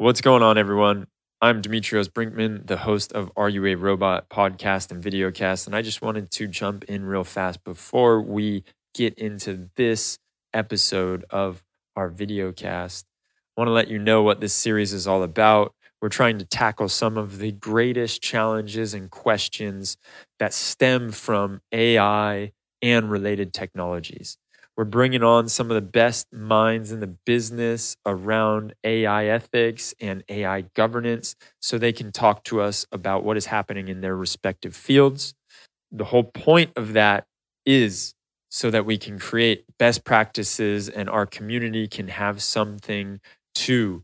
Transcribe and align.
What's 0.00 0.22
going 0.22 0.42
on, 0.42 0.56
everyone? 0.56 1.08
I'm 1.42 1.60
Demetrios 1.60 2.08
Brinkman, 2.08 2.66
the 2.66 2.78
host 2.78 3.12
of 3.12 3.30
Are 3.36 3.50
You 3.50 3.66
a 3.66 3.74
Robot 3.74 4.30
podcast 4.30 4.90
and 4.90 5.04
videocast. 5.04 5.66
And 5.66 5.76
I 5.76 5.82
just 5.82 6.00
wanted 6.00 6.30
to 6.30 6.46
jump 6.46 6.84
in 6.84 7.04
real 7.04 7.22
fast 7.22 7.62
before 7.64 8.22
we 8.22 8.64
get 8.94 9.12
into 9.18 9.68
this 9.76 10.18
episode 10.54 11.26
of 11.28 11.62
our 11.96 12.10
videocast. 12.10 13.04
I 13.54 13.60
want 13.60 13.68
to 13.68 13.72
let 13.72 13.88
you 13.88 13.98
know 13.98 14.22
what 14.22 14.40
this 14.40 14.54
series 14.54 14.94
is 14.94 15.06
all 15.06 15.22
about. 15.22 15.74
We're 16.00 16.08
trying 16.08 16.38
to 16.38 16.46
tackle 16.46 16.88
some 16.88 17.18
of 17.18 17.36
the 17.36 17.52
greatest 17.52 18.22
challenges 18.22 18.94
and 18.94 19.10
questions 19.10 19.98
that 20.38 20.54
stem 20.54 21.10
from 21.10 21.60
AI 21.72 22.52
and 22.80 23.10
related 23.10 23.52
technologies. 23.52 24.38
We're 24.80 24.86
bringing 24.86 25.22
on 25.22 25.50
some 25.50 25.70
of 25.70 25.74
the 25.74 25.82
best 25.82 26.32
minds 26.32 26.90
in 26.90 27.00
the 27.00 27.06
business 27.06 27.98
around 28.06 28.72
AI 28.82 29.26
ethics 29.26 29.94
and 30.00 30.24
AI 30.30 30.62
governance 30.74 31.36
so 31.60 31.76
they 31.76 31.92
can 31.92 32.12
talk 32.12 32.44
to 32.44 32.62
us 32.62 32.86
about 32.90 33.22
what 33.22 33.36
is 33.36 33.44
happening 33.44 33.88
in 33.88 34.00
their 34.00 34.16
respective 34.16 34.74
fields. 34.74 35.34
The 35.92 36.06
whole 36.06 36.24
point 36.24 36.70
of 36.76 36.94
that 36.94 37.26
is 37.66 38.14
so 38.50 38.70
that 38.70 38.86
we 38.86 38.96
can 38.96 39.18
create 39.18 39.66
best 39.78 40.02
practices 40.02 40.88
and 40.88 41.10
our 41.10 41.26
community 41.26 41.86
can 41.86 42.08
have 42.08 42.42
something 42.42 43.20
to 43.56 44.02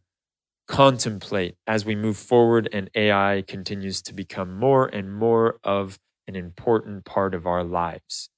contemplate 0.68 1.56
as 1.66 1.86
we 1.86 1.96
move 1.96 2.18
forward 2.18 2.68
and 2.70 2.90
AI 2.94 3.44
continues 3.48 4.02
to 4.02 4.12
become 4.12 4.54
more 4.54 4.88
and 4.88 5.10
more 5.10 5.58
of 5.64 5.98
an 6.28 6.36
important 6.36 7.06
part 7.06 7.34
of 7.34 7.46
our 7.46 7.64
lives. 7.64 8.28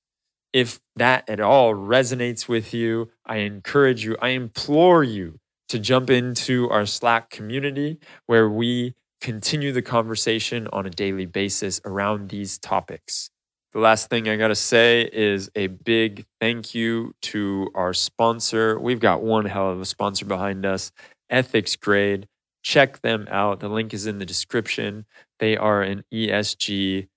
If 0.52 0.80
that 0.96 1.28
at 1.28 1.40
all 1.40 1.74
resonates 1.74 2.48
with 2.48 2.72
you, 2.72 3.10
I 3.26 3.38
encourage 3.38 4.04
you, 4.04 4.16
I 4.20 4.30
implore 4.30 5.04
you 5.04 5.38
to 5.68 5.78
jump 5.78 6.10
into 6.10 6.70
our 6.70 6.86
Slack 6.86 7.30
community 7.30 7.98
where 8.26 8.48
we 8.48 8.94
continue 9.20 9.72
the 9.72 9.82
conversation 9.82 10.68
on 10.72 10.86
a 10.86 10.90
daily 10.90 11.27
basis 11.27 11.80
around 11.84 12.30
these 12.30 12.58
topics. 12.58 13.30
The 13.72 13.80
last 13.80 14.08
thing 14.08 14.28
I 14.28 14.36
got 14.36 14.48
to 14.48 14.55
say 14.55 15.08
is 15.12 15.50
a 15.55 15.66
big 15.66 16.24
thank 16.40 16.74
you 16.74 17.14
to 17.22 17.68
our 17.74 17.92
sponsor. 17.92 18.78
We've 18.78 19.00
got 19.00 19.22
one 19.22 19.44
hell 19.44 19.70
of 19.70 19.80
a 19.80 19.84
sponsor 19.84 20.24
behind 20.24 20.64
us, 20.64 20.90
EthicsGrade. 21.30 22.24
Check 22.62 23.02
them 23.02 23.28
out. 23.30 23.60
The 23.60 23.68
link 23.68 23.92
is 23.92 24.06
in 24.06 24.18
the 24.18 24.27
description. 24.27 25.05
They 25.38 25.56
are 25.56 25.83
an 25.83 26.05
ESG 26.12 27.08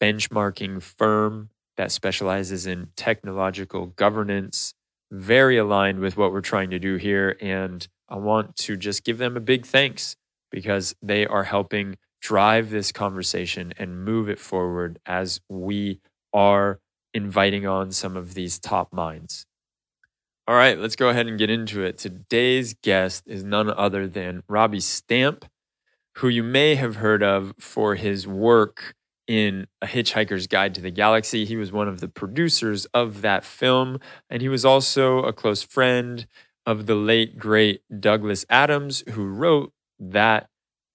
benchmarking 0.00 0.82
firm 0.82 1.50
that 1.78 1.92
specializes 1.92 2.66
in 2.66 2.88
technological 2.96 3.86
governance, 3.86 4.74
very 5.12 5.56
aligned 5.56 6.00
with 6.00 6.16
what 6.16 6.32
we're 6.32 6.40
trying 6.42 6.70
to 6.70 6.78
do 6.78 6.96
here. 6.96 7.38
And 7.40 7.86
I 8.08 8.16
want 8.16 8.56
to 8.56 8.76
just 8.76 9.04
give 9.04 9.16
them 9.16 9.36
a 9.36 9.40
big 9.40 9.64
thanks 9.64 10.16
because 10.50 10.94
they 11.00 11.24
are 11.24 11.44
helping 11.44 11.96
drive 12.20 12.70
this 12.70 12.90
conversation 12.90 13.72
and 13.78 14.04
move 14.04 14.28
it 14.28 14.40
forward 14.40 14.98
as 15.06 15.40
we 15.48 16.00
are 16.34 16.80
inviting 17.14 17.64
on 17.64 17.92
some 17.92 18.16
of 18.16 18.34
these 18.34 18.58
top 18.58 18.92
minds. 18.92 19.46
All 20.48 20.56
right, 20.56 20.78
let's 20.78 20.96
go 20.96 21.10
ahead 21.10 21.28
and 21.28 21.38
get 21.38 21.48
into 21.50 21.84
it. 21.84 21.96
Today's 21.96 22.74
guest 22.82 23.22
is 23.26 23.44
none 23.44 23.70
other 23.70 24.08
than 24.08 24.42
Robbie 24.48 24.80
Stamp, 24.80 25.44
who 26.16 26.28
you 26.28 26.42
may 26.42 26.74
have 26.74 26.96
heard 26.96 27.22
of 27.22 27.54
for 27.60 27.94
his 27.94 28.26
work 28.26 28.94
in 29.28 29.66
A 29.82 29.86
Hitchhiker's 29.86 30.46
Guide 30.46 30.74
to 30.74 30.80
the 30.80 30.90
Galaxy. 30.90 31.44
He 31.44 31.56
was 31.56 31.70
one 31.70 31.86
of 31.86 32.00
the 32.00 32.08
producers 32.08 32.86
of 32.86 33.20
that 33.20 33.44
film, 33.44 34.00
and 34.28 34.42
he 34.42 34.48
was 34.48 34.64
also 34.64 35.18
a 35.22 35.32
close 35.32 35.62
friend 35.62 36.26
of 36.66 36.86
the 36.86 36.94
late, 36.94 37.38
great 37.38 37.82
Douglas 38.00 38.44
Adams, 38.50 39.04
who 39.10 39.26
wrote 39.26 39.72
that 40.00 40.48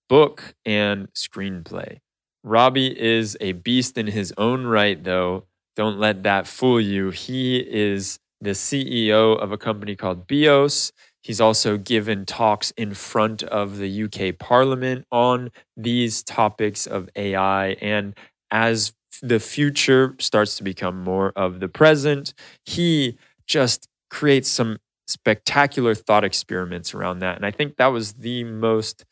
book 0.10 0.56
and 0.66 1.12
screenplay. 1.14 2.00
Robbie 2.44 3.00
is 3.00 3.38
a 3.40 3.54
beast 3.54 3.98
in 3.98 4.08
his 4.08 4.34
own 4.38 4.66
right, 4.66 5.02
though. 5.02 5.46
Don't 5.76 5.98
let 5.98 6.24
that 6.24 6.48
fool 6.48 6.82
you. 6.82 7.12
He 7.12 7.58
is 7.58 8.20
the 8.42 8.52
CEO 8.52 9.40
of 9.40 9.52
a 9.52 9.58
company 9.58 9.96
called 9.96 10.28
Bioss. 10.28 10.92
He's 11.22 11.40
also 11.40 11.78
given 11.78 12.26
talks 12.26 12.72
in 12.72 12.94
front 12.94 13.44
of 13.44 13.78
the 13.78 14.04
UK 14.04 14.38
Parliament 14.38 15.06
on 15.10 15.52
these 15.78 16.22
topics 16.22 16.86
of 16.86 17.10
AI. 17.16 17.70
And 17.82 18.14
as 18.54 18.94
the 19.24 19.42
future 19.42 20.16
starts 20.20 20.58
to 20.60 20.64
become 20.64 21.04
more 21.04 21.34
of 21.36 21.62
the 21.62 21.70
present, 21.70 22.36
he 22.66 23.18
just 23.48 23.90
creates 24.12 24.50
some 24.50 24.80
spectacular 25.08 25.96
thought 25.96 26.24
experiments 26.24 26.94
around 26.94 27.20
that. 27.20 27.38
And 27.38 27.46
I 27.46 27.52
think 27.52 27.78
that 27.78 27.88
was 27.88 28.14
the 28.14 28.46
most 28.46 29.06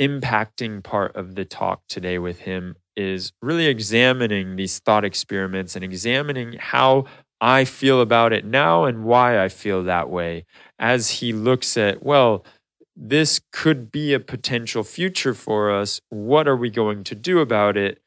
impacting 0.00 0.82
part 0.82 1.16
of 1.16 1.34
the 1.34 1.44
talk 1.44 1.82
today 1.88 2.18
with 2.18 2.40
him 2.40 2.76
is 2.96 3.32
really 3.42 3.66
examining 3.66 4.56
these 4.56 4.78
thought 4.80 5.04
experiments 5.04 5.76
and 5.76 5.84
examining 5.84 6.54
how 6.58 7.06
I 7.40 7.64
feel 7.64 8.00
about 8.00 8.32
it 8.32 8.44
now 8.44 8.84
and 8.84 9.04
why 9.04 9.42
I 9.42 9.48
feel 9.48 9.84
that 9.84 10.10
way 10.10 10.44
as 10.78 11.10
he 11.10 11.32
looks 11.32 11.76
at, 11.76 12.02
well, 12.02 12.44
this 12.96 13.40
could 13.52 13.90
be 13.90 14.12
a 14.12 14.20
potential 14.20 14.84
future 14.84 15.34
for 15.34 15.70
us. 15.70 16.00
What 16.10 16.46
are 16.46 16.56
we 16.56 16.70
going 16.70 17.04
to 17.04 17.14
do 17.14 17.40
about 17.40 17.76
it? 17.76 18.00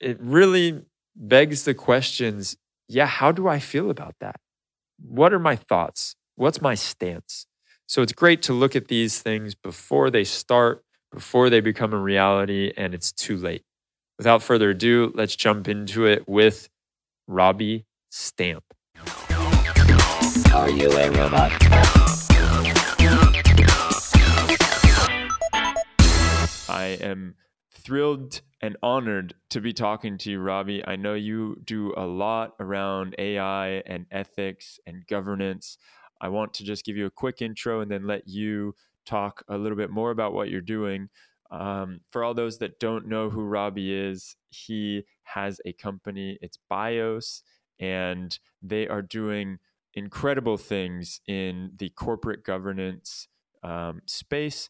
It 0.00 0.18
really 0.20 0.82
begs 1.14 1.64
the 1.64 1.74
questions 1.74 2.56
yeah, 2.88 3.06
how 3.06 3.32
do 3.32 3.48
I 3.48 3.58
feel 3.58 3.90
about 3.90 4.14
that? 4.20 4.36
What 5.04 5.32
are 5.32 5.40
my 5.40 5.56
thoughts? 5.56 6.14
What's 6.36 6.62
my 6.62 6.76
stance? 6.76 7.46
So 7.86 8.00
it's 8.00 8.12
great 8.12 8.42
to 8.42 8.52
look 8.52 8.76
at 8.76 8.86
these 8.86 9.20
things 9.20 9.56
before 9.56 10.08
they 10.08 10.22
start, 10.22 10.84
before 11.10 11.50
they 11.50 11.60
become 11.60 11.92
a 11.92 11.98
reality, 11.98 12.72
and 12.76 12.94
it's 12.94 13.10
too 13.10 13.36
late. 13.36 13.64
Without 14.18 14.40
further 14.40 14.70
ado, 14.70 15.10
let's 15.16 15.34
jump 15.34 15.66
into 15.66 16.06
it 16.06 16.28
with 16.28 16.68
Robbie 17.26 17.86
stamp. 18.10 18.62
Are 20.54 20.70
you 20.70 20.92
a 20.92 21.10
robot? 21.10 21.52
I 26.68 26.98
am 27.00 27.34
thrilled 27.72 28.42
and 28.66 28.76
honored 28.82 29.32
to 29.48 29.60
be 29.60 29.72
talking 29.72 30.18
to 30.18 30.30
you, 30.32 30.40
Robbie. 30.40 30.84
I 30.84 30.96
know 30.96 31.14
you 31.14 31.56
do 31.64 31.94
a 31.96 32.04
lot 32.04 32.54
around 32.58 33.14
AI 33.16 33.80
and 33.86 34.06
ethics 34.10 34.80
and 34.88 35.06
governance. 35.06 35.78
I 36.20 36.30
want 36.30 36.52
to 36.54 36.64
just 36.64 36.84
give 36.84 36.96
you 36.96 37.06
a 37.06 37.10
quick 37.10 37.40
intro 37.40 37.80
and 37.80 37.88
then 37.88 38.08
let 38.08 38.26
you 38.26 38.74
talk 39.06 39.44
a 39.48 39.56
little 39.56 39.78
bit 39.78 39.90
more 39.90 40.10
about 40.10 40.32
what 40.32 40.50
you're 40.50 40.60
doing. 40.60 41.08
Um, 41.52 42.00
for 42.10 42.24
all 42.24 42.34
those 42.34 42.58
that 42.58 42.80
don't 42.80 43.06
know 43.06 43.30
who 43.30 43.44
Robbie 43.44 43.94
is, 43.94 44.34
he 44.50 45.04
has 45.22 45.60
a 45.64 45.72
company. 45.72 46.36
It's 46.42 46.58
Bioss 46.68 47.42
and 47.78 48.36
they 48.60 48.88
are 48.88 49.02
doing 49.02 49.60
incredible 49.94 50.56
things 50.56 51.20
in 51.28 51.70
the 51.76 51.90
corporate 51.90 52.42
governance 52.42 53.28
um, 53.62 54.02
space. 54.06 54.68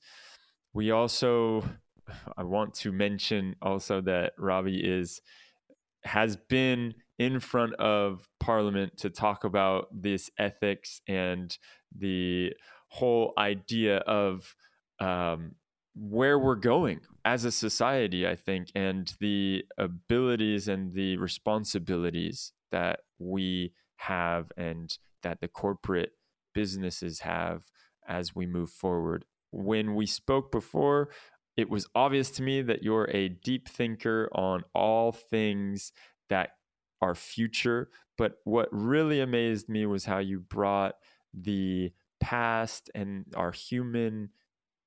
We 0.74 0.90
also, 0.90 1.64
I 2.36 2.42
want 2.42 2.74
to 2.74 2.92
mention 2.92 3.56
also 3.62 4.00
that 4.02 4.32
Robbie 4.38 4.80
is 4.84 5.20
has 6.04 6.36
been 6.36 6.94
in 7.18 7.40
front 7.40 7.74
of 7.74 8.28
Parliament 8.38 8.96
to 8.98 9.10
talk 9.10 9.44
about 9.44 9.88
this 9.92 10.30
ethics 10.38 11.00
and 11.08 11.56
the 11.96 12.52
whole 12.88 13.32
idea 13.38 13.98
of 13.98 14.54
um, 15.00 15.56
where 15.94 16.38
we're 16.38 16.54
going 16.54 17.00
as 17.24 17.44
a 17.44 17.50
society, 17.50 18.26
I 18.26 18.36
think, 18.36 18.68
and 18.74 19.12
the 19.18 19.64
abilities 19.78 20.68
and 20.68 20.92
the 20.92 21.16
responsibilities 21.16 22.52
that 22.70 23.00
we 23.18 23.72
have 23.96 24.52
and 24.56 24.96
that 25.22 25.40
the 25.40 25.48
corporate 25.48 26.12
businesses 26.54 27.20
have 27.20 27.62
as 28.06 28.34
we 28.34 28.46
move 28.46 28.70
forward. 28.70 29.24
When 29.50 29.94
we 29.94 30.06
spoke 30.06 30.52
before, 30.52 31.08
it 31.56 31.70
was 31.70 31.88
obvious 31.94 32.30
to 32.32 32.42
me 32.42 32.62
that 32.62 32.82
you're 32.82 33.08
a 33.12 33.28
deep 33.28 33.68
thinker 33.68 34.28
on 34.32 34.62
all 34.74 35.12
things 35.12 35.92
that 36.28 36.50
are 37.00 37.14
future. 37.14 37.88
But 38.18 38.38
what 38.44 38.68
really 38.70 39.20
amazed 39.20 39.68
me 39.68 39.86
was 39.86 40.04
how 40.04 40.18
you 40.18 40.40
brought 40.40 40.96
the 41.32 41.92
past 42.20 42.90
and 42.94 43.26
our 43.36 43.52
human 43.52 44.30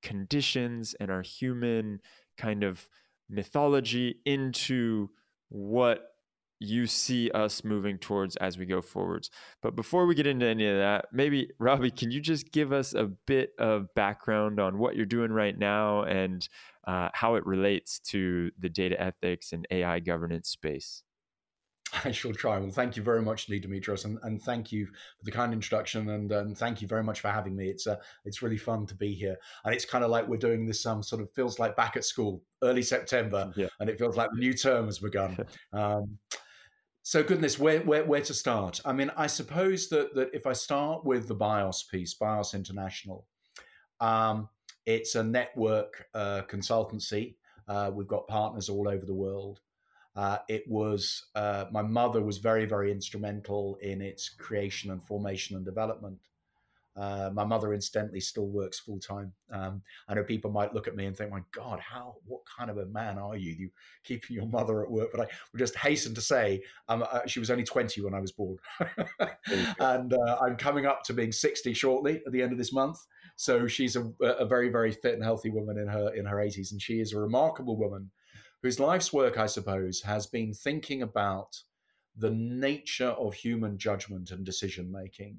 conditions 0.01 0.95
and 1.00 1.12
our 1.12 1.21
human 1.21 2.01
kind 2.38 2.63
of 2.63 2.88
mythology 3.30 4.19
into 4.25 5.10
what 5.50 6.09
you 6.60 6.88
see 6.88 7.32
us 7.32 7.64
moving 7.64 7.98
towards 7.98 8.36
as 8.38 8.58
we 8.58 8.66
go 8.66 8.82
forwards. 8.82 9.30
But 9.62 9.76
before 9.76 10.06
we 10.06 10.16
get 10.16 10.28
into 10.28 10.46
any 10.46 10.68
of 10.68 10.78
that, 10.78 11.06
maybe 11.12 11.50
Robbie, 11.60 11.92
can 11.92 12.12
you 12.12 12.20
just 12.20 12.52
give 12.52 12.72
us 12.72 12.94
a 12.94 13.06
bit 13.06 13.52
of 13.58 13.94
background 13.96 14.60
on 14.60 14.78
what 14.78 14.96
you're 14.96 15.06
doing 15.06 15.32
right 15.32 15.58
now 15.58 16.04
and 16.04 16.48
uh, 16.86 17.10
how 17.14 17.36
it 17.36 17.46
relates 17.46 18.00
to 18.00 18.52
the 18.60 18.70
data 18.70 19.00
ethics 19.02 19.54
and 19.54 19.68
AI 19.72 20.00
governance 20.00 20.50
space? 20.50 21.04
I 22.06 22.12
shall 22.12 22.34
try. 22.34 22.58
Well, 22.58 22.70
thank 22.70 22.96
you 22.96 23.04
very 23.04 23.22
much, 23.22 23.50
Lee 23.50 23.60
Demetrios, 23.60 24.06
and, 24.06 24.20
and 24.24 24.42
thank 24.42 24.72
you 24.72 24.86
for 24.86 25.26
the 25.26 25.32
kind 25.32 25.54
introduction, 25.54 26.10
and, 26.10 26.32
and 26.32 26.58
thank 26.58 26.82
you 26.82 26.88
very 26.88 27.04
much 27.04 27.22
for 27.22 27.30
having 27.30 27.56
me. 27.56 27.68
It's 27.68 27.88
uh, 27.88 27.98
it's 28.26 28.42
really 28.42 28.58
fun 28.58 28.86
to 28.88 28.96
be 28.96 29.14
here, 29.14 29.36
and 29.66 29.74
it's 29.74 29.86
kind 29.86 30.04
of 30.04 30.12
like 30.12 30.28
we're 30.28 30.38
doing 30.38 30.66
this. 30.66 30.86
Um, 30.86 31.02
sort 31.02 31.22
of 31.22 31.32
feels 31.34 31.58
like 31.58 31.76
back 31.76 31.98
at 31.98 32.06
school, 32.06 32.44
early 32.64 32.84
September, 32.84 33.52
yeah. 33.56 33.68
and 33.80 33.90
it 33.90 33.98
feels 33.98 34.18
like 34.18 34.30
the 34.34 34.40
new 34.40 34.54
term 34.54 34.86
has 34.86 35.00
begun. 35.00 35.38
um, 35.74 36.18
so 37.10 37.24
goodness, 37.24 37.58
where, 37.58 37.80
where 37.80 38.06
where 38.06 38.22
to 38.22 38.36
start? 38.36 38.82
I 38.86 38.94
mean, 38.94 39.10
I 39.18 39.26
suppose 39.26 39.90
that 39.90 40.14
that 40.14 40.30
if 40.32 40.46
I 40.46 40.54
start 40.54 41.04
with 41.04 41.28
the 41.28 41.34
BIOSS 41.34 41.90
piece, 41.90 42.14
BIOSS 42.14 42.54
International, 42.54 43.26
um, 44.00 44.48
it's 44.86 45.16
a 45.16 45.24
network 45.24 46.06
uh, 46.14 46.44
consultancy. 46.48 47.34
Uh, 47.68 47.90
we've 47.92 48.08
got 48.08 48.28
partners 48.28 48.70
all 48.70 48.88
over 48.88 49.08
the 49.08 49.16
world. 49.16 49.60
Uh, 50.16 50.38
it 50.50 50.66
was 50.68 51.30
uh, 51.34 51.66
my 51.72 51.82
mother 51.82 52.22
was 52.22 52.38
very 52.38 52.66
very 52.68 52.92
instrumental 52.92 53.80
in 53.82 54.04
its 54.04 54.30
creation 54.30 54.92
and 54.92 55.04
formation 55.04 55.56
and 55.56 55.66
development. 55.66 56.20
Uh, 57.00 57.30
my 57.34 57.46
mother, 57.46 57.74
incidentally, 57.74 58.19
still 58.19 58.48
works 58.48 58.80
full 58.80 59.00
time. 59.00 59.31
Um, 59.51 59.81
I 60.07 60.13
know 60.13 60.24
people 60.24 60.51
might 60.51 60.74
look 60.74 60.88
at 60.88 60.96
me 60.96 61.06
and 61.06 61.16
think, 61.16 61.31
"My 61.31 61.44
God, 61.51 61.80
how? 61.80 62.16
What 62.25 62.42
kind 62.57 62.69
of 62.69 62.78
a 62.78 62.86
man 62.88 63.18
are 63.18 63.38
you? 63.38 63.54
You 63.54 63.69
keeping 64.04 64.36
your 64.36 64.48
mother 64.48 64.84
at 64.84 64.92
work?" 64.92 65.10
But 65.12 65.22
I 65.22 65.28
would 65.51 65.60
just 65.60 65.75
hasten 65.78 66.13
to 66.16 66.22
say, 66.22 66.62
um, 66.90 67.04
uh, 67.10 67.25
she 67.25 67.40
was 67.40 67.50
only 67.50 67.63
twenty 67.63 68.01
when 68.01 68.13
I 68.13 68.19
was 68.19 68.34
born, 68.34 68.57
and 69.80 70.13
uh, 70.13 70.38
I'm 70.42 70.57
coming 70.57 70.86
up 70.86 71.04
to 71.04 71.13
being 71.13 71.31
sixty 71.31 71.74
shortly 71.74 72.22
at 72.25 72.31
the 72.34 72.42
end 72.42 72.51
of 72.51 72.57
this 72.57 72.74
month. 72.74 72.98
So 73.38 73.68
she's 73.68 73.95
a, 73.95 74.12
a 74.22 74.45
very, 74.45 74.69
very 74.69 74.92
fit 74.92 75.13
and 75.13 75.24
healthy 75.24 75.50
woman 75.50 75.78
in 75.78 75.88
her 75.88 76.13
in 76.13 76.25
her 76.25 76.42
eighties, 76.42 76.74
and 76.74 76.81
she 76.81 77.00
is 77.00 77.13
a 77.13 77.19
remarkable 77.19 77.78
woman 77.78 78.12
whose 78.62 78.80
life's 78.80 79.13
work, 79.13 79.38
I 79.38 79.45
suppose, 79.45 80.02
has 80.02 80.28
been 80.28 80.54
thinking 80.54 81.02
about 81.02 81.63
the 82.18 82.31
nature 82.31 83.12
of 83.12 83.34
human 83.34 83.78
judgment 83.78 84.31
and 84.31 84.45
decision 84.45 84.92
making 84.92 85.38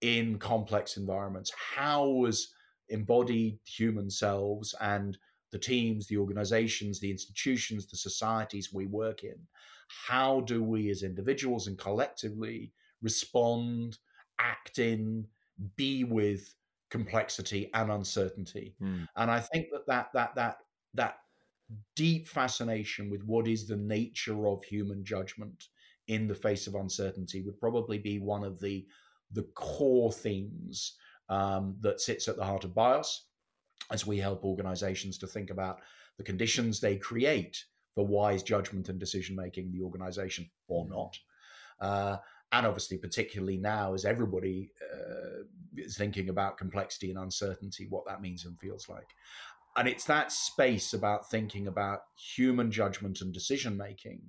in 0.00 0.38
complex 0.38 0.96
environments. 0.96 1.52
How 1.74 2.24
as 2.24 2.48
embodied 2.88 3.58
human 3.64 4.10
selves 4.10 4.74
and 4.80 5.16
the 5.50 5.58
teams, 5.58 6.06
the 6.06 6.16
organizations, 6.16 7.00
the 7.00 7.10
institutions, 7.10 7.86
the 7.86 7.96
societies 7.96 8.72
we 8.72 8.86
work 8.86 9.24
in, 9.24 9.36
how 9.88 10.40
do 10.40 10.62
we 10.62 10.90
as 10.90 11.02
individuals 11.02 11.66
and 11.66 11.78
collectively 11.78 12.72
respond, 13.02 13.98
act 14.38 14.78
in, 14.78 15.26
be 15.76 16.04
with 16.04 16.54
complexity 16.90 17.70
and 17.74 17.90
uncertainty? 17.90 18.74
Mm. 18.82 19.06
And 19.16 19.30
I 19.30 19.40
think 19.40 19.68
that 19.70 19.86
that 19.86 20.08
that 20.12 20.34
that 20.34 20.58
that 20.94 21.18
deep 21.96 22.28
fascination 22.28 23.10
with 23.10 23.22
what 23.24 23.48
is 23.48 23.66
the 23.66 23.76
nature 23.76 24.46
of 24.48 24.64
human 24.64 25.04
judgment 25.04 25.68
in 26.08 26.26
the 26.28 26.34
face 26.34 26.66
of 26.66 26.74
uncertainty 26.74 27.42
would 27.42 27.58
probably 27.58 27.98
be 27.98 28.18
one 28.18 28.44
of 28.44 28.60
the 28.60 28.86
the 29.34 29.42
core 29.54 30.12
themes 30.12 30.94
um, 31.28 31.76
that 31.80 32.00
sits 32.00 32.28
at 32.28 32.36
the 32.36 32.44
heart 32.44 32.64
of 32.64 32.74
BIOSS 32.74 33.26
as 33.90 34.06
we 34.06 34.18
help 34.18 34.44
organizations 34.44 35.18
to 35.18 35.26
think 35.26 35.50
about 35.50 35.80
the 36.16 36.24
conditions 36.24 36.80
they 36.80 36.96
create 36.96 37.64
for 37.94 38.06
wise 38.06 38.42
judgment 38.42 38.88
and 38.88 38.98
decision 38.98 39.36
making 39.36 39.66
in 39.66 39.72
the 39.72 39.82
organization 39.82 40.48
or 40.68 40.88
not. 40.88 41.16
Uh, 41.80 42.16
and 42.52 42.66
obviously, 42.66 42.96
particularly 42.96 43.56
now, 43.56 43.94
as 43.94 44.04
everybody 44.04 44.70
uh, 44.92 45.42
is 45.76 45.96
thinking 45.96 46.28
about 46.28 46.56
complexity 46.56 47.10
and 47.10 47.18
uncertainty, 47.18 47.86
what 47.90 48.06
that 48.06 48.20
means 48.20 48.44
and 48.44 48.58
feels 48.58 48.88
like 48.88 49.08
and 49.76 49.88
it's 49.88 50.04
that 50.04 50.30
space 50.30 50.92
about 50.92 51.30
thinking 51.30 51.66
about 51.66 52.00
human 52.16 52.70
judgment 52.70 53.20
and 53.20 53.32
decision 53.32 53.76
making 53.76 54.22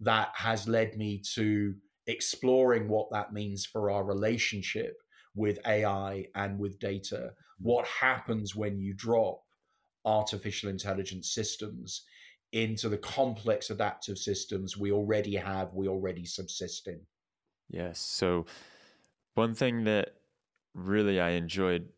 that 0.00 0.30
has 0.34 0.68
led 0.68 0.96
me 0.96 1.22
to 1.34 1.74
exploring 2.06 2.88
what 2.88 3.10
that 3.10 3.32
means 3.32 3.64
for 3.64 3.90
our 3.90 4.04
relationship 4.04 4.96
with 5.34 5.58
AI 5.66 6.26
and 6.34 6.58
with 6.58 6.78
data. 6.78 7.32
Mm. 7.32 7.66
What 7.66 7.86
happens 7.86 8.54
when 8.54 8.78
you 8.78 8.94
drop 8.94 9.40
artificial 10.04 10.70
intelligence 10.70 11.32
systems 11.32 12.02
into 12.52 12.88
the 12.88 12.98
complex 12.98 13.70
adaptive 13.70 14.18
systems 14.18 14.76
we 14.76 14.92
already 14.92 15.34
have, 15.34 15.74
we 15.74 15.88
already 15.88 16.24
subsist 16.24 16.86
in? 16.86 17.00
Yes. 17.70 17.98
So, 17.98 18.46
one 19.34 19.54
thing 19.54 19.84
that 19.84 20.14
really 20.74 21.18
I 21.20 21.30
enjoyed 21.30 21.88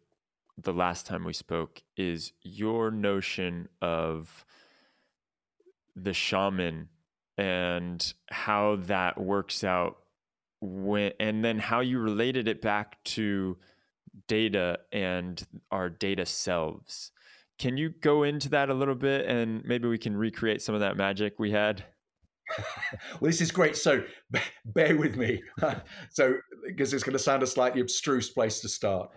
the 0.57 0.73
last 0.73 1.07
time 1.07 1.25
we 1.25 1.35
spoke 1.35 1.83
is 1.97 2.33
your 2.43 2.91
notion 2.91 3.69
of 3.83 4.47
the 5.95 6.15
shaman 6.15 6.89
and 7.39 8.15
how 8.31 8.77
that 8.83 9.21
works 9.21 9.63
out 9.65 9.99
when 10.61 11.13
and 11.21 11.45
then 11.45 11.59
how 11.59 11.81
you 11.81 11.99
related 11.99 12.49
it 12.49 12.63
back 12.63 13.03
to 13.05 13.57
data 14.27 14.79
and 14.93 15.47
our 15.71 15.89
data 15.89 16.25
selves. 16.25 17.13
Can 17.59 17.77
you 17.77 17.91
go 17.91 18.23
into 18.23 18.49
that 18.51 18.69
a 18.69 18.75
little 18.75 18.95
bit 18.95 19.27
and 19.27 19.65
maybe 19.65 19.89
we 19.89 19.99
can 19.99 20.17
recreate 20.17 20.63
some 20.63 20.75
of 20.75 20.81
that 20.81 20.97
magic 20.97 21.39
we 21.39 21.51
had? 21.51 21.85
well, 23.21 23.31
this 23.31 23.41
is 23.41 23.51
great. 23.51 23.77
So 23.77 24.03
bear 24.67 24.97
with 24.97 25.17
me. 25.17 25.43
so, 26.11 26.37
because 26.67 26.93
it's 26.93 27.03
going 27.03 27.15
to 27.15 27.19
sound 27.19 27.43
a 27.43 27.47
slightly 27.47 27.81
abstruse 27.81 28.31
place 28.31 28.61
to 28.61 28.69
start. 28.69 29.11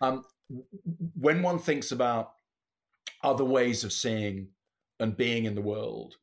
Um, 0.00 0.24
when 1.14 1.42
one 1.42 1.58
thinks 1.58 1.92
about 1.92 2.32
other 3.22 3.44
ways 3.44 3.84
of 3.84 3.92
seeing 3.92 4.48
and 4.98 5.16
being 5.16 5.44
in 5.44 5.54
the 5.54 5.60
world, 5.60 6.16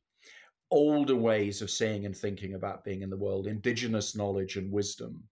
older 0.70 1.16
ways 1.16 1.62
of 1.62 1.70
seeing 1.70 2.06
and 2.06 2.16
thinking 2.16 2.54
about 2.54 2.84
being 2.84 3.02
in 3.02 3.10
the 3.10 3.16
world, 3.16 3.46
indigenous 3.46 4.14
knowledge 4.16 4.56
and 4.56 4.72
wisdom. 4.72 5.22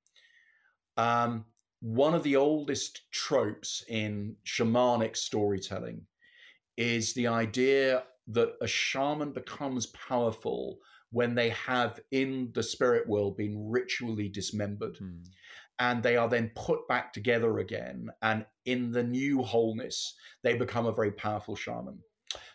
Um, 0.96 1.44
one 1.80 2.14
of 2.14 2.22
the 2.22 2.36
oldest 2.36 3.10
tropes 3.10 3.84
in 3.88 4.36
shamanic 4.46 5.16
storytelling 5.16 6.00
is 6.76 7.12
the 7.14 7.26
idea 7.26 8.04
that 8.28 8.54
a 8.60 8.66
shaman 8.66 9.32
becomes 9.32 9.86
powerful 9.86 10.78
when 11.10 11.34
they 11.34 11.50
have 11.50 12.00
in 12.10 12.50
the 12.54 12.62
spirit 12.62 13.08
world 13.08 13.36
been 13.36 13.70
ritually 13.70 14.28
dismembered. 14.28 14.96
Mm 14.96 15.24
and 15.78 16.02
they 16.02 16.16
are 16.16 16.28
then 16.28 16.50
put 16.54 16.86
back 16.88 17.12
together 17.12 17.58
again. 17.58 18.08
And 18.22 18.46
in 18.64 18.90
the 18.90 19.02
new 19.02 19.42
wholeness, 19.42 20.14
they 20.42 20.54
become 20.54 20.86
a 20.86 20.92
very 20.92 21.12
powerful 21.12 21.54
shaman. 21.54 21.98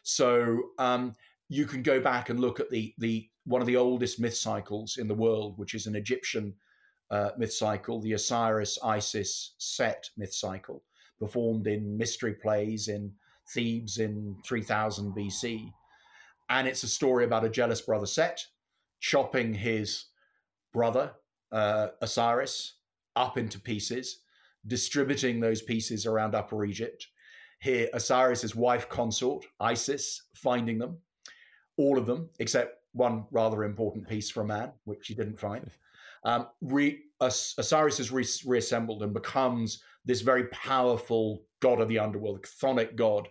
So 0.03 0.59
um, 0.79 1.15
you 1.51 1.65
can 1.65 1.83
go 1.83 1.99
back 1.99 2.29
and 2.29 2.39
look 2.39 2.61
at 2.61 2.69
the 2.69 2.93
the 2.97 3.29
one 3.43 3.59
of 3.59 3.67
the 3.67 3.75
oldest 3.75 4.21
myth 4.21 4.37
cycles 4.37 4.97
in 4.97 5.07
the 5.07 5.13
world, 5.13 5.57
which 5.57 5.73
is 5.73 5.85
an 5.85 5.97
Egyptian 5.97 6.53
uh, 7.11 7.31
myth 7.37 7.51
cycle, 7.51 7.99
the 7.99 8.13
Osiris 8.13 8.79
Isis 8.81 9.55
Set 9.57 10.09
myth 10.15 10.33
cycle, 10.33 10.81
performed 11.19 11.67
in 11.67 11.97
mystery 11.97 12.35
plays 12.35 12.87
in 12.87 13.11
Thebes 13.53 13.97
in 13.97 14.37
3000 14.45 15.13
BC. 15.13 15.69
And 16.49 16.69
it's 16.69 16.83
a 16.83 16.87
story 16.87 17.25
about 17.25 17.43
a 17.43 17.49
jealous 17.49 17.81
brother 17.81 18.05
Set 18.05 18.41
chopping 19.01 19.53
his 19.53 20.05
brother 20.71 21.11
uh, 21.51 21.87
Osiris 22.01 22.75
up 23.17 23.37
into 23.37 23.59
pieces, 23.59 24.21
distributing 24.67 25.41
those 25.41 25.61
pieces 25.61 26.05
around 26.05 26.33
Upper 26.33 26.63
Egypt. 26.63 27.07
Here, 27.59 27.89
Osiris's 27.93 28.55
wife 28.55 28.87
consort, 28.87 29.45
Isis, 29.59 30.23
finding 30.33 30.77
them, 30.77 30.97
all 31.81 31.97
of 31.97 32.05
them, 32.05 32.29
except 32.39 32.77
one 32.93 33.25
rather 33.31 33.63
important 33.63 34.07
piece 34.07 34.29
for 34.29 34.41
a 34.41 34.45
man, 34.45 34.71
which 34.85 35.05
she 35.05 35.15
didn't 35.15 35.39
find. 35.39 35.69
Um, 36.23 36.49
re, 36.61 36.99
Osiris 37.19 37.99
is 37.99 38.11
re- 38.11 38.23
reassembled 38.45 39.01
and 39.01 39.11
becomes 39.11 39.81
this 40.05 40.21
very 40.21 40.43
powerful 40.49 41.41
god 41.61 41.81
of 41.81 41.89
the 41.89 41.97
underworld, 41.97 42.43
the 42.43 42.47
chthonic 42.47 42.95
god. 42.95 43.27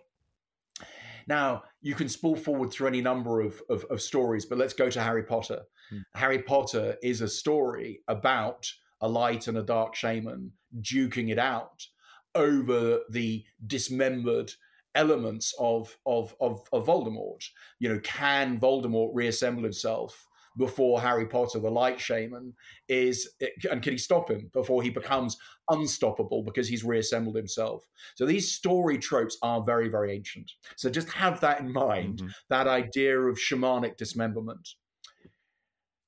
Now, 1.25 1.63
you 1.81 1.95
can 1.95 2.09
spool 2.09 2.35
forward 2.35 2.69
through 2.69 2.87
any 2.87 2.99
number 2.99 3.39
of, 3.39 3.61
of, 3.69 3.85
of 3.85 4.01
stories, 4.01 4.45
but 4.45 4.57
let's 4.57 4.73
go 4.73 4.89
to 4.89 5.01
Harry 5.01 5.23
Potter. 5.23 5.61
Hmm. 5.89 5.99
Harry 6.15 6.41
Potter 6.41 6.97
is 7.01 7.21
a 7.21 7.29
story 7.29 8.01
about 8.09 8.69
a 8.99 9.07
light 9.07 9.47
and 9.47 9.57
a 9.57 9.63
dark 9.63 9.95
shaman 9.95 10.51
duking 10.81 11.31
it 11.31 11.39
out 11.39 11.87
over 12.35 12.99
the 13.09 13.45
dismembered 13.67 14.51
elements 14.95 15.53
of, 15.59 15.95
of, 16.05 16.35
of, 16.41 16.61
of 16.73 16.85
Voldemort. 16.85 17.43
You 17.79 17.89
know, 17.89 17.99
can 17.99 18.59
Voldemort 18.59 19.11
reassemble 19.13 19.63
himself 19.63 20.27
before 20.57 20.99
Harry 20.99 21.25
Potter, 21.25 21.59
the 21.59 21.69
light 21.69 21.99
shaman, 21.99 22.53
is, 22.89 23.35
and 23.69 23.81
can 23.81 23.93
he 23.93 23.97
stop 23.97 24.29
him 24.29 24.49
before 24.53 24.83
he 24.83 24.89
becomes 24.89 25.37
unstoppable 25.69 26.43
because 26.43 26.67
he's 26.67 26.83
reassembled 26.83 27.35
himself? 27.35 27.87
So 28.15 28.25
these 28.25 28.51
story 28.51 28.97
tropes 28.97 29.37
are 29.41 29.63
very, 29.63 29.87
very 29.87 30.13
ancient. 30.13 30.51
So 30.75 30.89
just 30.89 31.09
have 31.09 31.39
that 31.39 31.61
in 31.61 31.71
mind, 31.71 32.19
mm-hmm. 32.19 32.27
that 32.49 32.67
idea 32.67 33.17
of 33.17 33.37
shamanic 33.37 33.95
dismemberment. 33.97 34.67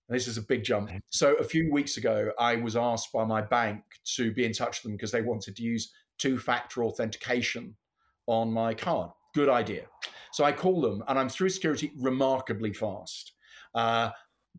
This 0.09 0.27
is 0.27 0.37
a 0.37 0.41
big 0.41 0.63
jump. 0.63 0.91
So 1.09 1.35
a 1.35 1.43
few 1.43 1.71
weeks 1.71 1.95
ago, 1.95 2.31
I 2.37 2.57
was 2.57 2.75
asked 2.75 3.13
by 3.13 3.23
my 3.23 3.41
bank 3.41 3.81
to 4.15 4.33
be 4.33 4.43
in 4.43 4.51
touch 4.51 4.83
with 4.83 4.91
them 4.91 4.97
because 4.97 5.11
they 5.11 5.21
wanted 5.21 5.55
to 5.55 5.63
use 5.63 5.93
two-factor 6.19 6.83
authentication 6.83 7.75
on 8.27 8.51
my 8.51 8.73
card. 8.73 9.11
Good 9.33 9.49
idea. 9.49 9.85
So 10.31 10.43
I 10.43 10.51
call 10.51 10.81
them, 10.81 11.03
and 11.07 11.17
I'm 11.17 11.29
through 11.29 11.49
security 11.49 11.91
remarkably 11.97 12.73
fast. 12.73 13.33
Uh, 13.75 14.09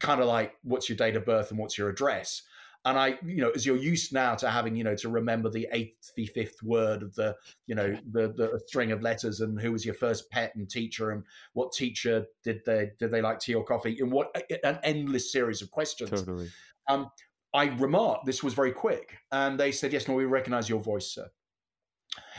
kind 0.00 0.21
of 0.21 0.26
like 0.26 0.54
what's 0.62 0.88
your 0.88 0.97
date 0.97 1.16
of 1.16 1.25
birth 1.25 1.50
and 1.50 1.59
what's 1.59 1.78
your 1.78 1.88
address. 1.88 2.42
And 2.87 2.99
I, 2.99 3.18
you 3.25 3.40
know, 3.40 3.50
as 3.50 3.64
you're 3.64 3.76
used 3.76 4.12
now 4.12 4.35
to 4.35 4.50
having, 4.50 4.76
you 4.76 4.85
know, 4.85 4.94
to 4.97 5.09
remember 5.09 5.49
the 5.49 5.66
eighth, 5.73 6.12
the 6.16 6.26
fifth 6.26 6.62
word 6.62 7.02
of 7.02 7.14
the, 7.14 7.35
you 7.66 7.75
know, 7.75 7.97
the 8.12 8.35
the 8.37 8.61
string 8.66 8.92
of 8.92 9.00
letters 9.00 9.40
and 9.40 9.59
who 9.59 9.73
was 9.73 9.87
your 9.87 9.94
first 9.94 10.30
pet 10.30 10.54
and 10.54 10.68
teacher 10.68 11.12
and 11.12 11.23
what 11.54 11.73
teacher 11.73 12.26
did 12.42 12.61
they 12.66 12.90
did 12.99 13.11
they 13.11 13.23
like 13.23 13.40
tea 13.40 13.54
or 13.54 13.64
coffee 13.64 13.97
and 14.00 14.12
what 14.12 14.37
an 14.64 14.78
endless 14.83 15.33
series 15.33 15.62
of 15.62 15.71
questions. 15.71 16.11
Totally. 16.11 16.50
Um, 16.88 17.11
I 17.54 17.66
remarked 17.66 18.26
this 18.26 18.42
was 18.42 18.52
very 18.52 18.73
quick, 18.73 19.16
and 19.33 19.59
they 19.59 19.73
said, 19.73 19.92
"Yes, 19.92 20.06
no, 20.06 20.14
we 20.14 20.26
recognise 20.26 20.68
your 20.68 20.83
voice, 20.83 21.06
sir." 21.06 21.30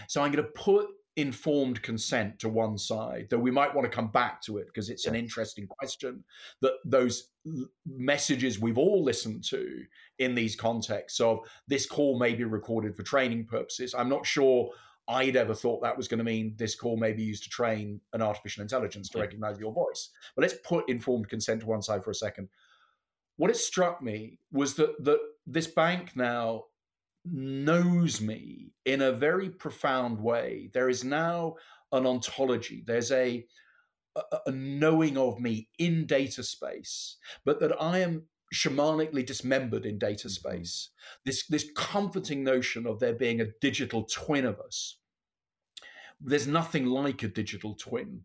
So 0.07 0.21
I'm 0.21 0.31
going 0.31 0.45
to 0.45 0.51
put 0.51 0.87
informed 1.17 1.81
consent 1.81 2.39
to 2.39 2.49
one 2.49 2.77
side, 2.77 3.27
though 3.29 3.37
we 3.37 3.51
might 3.51 3.73
want 3.73 3.89
to 3.89 3.95
come 3.95 4.09
back 4.09 4.41
to 4.41 4.57
it 4.57 4.67
because 4.67 4.89
it's 4.89 5.05
an 5.05 5.15
interesting 5.15 5.65
question. 5.67 6.23
That 6.61 6.73
those 6.83 7.29
messages 7.85 8.59
we've 8.59 8.77
all 8.77 9.03
listened 9.03 9.43
to 9.45 9.83
in 10.19 10.35
these 10.35 10.55
contexts 10.55 11.19
of 11.19 11.39
this 11.67 11.85
call 11.85 12.19
may 12.19 12.33
be 12.33 12.43
recorded 12.43 12.95
for 12.95 13.03
training 13.03 13.45
purposes. 13.45 13.93
I'm 13.93 14.09
not 14.09 14.25
sure 14.25 14.71
I'd 15.07 15.35
ever 15.35 15.53
thought 15.53 15.81
that 15.83 15.95
was 15.95 16.07
going 16.07 16.17
to 16.17 16.23
mean 16.23 16.55
this 16.57 16.75
call 16.75 16.97
may 16.97 17.13
be 17.13 17.23
used 17.23 17.43
to 17.43 17.49
train 17.49 18.01
an 18.13 18.21
artificial 18.21 18.63
intelligence 18.63 19.09
to 19.09 19.19
yeah. 19.19 19.23
recognize 19.23 19.59
your 19.59 19.71
voice. 19.71 20.09
But 20.35 20.41
let's 20.41 20.55
put 20.63 20.89
informed 20.89 21.29
consent 21.29 21.61
to 21.61 21.67
one 21.67 21.81
side 21.81 22.03
for 22.03 22.11
a 22.11 22.15
second. 22.15 22.49
What 23.37 23.51
it 23.51 23.57
struck 23.57 24.01
me 24.01 24.39
was 24.51 24.75
that 24.75 25.03
that 25.03 25.19
this 25.45 25.67
bank 25.67 26.15
now 26.15 26.63
knows 27.25 28.21
me 28.21 28.71
in 28.85 29.01
a 29.01 29.11
very 29.11 29.49
profound 29.49 30.19
way. 30.19 30.69
There 30.73 30.89
is 30.89 31.03
now 31.03 31.55
an 31.91 32.05
ontology. 32.05 32.83
There's 32.85 33.11
a, 33.11 33.45
a, 34.15 34.21
a 34.47 34.51
knowing 34.51 35.17
of 35.17 35.39
me 35.39 35.69
in 35.79 36.05
data 36.05 36.43
space, 36.43 37.17
but 37.43 37.59
that 37.59 37.81
I 37.81 37.99
am 37.99 38.23
shamanically 38.53 39.25
dismembered 39.25 39.85
in 39.85 39.97
data 39.97 40.27
mm-hmm. 40.27 40.49
space. 40.49 40.89
This 41.25 41.47
this 41.47 41.69
comforting 41.75 42.43
notion 42.43 42.85
of 42.87 42.99
there 42.99 43.13
being 43.13 43.41
a 43.41 43.51
digital 43.61 44.03
twin 44.03 44.45
of 44.45 44.59
us. 44.59 44.97
There's 46.21 46.47
nothing 46.47 46.85
like 46.85 47.23
a 47.23 47.27
digital 47.27 47.75
twin 47.75 48.21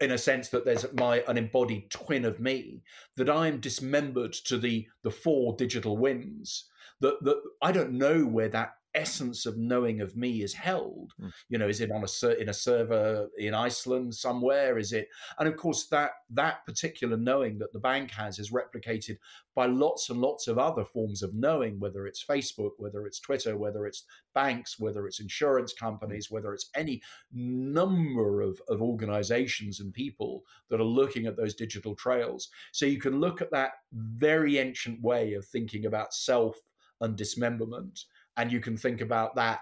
in 0.00 0.12
a 0.12 0.18
sense 0.18 0.48
that 0.48 0.64
there's 0.64 0.86
my 0.94 1.22
an 1.28 1.36
embodied 1.36 1.90
twin 1.90 2.24
of 2.24 2.40
me 2.40 2.82
that 3.16 3.28
I'm 3.28 3.60
dismembered 3.60 4.32
to 4.44 4.58
the 4.58 4.86
the 5.02 5.10
four 5.10 5.54
digital 5.56 5.96
winds 5.96 6.68
that 7.00 7.22
that 7.22 7.42
I 7.60 7.72
don't 7.72 7.92
know 7.92 8.24
where 8.24 8.48
that 8.48 8.74
essence 8.94 9.46
of 9.46 9.56
knowing 9.56 10.00
of 10.00 10.16
me 10.16 10.42
is 10.42 10.54
held. 10.54 11.12
Mm. 11.20 11.32
you 11.48 11.58
know 11.58 11.68
is 11.68 11.80
it 11.80 11.90
on 11.90 12.04
a 12.04 12.28
in 12.40 12.48
a 12.48 12.54
server 12.54 13.28
in 13.38 13.54
iceland 13.54 14.14
somewhere? 14.14 14.78
Is 14.78 14.92
it 14.92 15.08
and 15.38 15.48
of 15.48 15.56
course 15.56 15.86
that 15.88 16.10
that 16.30 16.64
particular 16.66 17.16
knowing 17.16 17.58
that 17.58 17.72
the 17.72 17.78
bank 17.78 18.10
has 18.12 18.38
is 18.38 18.50
replicated 18.50 19.16
by 19.54 19.66
lots 19.66 20.10
and 20.10 20.20
lots 20.20 20.48
of 20.48 20.58
other 20.58 20.84
forms 20.84 21.22
of 21.22 21.32
knowing 21.32 21.78
whether 21.78 22.06
it's 22.06 22.24
facebook 22.24 22.72
whether 22.78 23.06
it's 23.06 23.20
twitter 23.20 23.56
whether 23.56 23.86
it's 23.86 24.04
banks 24.34 24.80
whether 24.80 25.06
it's 25.06 25.20
insurance 25.20 25.72
companies 25.72 26.28
whether 26.28 26.52
it's 26.52 26.70
any 26.74 27.00
number 27.32 28.40
of, 28.40 28.60
of 28.68 28.82
organizations 28.82 29.80
and 29.80 29.92
people 29.92 30.42
that 30.70 30.80
are 30.80 30.84
looking 30.84 31.26
at 31.26 31.36
those 31.36 31.54
digital 31.54 31.94
trails. 31.94 32.48
So 32.72 32.86
you 32.86 33.00
can 33.00 33.20
look 33.20 33.40
at 33.40 33.50
that 33.52 33.72
very 33.92 34.58
ancient 34.58 35.02
way 35.02 35.34
of 35.34 35.44
thinking 35.46 35.86
about 35.86 36.14
self 36.14 36.56
and 37.00 37.16
dismemberment 37.16 38.04
and 38.36 38.50
you 38.50 38.60
can 38.60 38.76
think 38.76 39.00
about 39.00 39.34
that 39.36 39.60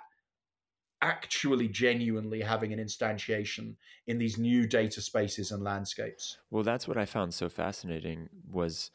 actually 1.02 1.66
genuinely 1.68 2.40
having 2.40 2.72
an 2.72 2.78
instantiation 2.78 3.74
in 4.06 4.18
these 4.18 4.38
new 4.38 4.66
data 4.66 5.00
spaces 5.00 5.50
and 5.50 5.62
landscapes. 5.62 6.38
Well 6.50 6.62
that's 6.62 6.86
what 6.86 6.96
i 6.96 7.04
found 7.04 7.34
so 7.34 7.48
fascinating 7.48 8.28
was 8.50 8.90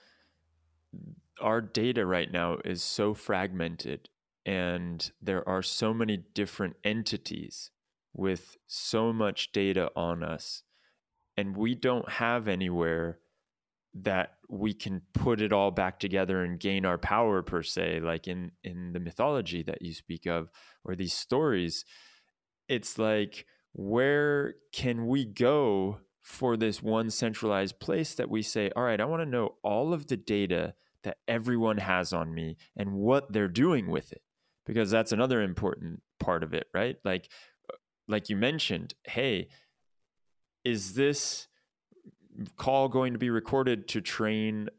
our 1.42 1.62
data 1.62 2.06
right 2.06 2.32
now 2.32 2.58
is 2.66 2.82
so 2.82 3.14
fragmented 3.14 4.10
and 4.46 5.12
there 5.22 5.48
are 5.48 5.62
so 5.62 5.94
many 5.94 6.18
different 6.34 6.78
entities 6.84 7.72
with 8.14 8.58
so 8.66 9.12
much 9.12 9.52
data 9.52 9.92
on 9.96 10.24
us 10.24 10.64
and 11.36 11.56
we 11.56 11.76
don't 11.76 12.10
have 12.10 12.48
anywhere 12.48 13.20
that 14.04 14.34
we 14.50 14.74
can 14.74 15.02
put 15.14 15.42
it 15.42 15.52
all 15.52 15.72
back 15.72 16.00
together 16.00 16.44
and 16.44 16.60
gain 16.60 16.86
our 16.86 16.98
power 16.98 17.42
per 17.42 17.64
se 17.64 18.00
like 18.02 18.28
in 18.28 18.52
in 18.64 18.94
the 18.94 19.00
mythology 19.00 19.64
that 19.64 19.82
you 19.82 19.94
speak 19.94 20.26
of 20.26 20.50
or 20.84 20.96
these 20.96 21.14
stories. 21.14 21.86
It's 22.68 22.98
like 22.98 23.46
where 23.74 24.56
can 24.74 25.08
we 25.08 25.26
go 25.26 26.00
for 26.22 26.58
this 26.58 26.82
one 26.82 27.10
centralized 27.10 27.80
place 27.80 28.16
that 28.16 28.30
we 28.30 28.42
say 28.42 28.70
all 28.76 28.84
right 28.84 29.00
i 29.00 29.06
want 29.06 29.22
to 29.22 29.26
know 29.26 29.56
all 29.64 29.94
of 29.94 30.08
the 30.08 30.18
data 30.18 30.74
that 31.04 31.18
everyone 31.28 31.78
has 31.78 32.12
on 32.12 32.34
me 32.34 32.58
and 32.76 32.92
what 32.92 33.32
they're 33.32 33.48
doing 33.48 33.90
with 33.90 34.12
it 34.12 34.22
because 34.66 34.92
that's 34.92 35.14
another 35.14 35.42
important 35.42 36.02
part 36.20 36.44
of 36.44 36.54
it 36.54 36.68
right? 36.74 36.98
Like 37.06 37.30
like 38.08 38.30
you 38.30 38.36
mentioned 38.36 38.94
hey 39.06 39.48
is 40.66 40.96
this 40.96 41.48
call 42.56 42.90
going 42.90 43.14
to 43.14 43.20
be 43.20 43.30
recorded 43.30 43.88
to 43.90 44.02
train 44.02 44.70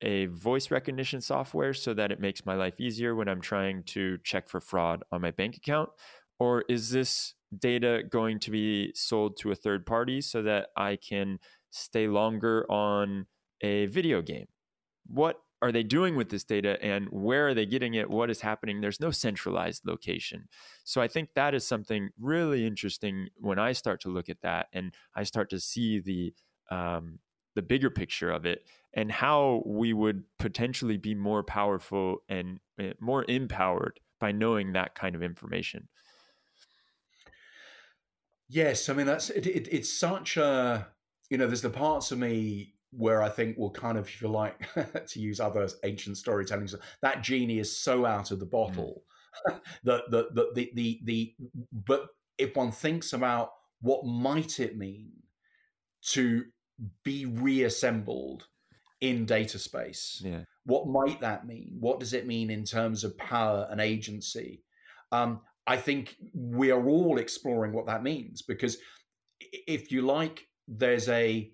a 0.00 0.26
voice 0.26 0.70
recognition 0.70 1.20
software 1.20 1.74
so 1.74 1.92
that 1.94 2.12
it 2.12 2.20
makes 2.20 2.46
my 2.46 2.54
life 2.54 2.80
easier 2.80 3.14
when 3.14 3.28
I'm 3.28 3.40
trying 3.40 3.82
to 3.84 4.18
check 4.22 4.48
for 4.48 4.60
fraud 4.60 5.02
on 5.10 5.20
my 5.20 5.30
bank 5.30 5.56
account? 5.56 5.90
Or 6.38 6.64
is 6.68 6.90
this 6.90 7.34
data 7.56 8.02
going 8.08 8.38
to 8.40 8.50
be 8.50 8.92
sold 8.94 9.36
to 9.38 9.50
a 9.50 9.56
third 9.56 9.86
party 9.86 10.20
so 10.20 10.42
that 10.42 10.68
I 10.76 10.96
can 10.96 11.38
stay 11.70 12.06
longer 12.06 12.64
on 12.70 13.26
a 13.60 13.86
video 13.86 14.22
game? 14.22 14.46
What 15.06 15.40
are 15.60 15.72
they 15.72 15.82
doing 15.82 16.14
with 16.14 16.28
this 16.28 16.44
data 16.44 16.80
and 16.82 17.08
where 17.10 17.48
are 17.48 17.54
they 17.54 17.66
getting 17.66 17.94
it? 17.94 18.08
What 18.08 18.30
is 18.30 18.40
happening? 18.40 18.80
There's 18.80 19.00
no 19.00 19.10
centralized 19.10 19.82
location. 19.84 20.48
So 20.84 21.00
I 21.00 21.08
think 21.08 21.30
that 21.34 21.54
is 21.54 21.66
something 21.66 22.10
really 22.20 22.64
interesting 22.64 23.28
when 23.36 23.58
I 23.58 23.72
start 23.72 24.00
to 24.02 24.08
look 24.08 24.28
at 24.28 24.42
that 24.42 24.68
and 24.72 24.94
I 25.16 25.24
start 25.24 25.50
to 25.50 25.58
see 25.58 25.98
the 25.98 26.32
um, 26.70 27.18
the 27.54 27.62
bigger 27.62 27.90
picture 27.90 28.30
of 28.30 28.46
it 28.46 28.64
and 28.94 29.10
how 29.10 29.62
we 29.66 29.92
would 29.92 30.24
potentially 30.38 30.96
be 30.96 31.14
more 31.14 31.42
powerful 31.42 32.18
and 32.28 32.60
eh, 32.80 32.92
more 33.00 33.24
empowered 33.28 34.00
by 34.20 34.32
knowing 34.32 34.72
that 34.72 34.94
kind 34.94 35.14
of 35.14 35.22
information. 35.22 35.88
Yes, 38.48 38.88
I 38.88 38.94
mean 38.94 39.06
that's 39.06 39.30
it, 39.30 39.46
it, 39.46 39.68
it's 39.70 39.92
such 39.92 40.36
a 40.36 40.88
you 41.30 41.36
know 41.36 41.46
there's 41.46 41.62
the 41.62 41.70
parts 41.70 42.12
of 42.12 42.18
me 42.18 42.74
where 42.90 43.22
I 43.22 43.28
think 43.28 43.58
will 43.58 43.70
kind 43.70 43.98
of 43.98 44.06
if 44.06 44.22
you 44.22 44.28
like 44.28 44.66
to 45.08 45.20
use 45.20 45.40
other 45.40 45.68
ancient 45.84 46.16
storytelling 46.16 46.68
that 47.02 47.22
genie 47.22 47.58
is 47.58 47.76
so 47.78 48.06
out 48.06 48.30
of 48.30 48.40
the 48.40 48.46
mm. 48.46 48.50
bottle 48.50 49.02
mm. 49.46 49.60
that 49.84 50.10
the, 50.10 50.28
the 50.32 50.50
the 50.54 50.70
the 50.74 51.00
the 51.04 51.34
but 51.72 52.06
if 52.38 52.56
one 52.56 52.70
thinks 52.70 53.12
about 53.12 53.50
what 53.80 54.06
might 54.06 54.58
it 54.58 54.78
mean 54.78 55.12
to 56.00 56.44
be 57.04 57.26
reassembled 57.26 58.46
in 59.00 59.24
data 59.24 59.58
space. 59.58 60.20
Yeah. 60.24 60.42
What 60.64 60.88
might 60.88 61.20
that 61.20 61.46
mean? 61.46 61.76
What 61.78 62.00
does 62.00 62.12
it 62.12 62.26
mean 62.26 62.50
in 62.50 62.64
terms 62.64 63.04
of 63.04 63.16
power 63.16 63.66
and 63.70 63.80
agency? 63.80 64.62
Um, 65.12 65.40
I 65.66 65.76
think 65.76 66.16
we 66.34 66.70
are 66.70 66.88
all 66.88 67.18
exploring 67.18 67.72
what 67.72 67.86
that 67.86 68.02
means 68.02 68.42
because, 68.42 68.78
if 69.40 69.92
you 69.92 70.02
like, 70.02 70.46
there's 70.66 71.08
a 71.08 71.50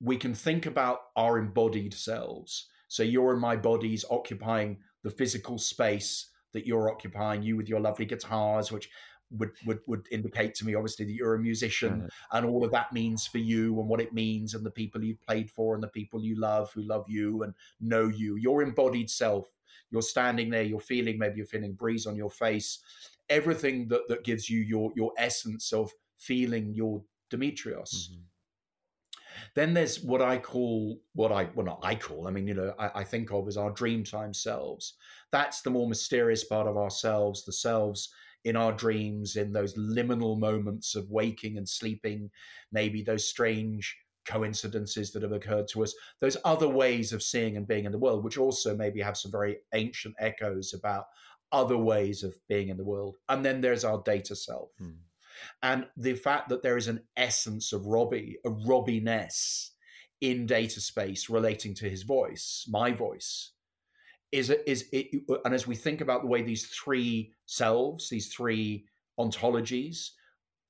we 0.00 0.16
can 0.16 0.34
think 0.34 0.66
about 0.66 0.98
our 1.16 1.38
embodied 1.38 1.94
selves. 1.94 2.68
So 2.88 3.02
you're 3.02 3.32
in 3.34 3.40
my 3.40 3.56
bodies 3.56 4.04
occupying 4.10 4.78
the 5.04 5.10
physical 5.10 5.58
space 5.58 6.28
that 6.52 6.66
you're 6.66 6.90
occupying, 6.90 7.42
you 7.42 7.56
with 7.56 7.68
your 7.68 7.80
lovely 7.80 8.04
guitars, 8.04 8.72
which 8.72 8.90
would, 9.36 9.50
would 9.66 9.80
would 9.86 10.06
indicate 10.10 10.54
to 10.54 10.64
me 10.64 10.74
obviously 10.74 11.04
that 11.04 11.12
you're 11.12 11.34
a 11.34 11.38
musician 11.38 12.08
and 12.32 12.46
all 12.46 12.64
of 12.64 12.72
that 12.72 12.92
means 12.92 13.26
for 13.26 13.38
you 13.38 13.78
and 13.80 13.88
what 13.88 14.00
it 14.00 14.12
means 14.12 14.54
and 14.54 14.64
the 14.64 14.70
people 14.70 15.02
you've 15.02 15.22
played 15.22 15.50
for 15.50 15.74
and 15.74 15.82
the 15.82 15.88
people 15.88 16.22
you 16.22 16.38
love 16.38 16.72
who 16.72 16.82
love 16.82 17.04
you 17.08 17.42
and 17.42 17.54
know 17.80 18.08
you 18.08 18.36
your 18.36 18.62
embodied 18.62 19.10
self 19.10 19.48
you're 19.90 20.02
standing 20.02 20.50
there 20.50 20.62
you're 20.62 20.80
feeling 20.80 21.18
maybe 21.18 21.36
you're 21.36 21.46
feeling 21.46 21.72
breeze 21.72 22.06
on 22.06 22.16
your 22.16 22.30
face 22.30 22.80
everything 23.28 23.88
that 23.88 24.06
that 24.08 24.24
gives 24.24 24.48
you 24.48 24.60
your 24.60 24.92
your 24.96 25.12
essence 25.18 25.72
of 25.72 25.90
feeling 26.18 26.72
your 26.74 27.02
demetrios 27.30 28.10
mm-hmm. 28.12 28.22
Then 29.54 29.74
there's 29.74 30.00
what 30.02 30.22
I 30.22 30.38
call 30.38 31.00
what 31.14 31.32
I 31.32 31.48
well 31.54 31.66
not 31.66 31.80
I 31.82 31.94
call 31.94 32.28
I 32.28 32.30
mean 32.30 32.46
you 32.46 32.54
know 32.54 32.74
I, 32.78 32.90
I 32.96 33.04
think 33.04 33.32
of 33.32 33.48
as 33.48 33.56
our 33.56 33.72
dreamtime 33.72 34.34
selves. 34.34 34.94
That's 35.30 35.62
the 35.62 35.70
more 35.70 35.88
mysterious 35.88 36.44
part 36.44 36.66
of 36.66 36.76
ourselves, 36.76 37.44
the 37.44 37.52
selves 37.52 38.12
in 38.44 38.56
our 38.56 38.72
dreams, 38.72 39.36
in 39.36 39.52
those 39.52 39.74
liminal 39.74 40.38
moments 40.38 40.94
of 40.94 41.10
waking 41.10 41.58
and 41.58 41.68
sleeping, 41.68 42.30
maybe 42.72 43.02
those 43.02 43.28
strange 43.28 43.96
coincidences 44.24 45.12
that 45.12 45.22
have 45.22 45.32
occurred 45.32 45.68
to 45.68 45.82
us, 45.82 45.94
those 46.20 46.36
other 46.44 46.68
ways 46.68 47.12
of 47.12 47.22
seeing 47.22 47.56
and 47.56 47.66
being 47.66 47.84
in 47.84 47.92
the 47.92 47.98
world, 47.98 48.24
which 48.24 48.38
also 48.38 48.76
maybe 48.76 49.00
have 49.00 49.16
some 49.16 49.30
very 49.30 49.58
ancient 49.74 50.14
echoes 50.18 50.74
about 50.74 51.06
other 51.50 51.76
ways 51.76 52.22
of 52.22 52.34
being 52.48 52.68
in 52.68 52.76
the 52.76 52.84
world. 52.84 53.16
And 53.28 53.44
then 53.44 53.60
there's 53.60 53.84
our 53.84 54.02
data 54.04 54.34
self. 54.34 54.70
Hmm. 54.78 54.90
And 55.62 55.86
the 55.96 56.14
fact 56.14 56.48
that 56.48 56.62
there 56.62 56.76
is 56.76 56.88
an 56.88 57.00
essence 57.16 57.72
of 57.72 57.86
Robbie, 57.86 58.38
a 58.44 58.50
Robbie-ness 58.50 59.72
in 60.20 60.46
data 60.46 60.80
space 60.80 61.28
relating 61.28 61.74
to 61.74 61.88
his 61.90 62.02
voice, 62.04 62.64
my 62.68 62.92
voice, 62.92 63.52
is 64.32 64.50
is 64.50 64.88
it, 64.92 65.22
and 65.44 65.54
as 65.54 65.66
we 65.66 65.76
think 65.76 66.00
about 66.00 66.22
the 66.22 66.28
way 66.28 66.42
these 66.42 66.66
three 66.66 67.32
selves, 67.46 68.08
these 68.08 68.32
three 68.32 68.86
ontologies, 69.20 70.10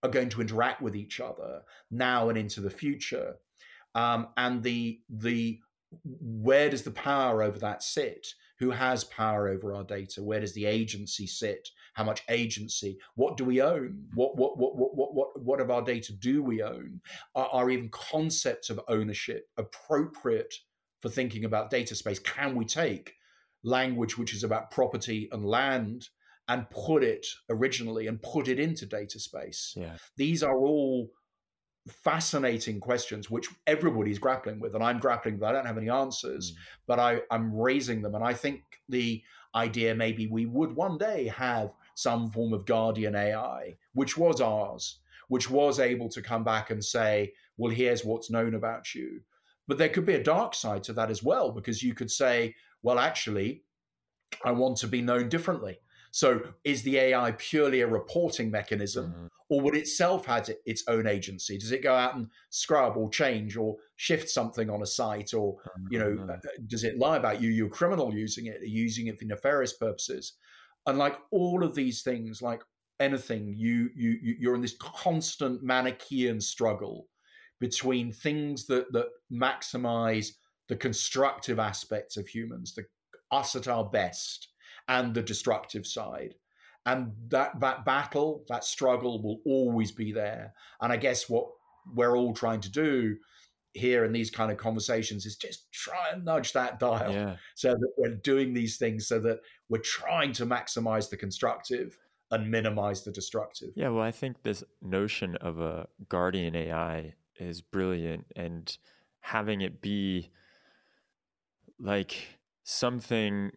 are 0.02 0.10
going 0.10 0.28
to 0.28 0.40
interact 0.40 0.82
with 0.82 0.96
each 0.96 1.20
other 1.20 1.62
now 1.90 2.28
and 2.28 2.36
into 2.36 2.60
the 2.60 2.70
future, 2.70 3.36
um, 3.94 4.28
and 4.36 4.62
the 4.62 5.00
the 5.08 5.60
where 6.04 6.70
does 6.70 6.82
the 6.82 6.90
power 6.90 7.42
over 7.42 7.58
that 7.60 7.82
sit? 7.82 8.26
Who 8.58 8.70
has 8.70 9.04
power 9.04 9.48
over 9.48 9.74
our 9.74 9.84
data? 9.84 10.22
Where 10.22 10.40
does 10.40 10.54
the 10.54 10.66
agency 10.66 11.26
sit? 11.26 11.68
How 11.94 12.04
much 12.04 12.22
agency? 12.28 12.98
What 13.14 13.36
do 13.36 13.44
we 13.44 13.60
own? 13.60 14.06
What 14.14 14.36
what 14.36 14.58
what 14.58 14.76
what 14.76 14.94
what 14.96 15.14
what, 15.14 15.42
what 15.42 15.60
of 15.60 15.70
our 15.70 15.82
data 15.82 16.12
do 16.12 16.42
we 16.42 16.62
own? 16.62 17.00
Are, 17.36 17.48
are 17.52 17.70
even 17.70 17.90
concepts 17.90 18.70
of 18.70 18.80
ownership 18.88 19.46
appropriate 19.56 20.52
for 21.00 21.10
thinking 21.10 21.44
about 21.44 21.70
data 21.70 21.94
space? 21.94 22.18
Can 22.18 22.56
we 22.56 22.64
take 22.64 23.14
language 23.64 24.18
which 24.18 24.34
is 24.34 24.44
about 24.44 24.70
property 24.70 25.28
and 25.32 25.44
land 25.44 26.08
and 26.48 26.68
put 26.70 27.04
it 27.04 27.26
originally 27.50 28.08
and 28.08 28.20
put 28.22 28.48
it 28.48 28.58
into 28.58 28.86
data 28.86 29.18
space? 29.18 29.74
Yeah. 29.76 29.96
These 30.16 30.42
are 30.42 30.58
all 30.58 31.10
fascinating 31.88 32.80
questions 32.80 33.30
which 33.30 33.48
everybody's 33.66 34.18
grappling 34.18 34.60
with 34.60 34.74
and 34.74 34.84
i'm 34.84 35.00
grappling 35.00 35.34
with 35.34 35.42
i 35.42 35.50
don't 35.50 35.66
have 35.66 35.78
any 35.78 35.90
answers 35.90 36.52
mm. 36.52 36.56
but 36.86 37.00
I, 37.00 37.20
i'm 37.30 37.52
raising 37.52 38.02
them 38.02 38.14
and 38.14 38.22
i 38.22 38.32
think 38.32 38.62
the 38.88 39.20
idea 39.54 39.94
maybe 39.94 40.28
we 40.28 40.46
would 40.46 40.74
one 40.76 40.96
day 40.96 41.26
have 41.36 41.72
some 41.96 42.30
form 42.30 42.52
of 42.52 42.66
guardian 42.66 43.16
ai 43.16 43.76
which 43.94 44.16
was 44.16 44.40
ours 44.40 45.00
which 45.26 45.50
was 45.50 45.80
able 45.80 46.08
to 46.10 46.22
come 46.22 46.44
back 46.44 46.70
and 46.70 46.84
say 46.84 47.32
well 47.56 47.72
here's 47.72 48.04
what's 48.04 48.30
known 48.30 48.54
about 48.54 48.94
you 48.94 49.20
but 49.66 49.76
there 49.76 49.88
could 49.88 50.06
be 50.06 50.14
a 50.14 50.22
dark 50.22 50.54
side 50.54 50.84
to 50.84 50.92
that 50.92 51.10
as 51.10 51.22
well 51.22 51.50
because 51.50 51.82
you 51.82 51.94
could 51.94 52.10
say 52.10 52.54
well 52.82 52.98
actually 52.98 53.62
i 54.44 54.50
want 54.50 54.76
to 54.76 54.86
be 54.86 55.00
known 55.00 55.28
differently 55.28 55.78
so 56.12 56.42
is 56.62 56.82
the 56.82 56.98
AI 56.98 57.32
purely 57.32 57.80
a 57.80 57.86
reporting 57.86 58.50
mechanism, 58.50 59.12
mm-hmm. 59.12 59.26
or 59.48 59.62
would 59.62 59.74
itself 59.74 60.26
have 60.26 60.48
its 60.66 60.84
own 60.86 61.06
agency? 61.06 61.56
Does 61.56 61.72
it 61.72 61.82
go 61.82 61.94
out 61.94 62.14
and 62.14 62.28
scrub 62.50 62.98
or 62.98 63.08
change 63.08 63.56
or 63.56 63.76
shift 63.96 64.28
something 64.28 64.68
on 64.68 64.82
a 64.82 64.86
site, 64.86 65.32
or 65.32 65.56
you 65.90 65.98
know, 65.98 66.10
mm-hmm. 66.10 66.30
Uh, 66.30 66.36
does 66.66 66.84
it 66.84 66.98
lie 66.98 67.16
about 67.16 67.40
you? 67.40 67.48
You're 67.48 67.68
a 67.68 67.70
criminal 67.70 68.14
using 68.14 68.46
it, 68.46 68.60
using 68.62 69.06
it 69.06 69.18
for 69.18 69.24
nefarious 69.24 69.72
purposes, 69.72 70.34
and 70.86 70.98
like 70.98 71.16
all 71.30 71.64
of 71.64 71.74
these 71.74 72.02
things, 72.02 72.42
like 72.42 72.62
anything, 73.00 73.54
you 73.56 73.88
you 73.96 74.18
you're 74.38 74.54
in 74.54 74.60
this 74.60 74.76
constant 74.78 75.64
Manichean 75.64 76.42
struggle 76.42 77.08
between 77.58 78.12
things 78.12 78.66
that 78.66 78.92
that 78.92 79.06
maximize 79.32 80.32
the 80.68 80.76
constructive 80.76 81.58
aspects 81.58 82.16
of 82.16 82.26
humans, 82.26 82.74
the 82.74 82.84
us 83.30 83.56
at 83.56 83.68
our 83.68 83.84
best 83.84 84.48
and 84.88 85.14
the 85.14 85.22
destructive 85.22 85.86
side. 85.86 86.34
And 86.84 87.12
that, 87.28 87.58
that 87.60 87.84
battle, 87.84 88.44
that 88.48 88.64
struggle 88.64 89.22
will 89.22 89.40
always 89.46 89.92
be 89.92 90.12
there. 90.12 90.52
And 90.80 90.92
I 90.92 90.96
guess 90.96 91.28
what 91.28 91.46
we're 91.94 92.16
all 92.16 92.34
trying 92.34 92.60
to 92.60 92.70
do 92.70 93.16
here 93.74 94.04
in 94.04 94.12
these 94.12 94.30
kind 94.30 94.52
of 94.52 94.58
conversations 94.58 95.24
is 95.24 95.36
just 95.36 95.72
try 95.72 96.10
and 96.12 96.24
nudge 96.24 96.52
that 96.52 96.78
dial 96.78 97.12
yeah. 97.12 97.36
so 97.54 97.70
that 97.70 97.92
we're 97.96 98.16
doing 98.16 98.52
these 98.52 98.76
things 98.76 99.06
so 99.06 99.18
that 99.20 99.40
we're 99.68 99.78
trying 99.78 100.32
to 100.32 100.44
maximize 100.44 101.08
the 101.08 101.16
constructive 101.16 101.96
and 102.30 102.50
minimize 102.50 103.02
the 103.02 103.12
destructive. 103.12 103.70
Yeah, 103.74 103.88
well, 103.88 104.04
I 104.04 104.10
think 104.10 104.42
this 104.42 104.62
notion 104.82 105.36
of 105.36 105.60
a 105.60 105.86
guardian 106.08 106.54
AI 106.54 107.14
is 107.38 107.60
brilliant 107.60 108.26
and 108.36 108.76
having 109.20 109.60
it 109.60 109.80
be 109.80 110.30
like 111.82 112.38
something 112.62 113.50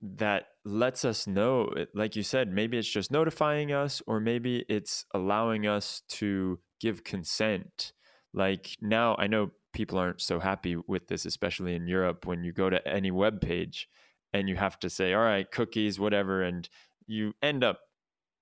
that 0.00 0.46
lets 0.64 1.04
us 1.04 1.26
know, 1.26 1.68
like 1.94 2.16
you 2.16 2.22
said, 2.22 2.52
maybe 2.52 2.78
it's 2.78 2.88
just 2.88 3.10
notifying 3.10 3.72
us, 3.72 4.00
or 4.06 4.20
maybe 4.20 4.64
it's 4.68 5.04
allowing 5.14 5.66
us 5.66 6.02
to 6.08 6.58
give 6.80 7.04
consent. 7.04 7.92
Like 8.32 8.76
now, 8.80 9.16
I 9.18 9.26
know 9.26 9.50
people 9.72 9.98
aren't 9.98 10.20
so 10.20 10.40
happy 10.40 10.76
with 10.86 11.08
this, 11.08 11.26
especially 11.26 11.74
in 11.74 11.86
Europe, 11.86 12.26
when 12.26 12.42
you 12.42 12.52
go 12.52 12.70
to 12.70 12.88
any 12.88 13.10
web 13.10 13.40
page 13.40 13.88
and 14.32 14.48
you 14.48 14.56
have 14.56 14.78
to 14.80 14.88
say, 14.88 15.12
all 15.12 15.22
right, 15.22 15.50
cookies, 15.50 15.98
whatever, 16.00 16.42
and 16.42 16.68
you 17.06 17.32
end 17.42 17.64
up 17.64 17.80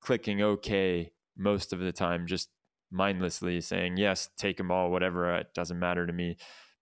clicking 0.00 0.40
OK 0.42 1.12
most 1.36 1.72
of 1.72 1.80
the 1.80 1.92
time, 1.92 2.26
just 2.26 2.48
mindlessly 2.90 3.60
saying, 3.60 3.96
yes, 3.96 4.28
take 4.36 4.56
them 4.56 4.70
all, 4.70 4.90
whatever, 4.90 5.34
uh, 5.34 5.40
it 5.40 5.54
doesn't 5.54 5.78
matter 5.78 6.06
to 6.06 6.12
me, 6.12 6.36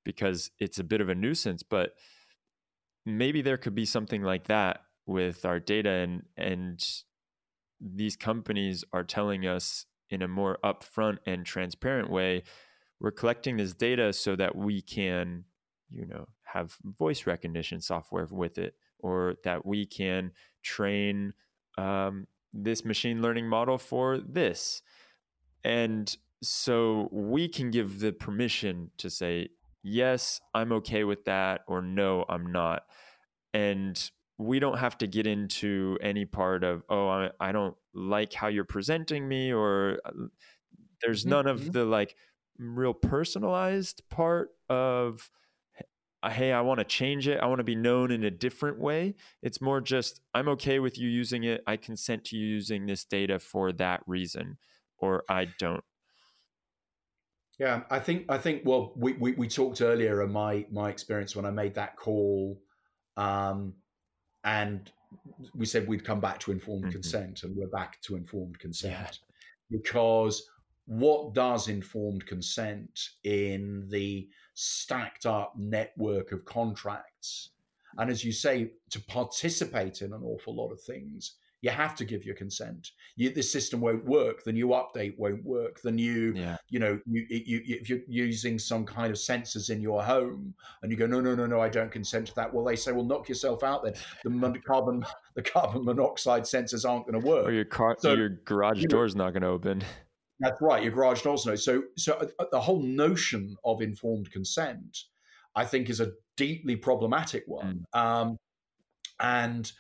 because 0.04 0.50
it's 0.58 0.78
a 0.78 0.84
bit 0.84 1.00
of 1.00 1.08
a 1.08 1.14
nuisance. 1.14 1.62
But 1.62 1.90
maybe 3.06 3.42
there 3.42 3.56
could 3.56 3.74
be 3.74 3.84
something 3.84 4.22
like 4.22 4.46
that 4.46 4.82
with 5.06 5.44
our 5.44 5.60
data 5.60 5.90
and 5.90 6.22
and 6.36 6.82
these 7.80 8.16
companies 8.16 8.84
are 8.92 9.04
telling 9.04 9.46
us 9.46 9.86
in 10.10 10.22
a 10.22 10.28
more 10.28 10.58
upfront 10.64 11.18
and 11.26 11.44
transparent 11.44 12.10
way 12.10 12.42
we're 13.00 13.10
collecting 13.10 13.56
this 13.56 13.74
data 13.74 14.12
so 14.12 14.34
that 14.34 14.56
we 14.56 14.80
can 14.80 15.44
you 15.90 16.06
know 16.06 16.26
have 16.44 16.76
voice 16.98 17.26
recognition 17.26 17.80
software 17.80 18.26
with 18.30 18.58
it 18.58 18.74
or 19.00 19.34
that 19.44 19.66
we 19.66 19.84
can 19.84 20.32
train 20.62 21.34
um, 21.76 22.26
this 22.54 22.84
machine 22.84 23.20
learning 23.20 23.48
model 23.48 23.76
for 23.76 24.18
this. 24.18 24.80
And 25.64 26.16
so 26.42 27.08
we 27.12 27.48
can 27.48 27.70
give 27.70 28.00
the 28.00 28.12
permission 28.12 28.90
to 28.98 29.10
say 29.10 29.48
yes, 29.84 30.40
I'm 30.54 30.72
okay 30.72 31.04
with 31.04 31.26
that, 31.26 31.60
or 31.68 31.82
no, 31.82 32.24
I'm 32.28 32.50
not. 32.50 32.82
And 33.52 34.10
we 34.38 34.58
don't 34.58 34.78
have 34.78 34.98
to 34.98 35.06
get 35.06 35.28
into 35.28 35.96
any 36.02 36.24
part 36.24 36.64
of, 36.64 36.82
oh, 36.88 37.06
I, 37.08 37.30
I 37.38 37.52
don't 37.52 37.76
like 37.94 38.32
how 38.32 38.48
you're 38.48 38.64
presenting 38.64 39.28
me, 39.28 39.52
or 39.52 40.00
uh, 40.04 40.10
there's 41.02 41.20
mm-hmm. 41.20 41.30
none 41.30 41.46
of 41.46 41.60
mm-hmm. 41.60 41.70
the 41.70 41.84
like 41.84 42.16
real 42.58 42.94
personalized 42.94 44.02
part 44.10 44.48
of, 44.68 45.30
hey, 46.28 46.52
I 46.52 46.62
want 46.62 46.78
to 46.78 46.84
change 46.84 47.28
it. 47.28 47.38
I 47.40 47.46
want 47.46 47.58
to 47.58 47.64
be 47.64 47.76
known 47.76 48.10
in 48.10 48.24
a 48.24 48.30
different 48.30 48.80
way. 48.80 49.14
It's 49.42 49.60
more 49.60 49.80
just, 49.80 50.22
I'm 50.32 50.48
okay 50.48 50.78
with 50.78 50.98
you 50.98 51.08
using 51.08 51.44
it. 51.44 51.62
I 51.66 51.76
consent 51.76 52.24
to 52.26 52.36
you 52.36 52.46
using 52.46 52.86
this 52.86 53.04
data 53.04 53.38
for 53.38 53.70
that 53.72 54.00
reason, 54.06 54.56
or 54.96 55.24
I 55.28 55.48
don't. 55.58 55.84
Yeah, 57.58 57.82
I 57.90 58.00
think 58.00 58.26
I 58.28 58.38
think 58.38 58.62
well, 58.64 58.92
we, 58.96 59.12
we, 59.14 59.32
we 59.32 59.48
talked 59.48 59.80
earlier 59.80 60.20
of 60.20 60.30
my 60.30 60.66
my 60.70 60.90
experience 60.90 61.36
when 61.36 61.44
I 61.44 61.50
made 61.50 61.74
that 61.74 61.96
call, 61.96 62.60
um, 63.16 63.74
and 64.42 64.90
we 65.54 65.64
said 65.64 65.86
we'd 65.86 66.04
come 66.04 66.20
back 66.20 66.40
to 66.40 66.52
informed 66.52 66.84
mm-hmm. 66.84 66.92
consent, 66.92 67.44
and 67.44 67.56
we're 67.56 67.68
back 67.68 68.00
to 68.02 68.16
informed 68.16 68.58
consent 68.58 68.94
yeah. 68.94 69.10
because 69.70 70.48
what 70.86 71.32
does 71.32 71.68
informed 71.68 72.26
consent 72.26 73.10
in 73.22 73.86
the 73.88 74.28
stacked 74.54 75.24
up 75.24 75.54
network 75.56 76.32
of 76.32 76.44
contracts, 76.44 77.50
and 77.98 78.10
as 78.10 78.24
you 78.24 78.32
say, 78.32 78.72
to 78.90 79.00
participate 79.04 80.02
in 80.02 80.12
an 80.12 80.22
awful 80.24 80.56
lot 80.56 80.72
of 80.72 80.80
things 80.80 81.36
you 81.64 81.70
have 81.70 81.94
to 81.94 82.04
give 82.04 82.26
your 82.26 82.34
consent. 82.34 82.90
You, 83.16 83.30
the 83.30 83.42
system 83.42 83.80
won't 83.80 84.04
work. 84.04 84.44
The 84.44 84.52
new 84.52 84.68
update 84.68 85.16
won't 85.16 85.42
work. 85.42 85.80
The 85.80 85.90
new, 85.90 86.34
yeah. 86.36 86.58
you 86.68 86.78
know, 86.78 87.00
you, 87.06 87.24
you, 87.30 87.62
if 87.66 87.88
you're 87.88 88.00
using 88.06 88.58
some 88.58 88.84
kind 88.84 89.10
of 89.10 89.16
sensors 89.16 89.70
in 89.70 89.80
your 89.80 90.02
home 90.02 90.52
and 90.82 90.92
you 90.92 90.98
go, 90.98 91.06
no, 91.06 91.22
no, 91.22 91.34
no, 91.34 91.46
no, 91.46 91.62
I 91.62 91.70
don't 91.70 91.90
consent 91.90 92.26
to 92.26 92.34
that. 92.34 92.52
Well, 92.52 92.66
they 92.66 92.76
say, 92.76 92.92
well, 92.92 93.06
knock 93.06 93.30
yourself 93.30 93.62
out 93.62 93.82
then. 93.82 93.94
The 94.24 94.60
carbon, 94.66 95.06
the 95.36 95.42
carbon 95.42 95.86
monoxide 95.86 96.42
sensors 96.42 96.86
aren't 96.86 97.06
going 97.06 97.18
to 97.18 97.26
work. 97.26 97.46
Or 97.46 97.52
your 97.52 97.64
car, 97.64 97.96
so, 97.98 98.12
your 98.12 98.28
garage 98.28 98.82
you 98.82 98.88
door's 98.88 99.16
know, 99.16 99.24
not 99.24 99.32
going 99.32 99.44
to 99.44 99.48
open. 99.48 99.82
That's 100.40 100.60
right. 100.60 100.82
Your 100.82 100.92
garage 100.92 101.22
door's 101.22 101.46
no. 101.46 101.54
So, 101.54 101.84
so 101.96 102.12
uh, 102.12 102.26
uh, 102.40 102.44
the 102.52 102.60
whole 102.60 102.82
notion 102.82 103.56
of 103.64 103.80
informed 103.80 104.30
consent, 104.30 104.98
I 105.56 105.64
think, 105.64 105.88
is 105.88 106.00
a 106.00 106.12
deeply 106.36 106.76
problematic 106.76 107.44
one. 107.46 107.86
Mm. 107.94 107.98
Um, 107.98 108.36
and 109.18 109.72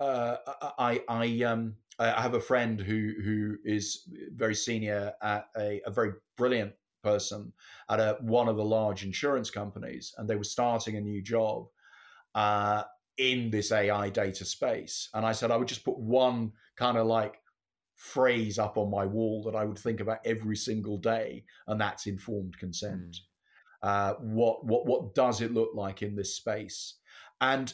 uh, 0.00 0.36
I 0.78 1.00
I 1.08 1.42
um 1.42 1.74
I 1.98 2.20
have 2.20 2.34
a 2.34 2.40
friend 2.40 2.80
who 2.80 3.14
who 3.24 3.56
is 3.64 4.08
very 4.34 4.54
senior 4.54 5.12
at 5.22 5.46
a, 5.56 5.80
a 5.86 5.90
very 5.90 6.12
brilliant 6.36 6.72
person 7.02 7.52
at 7.88 8.00
a, 8.00 8.18
one 8.20 8.48
of 8.48 8.56
the 8.56 8.64
large 8.64 9.04
insurance 9.04 9.50
companies, 9.50 10.14
and 10.18 10.28
they 10.28 10.36
were 10.36 10.44
starting 10.44 10.96
a 10.96 11.00
new 11.00 11.22
job 11.22 11.66
uh, 12.34 12.82
in 13.16 13.50
this 13.50 13.72
AI 13.72 14.10
data 14.10 14.44
space. 14.44 15.08
And 15.14 15.24
I 15.24 15.32
said 15.32 15.50
I 15.50 15.56
would 15.56 15.68
just 15.68 15.84
put 15.84 15.98
one 15.98 16.52
kind 16.76 16.98
of 16.98 17.06
like 17.06 17.40
phrase 17.94 18.58
up 18.58 18.76
on 18.76 18.90
my 18.90 19.06
wall 19.06 19.42
that 19.44 19.56
I 19.56 19.64
would 19.64 19.78
think 19.78 20.00
about 20.00 20.18
every 20.24 20.56
single 20.56 20.98
day, 20.98 21.44
and 21.66 21.80
that's 21.80 22.06
informed 22.06 22.58
consent. 22.58 23.00
Mm. 23.00 23.20
Uh, 23.82 24.14
what 24.20 24.66
what 24.66 24.86
what 24.86 25.14
does 25.14 25.40
it 25.40 25.54
look 25.54 25.70
like 25.74 26.02
in 26.02 26.14
this 26.14 26.36
space? 26.36 26.96
And 27.40 27.72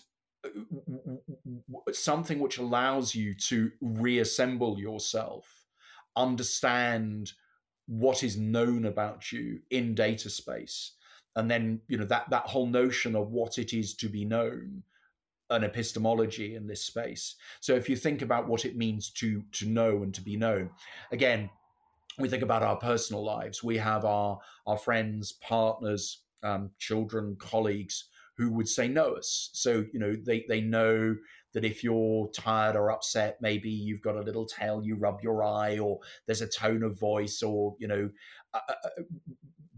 something 1.93 2.39
which 2.39 2.59
allows 2.59 3.15
you 3.15 3.35
to 3.35 3.71
reassemble 3.81 4.79
yourself, 4.79 5.67
understand 6.17 7.33
what 7.87 8.23
is 8.23 8.37
known 8.37 8.87
about 8.87 9.33
you 9.33 9.61
in 9.71 9.95
data 9.95 10.31
space, 10.31 10.93
and 11.37 11.51
then 11.51 11.81
you 11.89 11.97
know 11.97 12.05
that 12.07 12.29
that 12.31 12.47
whole 12.47 12.67
notion 12.67 13.17
of 13.17 13.31
what 13.31 13.59
it 13.59 13.73
is 13.73 13.95
to 13.95 14.09
be 14.09 14.25
known 14.25 14.83
an 15.51 15.65
epistemology 15.65 16.55
in 16.55 16.67
this 16.67 16.83
space. 16.83 17.35
So 17.61 17.75
if 17.75 17.89
you 17.89 17.97
think 17.97 18.23
about 18.23 18.49
what 18.49 18.65
it 18.65 18.77
means 18.77 19.11
to 19.11 19.43
to 19.53 19.67
know 19.67 20.03
and 20.03 20.15
to 20.15 20.21
be 20.23 20.37
known 20.37 20.71
again 21.11 21.51
we 22.19 22.29
think 22.29 22.43
about 22.43 22.63
our 22.63 22.77
personal 22.77 23.25
lives. 23.25 23.63
We 23.63 23.77
have 23.79 24.05
our 24.05 24.39
our 24.67 24.77
friends 24.77 25.33
partners 25.33 26.23
um, 26.43 26.71
children 26.79 27.37
colleagues 27.39 28.09
who 28.43 28.53
would 28.53 28.69
say 28.69 28.89
know 28.89 29.13
us 29.15 29.51
so 29.53 29.85
you 29.93 29.99
know 29.99 30.15
they 30.25 30.45
they 30.49 30.61
know 30.61 31.15
that 31.55 31.65
if 31.65 31.85
you're 31.85 32.29
tired 32.29 32.77
or 32.77 32.91
upset 32.91 33.37
maybe 33.41 33.69
you've 33.69 34.01
got 34.01 34.17
a 34.17 34.21
little 34.21 34.47
tail 34.47 34.83
you 34.83 34.97
rub 34.97 35.21
your 35.23 35.45
eye 35.45 35.79
or 35.79 35.99
there's 36.27 36.43
a 36.43 36.49
tone 36.49 36.83
of 36.83 36.99
voice 36.99 37.43
or 37.43 37.77
you 37.79 37.89
know 37.89 38.09
uh, 38.55 38.61
uh, 38.69 38.75
uh 38.85 39.03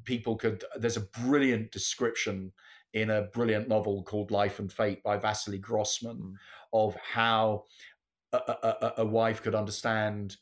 people 0.05 0.37
could. 0.37 0.65
There's 0.77 0.97
a 0.97 1.09
brilliant 1.23 1.73
description 1.73 2.53
in 2.93 3.11
a 3.11 3.23
brilliant 3.23 3.69
novel 3.69 4.05
called 4.05 4.31
Life 4.31 4.59
and 4.59 4.73
Fate 4.73 5.03
by 5.03 5.17
Vasily 5.17 5.59
Grossman 5.59 6.17
mm. 6.17 6.35
of 6.73 6.97
how 6.97 7.65
a, 8.33 8.37
a, 8.37 8.93
a, 8.99 9.07
wife 9.07 9.43
could 9.43 9.55
understand 9.55 10.37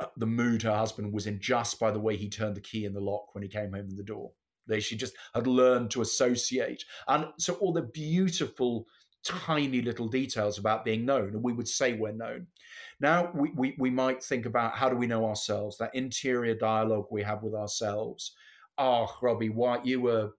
uh, 0.00 0.06
the 0.16 0.26
mood 0.26 0.62
her 0.62 0.74
husband 0.74 1.12
was 1.12 1.26
in 1.26 1.40
just 1.40 1.78
by 1.78 1.90
the 1.90 2.00
way 2.00 2.16
he 2.16 2.28
turned 2.28 2.56
the 2.56 2.60
key 2.60 2.84
in 2.84 2.92
the 2.92 3.00
lock 3.00 3.34
when 3.34 3.42
he 3.42 3.48
came 3.48 3.72
home 3.72 3.88
in 3.88 3.96
the 3.96 4.02
door. 4.02 4.32
They, 4.66 4.80
she 4.80 4.96
just 4.96 5.14
had 5.34 5.46
learned 5.46 5.90
to 5.92 6.02
associate. 6.02 6.84
And 7.08 7.26
so 7.38 7.54
all 7.54 7.72
the 7.72 7.82
beautiful, 7.82 8.86
tiny 9.24 9.82
little 9.82 10.08
details 10.08 10.58
about 10.58 10.84
being 10.84 11.04
known, 11.04 11.28
and 11.30 11.42
we 11.42 11.52
would 11.52 11.68
say 11.68 11.94
we're 11.94 12.12
known. 12.12 12.46
Now 13.00 13.30
we, 13.34 13.50
we, 13.56 13.76
we 13.78 13.90
might 13.90 14.22
think 14.22 14.46
about 14.46 14.76
how 14.76 14.88
do 14.88 14.96
we 14.96 15.06
know 15.06 15.26
ourselves, 15.26 15.78
that 15.78 15.94
interior 15.94 16.54
dialogue 16.54 17.06
we 17.10 17.22
have 17.22 17.42
with 17.42 17.54
ourselves 17.54 18.34
oh, 18.78 19.16
Robbie 19.22 19.50
White, 19.50 19.84
you 19.84 20.00
were, 20.00 20.30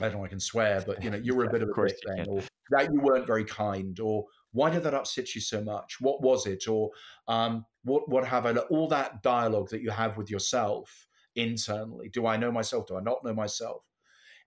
I 0.00 0.08
don't 0.08 0.14
know, 0.14 0.24
I 0.24 0.28
can 0.28 0.40
swear, 0.40 0.82
but 0.86 1.02
you 1.02 1.10
know, 1.10 1.18
you 1.18 1.34
were 1.34 1.44
a 1.44 1.50
bit 1.52 1.62
of 1.62 1.68
a 1.68 1.72
prick 1.72 1.96
then, 2.06 2.26
or 2.28 2.42
that 2.70 2.92
you 2.92 3.00
weren't 3.00 3.26
very 3.26 3.44
kind, 3.44 3.98
or 4.00 4.24
why 4.52 4.70
did 4.70 4.82
that 4.84 4.94
upset 4.94 5.34
you 5.34 5.40
so 5.40 5.62
much? 5.62 6.00
What 6.00 6.22
was 6.22 6.46
it? 6.46 6.68
Or 6.68 6.90
um, 7.28 7.64
what, 7.84 8.08
what 8.08 8.26
have 8.26 8.46
I, 8.46 8.52
all 8.52 8.88
that 8.88 9.22
dialogue 9.22 9.70
that 9.70 9.82
you 9.82 9.90
have 9.90 10.16
with 10.16 10.30
yourself 10.30 11.06
internally. 11.36 12.08
Do 12.08 12.26
I 12.26 12.36
know 12.36 12.52
myself? 12.52 12.86
Do 12.86 12.96
I 12.96 13.02
not 13.02 13.24
know 13.24 13.34
myself? 13.34 13.82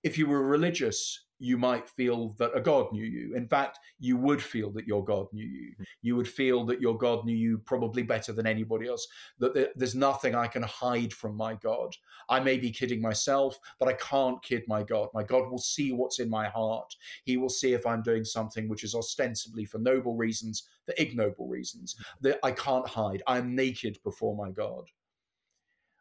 If 0.04 0.18
you 0.18 0.28
were 0.28 0.48
religious, 0.48 1.26
you 1.40 1.58
might 1.58 1.90
feel 1.90 2.30
that 2.38 2.56
a 2.56 2.62
God 2.62 2.92
knew 2.94 3.04
you. 3.04 3.36
In 3.36 3.48
fact, 3.48 3.80
you 4.00 4.16
would 4.18 4.42
feel 4.42 4.72
that 4.72 4.88
your 4.88 5.04
God 5.04 5.28
knew 5.34 5.46
you. 5.46 5.74
Hmm. 5.78 5.84
You 6.02 6.16
would 6.16 6.28
feel 6.28 6.66
that 6.66 6.80
your 6.80 6.98
God 6.98 7.26
knew 7.26 7.36
you 7.36 7.58
probably 7.58 8.04
better 8.04 8.32
than 8.32 8.48
anybody 8.48 8.88
else, 8.88 9.08
that 9.40 9.72
there's 9.76 9.96
nothing 9.96 10.34
I 10.34 10.48
can 10.48 10.64
hide 10.64 11.14
from 11.14 11.36
my 11.36 11.56
God. 11.56 11.96
I 12.30 12.40
may 12.40 12.58
be 12.58 12.72
kidding 12.72 13.02
myself, 13.02 13.60
but 13.80 13.90
I 13.90 13.94
can't 13.94 14.42
kid 14.44 14.64
my 14.68 14.84
God. 14.84 15.10
My 15.14 15.24
God 15.24 15.50
will 15.50 15.58
see 15.58 15.92
what's 15.92 16.20
in 16.20 16.30
my 16.30 16.48
heart. 16.48 16.96
He 17.26 17.38
will 17.38 17.50
see 17.50 17.74
if 17.74 17.86
I'm 17.86 18.02
doing 18.02 18.24
something 18.24 18.70
which 18.70 18.84
is 18.84 18.96
ostensibly 18.96 19.66
for 19.66 19.80
noble 19.80 20.16
reasons, 20.16 20.70
for 20.86 20.94
ignoble 20.98 21.48
reasons, 21.48 21.96
hmm. 21.98 22.28
that 22.28 22.40
I 22.44 22.52
can't 22.52 22.88
hide. 22.88 23.24
I'm 23.28 23.56
naked 23.56 24.00
before 24.04 24.36
my 24.38 24.52
God. 24.52 24.86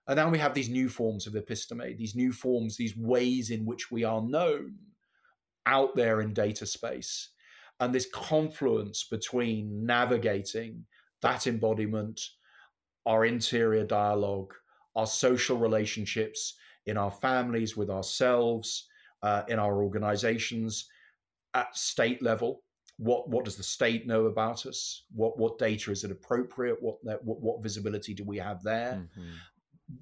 And 0.06 0.16
now 0.16 0.28
we 0.28 0.38
have 0.38 0.54
these 0.54 0.68
new 0.68 0.88
forms 0.88 1.26
of 1.26 1.34
episteme, 1.34 1.96
these 1.96 2.14
new 2.14 2.32
forms, 2.32 2.76
these 2.76 2.96
ways 2.96 3.50
in 3.50 3.64
which 3.64 3.90
we 3.90 4.04
are 4.04 4.20
known 4.20 4.74
out 5.66 5.96
there 5.96 6.20
in 6.20 6.34
data 6.34 6.66
space 6.66 7.30
and 7.80 7.94
this 7.94 8.08
confluence 8.12 9.04
between 9.10 9.84
navigating 9.84 10.84
that 11.22 11.46
embodiment, 11.46 12.20
our 13.06 13.24
interior 13.24 13.84
dialogue, 13.84 14.54
our 14.94 15.06
social 15.06 15.56
relationships 15.56 16.54
in 16.86 16.96
our 16.96 17.10
families, 17.10 17.76
with 17.76 17.90
ourselves, 17.90 18.88
uh, 19.22 19.42
in 19.48 19.58
our 19.58 19.82
organizations, 19.82 20.86
at 21.54 21.76
state 21.76 22.22
level. 22.22 22.62
What 22.98 23.28
what 23.28 23.44
does 23.44 23.56
the 23.56 23.62
state 23.62 24.06
know 24.06 24.26
about 24.26 24.66
us? 24.66 25.04
What 25.12 25.36
what 25.38 25.58
data 25.58 25.90
is 25.90 26.04
it 26.04 26.12
appropriate? 26.12 26.76
What 26.80 26.96
what, 27.02 27.40
what 27.40 27.62
visibility 27.62 28.14
do 28.14 28.22
we 28.22 28.38
have 28.38 28.62
there? 28.62 29.02
Mm-hmm 29.18 29.30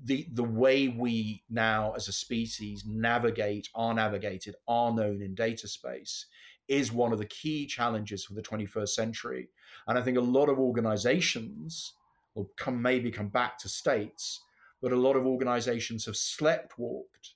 the 0.05 0.29
the 0.35 0.45
way 0.45 0.89
we 0.89 1.43
now 1.51 1.93
as 1.93 2.09
a 2.09 2.13
species 2.13 2.85
navigate 2.87 3.69
are 3.75 3.95
navigated 3.95 4.55
are 4.69 4.93
known 4.93 5.21
in 5.23 5.35
data 5.35 5.67
space 5.67 6.27
is 6.69 6.93
one 6.93 7.13
of 7.13 7.19
the 7.19 7.27
key 7.27 7.67
challenges 7.67 8.25
for 8.25 8.35
the 8.35 8.43
21st 8.43 8.91
century 8.91 9.49
and 9.89 9.99
i 9.99 10.03
think 10.03 10.17
a 10.17 10.21
lot 10.21 10.49
of 10.49 10.59
organizations 10.59 11.95
will 12.35 12.49
come 12.57 12.81
maybe 12.81 13.11
come 13.11 13.29
back 13.29 13.59
to 13.59 13.69
states 13.69 14.41
but 14.81 14.93
a 14.93 14.97
lot 14.97 15.17
of 15.17 15.27
organizations 15.27 16.07
have 16.07 16.17
slept 16.17 16.79
walked 16.79 17.35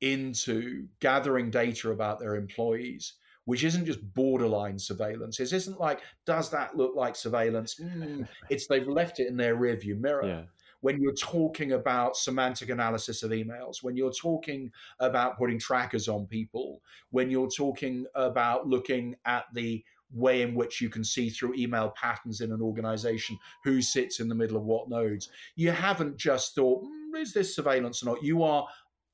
into 0.00 0.86
gathering 1.00 1.50
data 1.50 1.90
about 1.90 2.18
their 2.18 2.36
employees 2.36 3.14
which 3.44 3.64
isn't 3.64 3.86
just 3.86 4.02
borderline 4.12 4.78
surveillance. 4.78 5.40
It 5.40 5.54
isn't 5.54 5.80
like, 5.80 6.02
does 6.26 6.50
that 6.50 6.76
look 6.76 6.94
like 6.94 7.16
surveillance? 7.16 7.80
Mm, 7.80 8.28
it's 8.50 8.66
they've 8.66 8.86
left 8.86 9.20
it 9.20 9.26
in 9.26 9.38
their 9.38 9.56
rearview 9.56 9.98
mirror. 9.98 10.26
Yeah 10.26 10.42
when 10.80 11.00
you're 11.00 11.14
talking 11.14 11.72
about 11.72 12.16
semantic 12.16 12.70
analysis 12.70 13.22
of 13.22 13.30
emails, 13.30 13.82
when 13.82 13.96
you're 13.96 14.12
talking 14.12 14.70
about 15.00 15.38
putting 15.38 15.58
trackers 15.58 16.08
on 16.08 16.26
people, 16.26 16.80
when 17.10 17.30
you're 17.30 17.50
talking 17.50 18.06
about 18.14 18.66
looking 18.66 19.14
at 19.24 19.44
the 19.54 19.82
way 20.10 20.42
in 20.42 20.54
which 20.54 20.80
you 20.80 20.88
can 20.88 21.04
see 21.04 21.28
through 21.28 21.54
email 21.54 21.90
patterns 21.90 22.40
in 22.40 22.52
an 22.52 22.62
organization 22.62 23.36
who 23.64 23.82
sits 23.82 24.20
in 24.20 24.28
the 24.28 24.34
middle 24.34 24.56
of 24.56 24.64
what 24.64 24.88
nodes. 24.88 25.28
You 25.56 25.70
haven't 25.70 26.16
just 26.16 26.54
thought, 26.54 26.82
mm, 26.82 27.20
is 27.20 27.32
this 27.32 27.54
surveillance 27.54 28.02
or 28.02 28.06
not? 28.06 28.22
You 28.22 28.42
are 28.42 28.66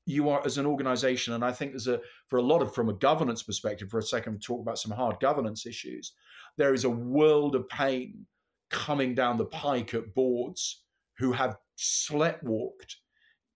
you 0.05 0.29
are 0.29 0.45
as 0.45 0.57
an 0.57 0.65
organization 0.65 1.33
and 1.33 1.43
i 1.43 1.51
think 1.51 1.71
there's 1.71 1.87
a 1.87 1.99
for 2.27 2.37
a 2.37 2.41
lot 2.41 2.61
of 2.61 2.73
from 2.75 2.89
a 2.89 2.93
governance 2.93 3.41
perspective 3.41 3.89
for 3.89 3.97
a 3.97 4.03
second 4.03 4.39
talk 4.39 4.61
about 4.61 4.77
some 4.77 4.91
hard 4.91 5.19
governance 5.19 5.65
issues 5.65 6.13
there 6.57 6.73
is 6.73 6.83
a 6.83 6.89
world 6.89 7.55
of 7.55 7.67
pain 7.69 8.25
coming 8.69 9.15
down 9.15 9.37
the 9.37 9.45
pike 9.45 9.93
at 9.93 10.13
boards 10.13 10.83
who 11.17 11.31
have 11.31 11.57
sleptwalked 11.77 12.95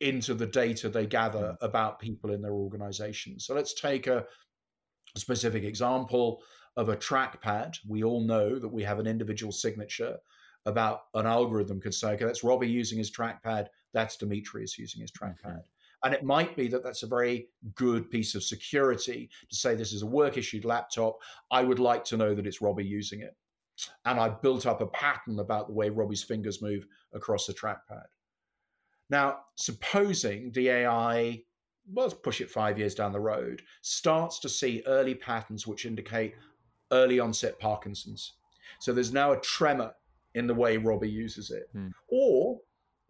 into 0.02 0.34
the 0.34 0.46
data 0.46 0.90
they 0.90 1.06
gather 1.06 1.56
hmm. 1.60 1.66
about 1.66 2.00
people 2.00 2.32
in 2.32 2.42
their 2.42 2.54
organizations. 2.54 3.46
So 3.46 3.54
let's 3.54 3.74
take 3.74 4.08
a 4.08 4.26
specific 5.18 5.64
example 5.64 6.42
of 6.78 6.90
a 6.90 6.96
trackpad. 6.96 7.78
We 7.88 8.04
all 8.04 8.22
know 8.22 8.60
that 8.60 8.68
we 8.68 8.84
have 8.84 9.00
an 9.00 9.08
individual 9.08 9.52
signature 9.52 10.18
about 10.66 11.02
an 11.16 11.26
algorithm 11.26 11.82
could 11.82 11.94
say, 11.94 12.12
okay, 12.12 12.26
that's 12.26 12.44
Robbie 12.44 12.70
using 12.70 12.98
his 12.98 13.12
trackpad, 13.12 13.68
that's 13.94 14.18
Demetrios 14.18 14.78
using 14.78 15.02
his 15.02 15.12
trackpad. 15.12 15.62
And 16.04 16.14
it 16.14 16.24
might 16.24 16.56
be 16.56 16.68
that 16.70 16.84
that's 16.84 17.04
a 17.04 17.08
very 17.08 17.50
good 17.76 18.10
piece 18.10 18.36
of 18.36 18.44
security 18.44 19.30
to 19.50 19.56
say 19.56 19.76
this 19.76 19.92
is 19.92 20.04
a 20.04 20.08
work 20.08 20.38
issued 20.38 20.64
laptop. 20.64 21.18
I 21.52 21.64
would 21.64 21.80
like 21.80 22.06
to 22.06 22.18
know 22.18 22.34
that 22.34 22.48
it's 22.48 22.62
Robbie 22.62 22.86
using 22.86 23.22
it 23.22 23.36
and 24.06 24.20
I 24.20 24.30
built 24.30 24.66
up 24.66 24.82
a 24.82 24.88
pattern 24.88 25.40
about 25.40 25.68
the 25.68 25.74
way 25.74 25.90
Robbie's 25.90 26.24
fingers 26.24 26.62
move 26.62 26.86
across 27.14 27.46
the 27.46 27.54
trackpad. 27.54 28.06
Now, 29.10 29.40
supposing 29.56 30.52
the 30.52 30.70
AI, 30.70 31.44
well, 31.92 32.08
let's 32.08 32.14
push 32.14 32.42
it 32.42 32.50
five 32.50 32.78
years 32.78 32.94
down 32.94 33.12
the 33.12 33.20
road, 33.20 33.64
starts 33.82 34.40
to 34.40 34.50
see 34.50 34.84
early 34.86 35.16
patterns 35.16 35.66
which 35.66 35.86
indicate 35.86 36.36
early 36.92 37.20
onset 37.20 37.60
Parkinson's. 37.60 38.34
So 38.80 38.94
there's 38.94 39.14
now 39.14 39.32
a 39.32 39.40
tremor 39.42 39.94
in 40.36 40.48
the 40.48 40.54
way 40.54 40.78
Robbie 40.78 41.10
uses 41.10 41.52
it. 41.52 41.70
Hmm. 41.74 41.88
Or 42.10 42.60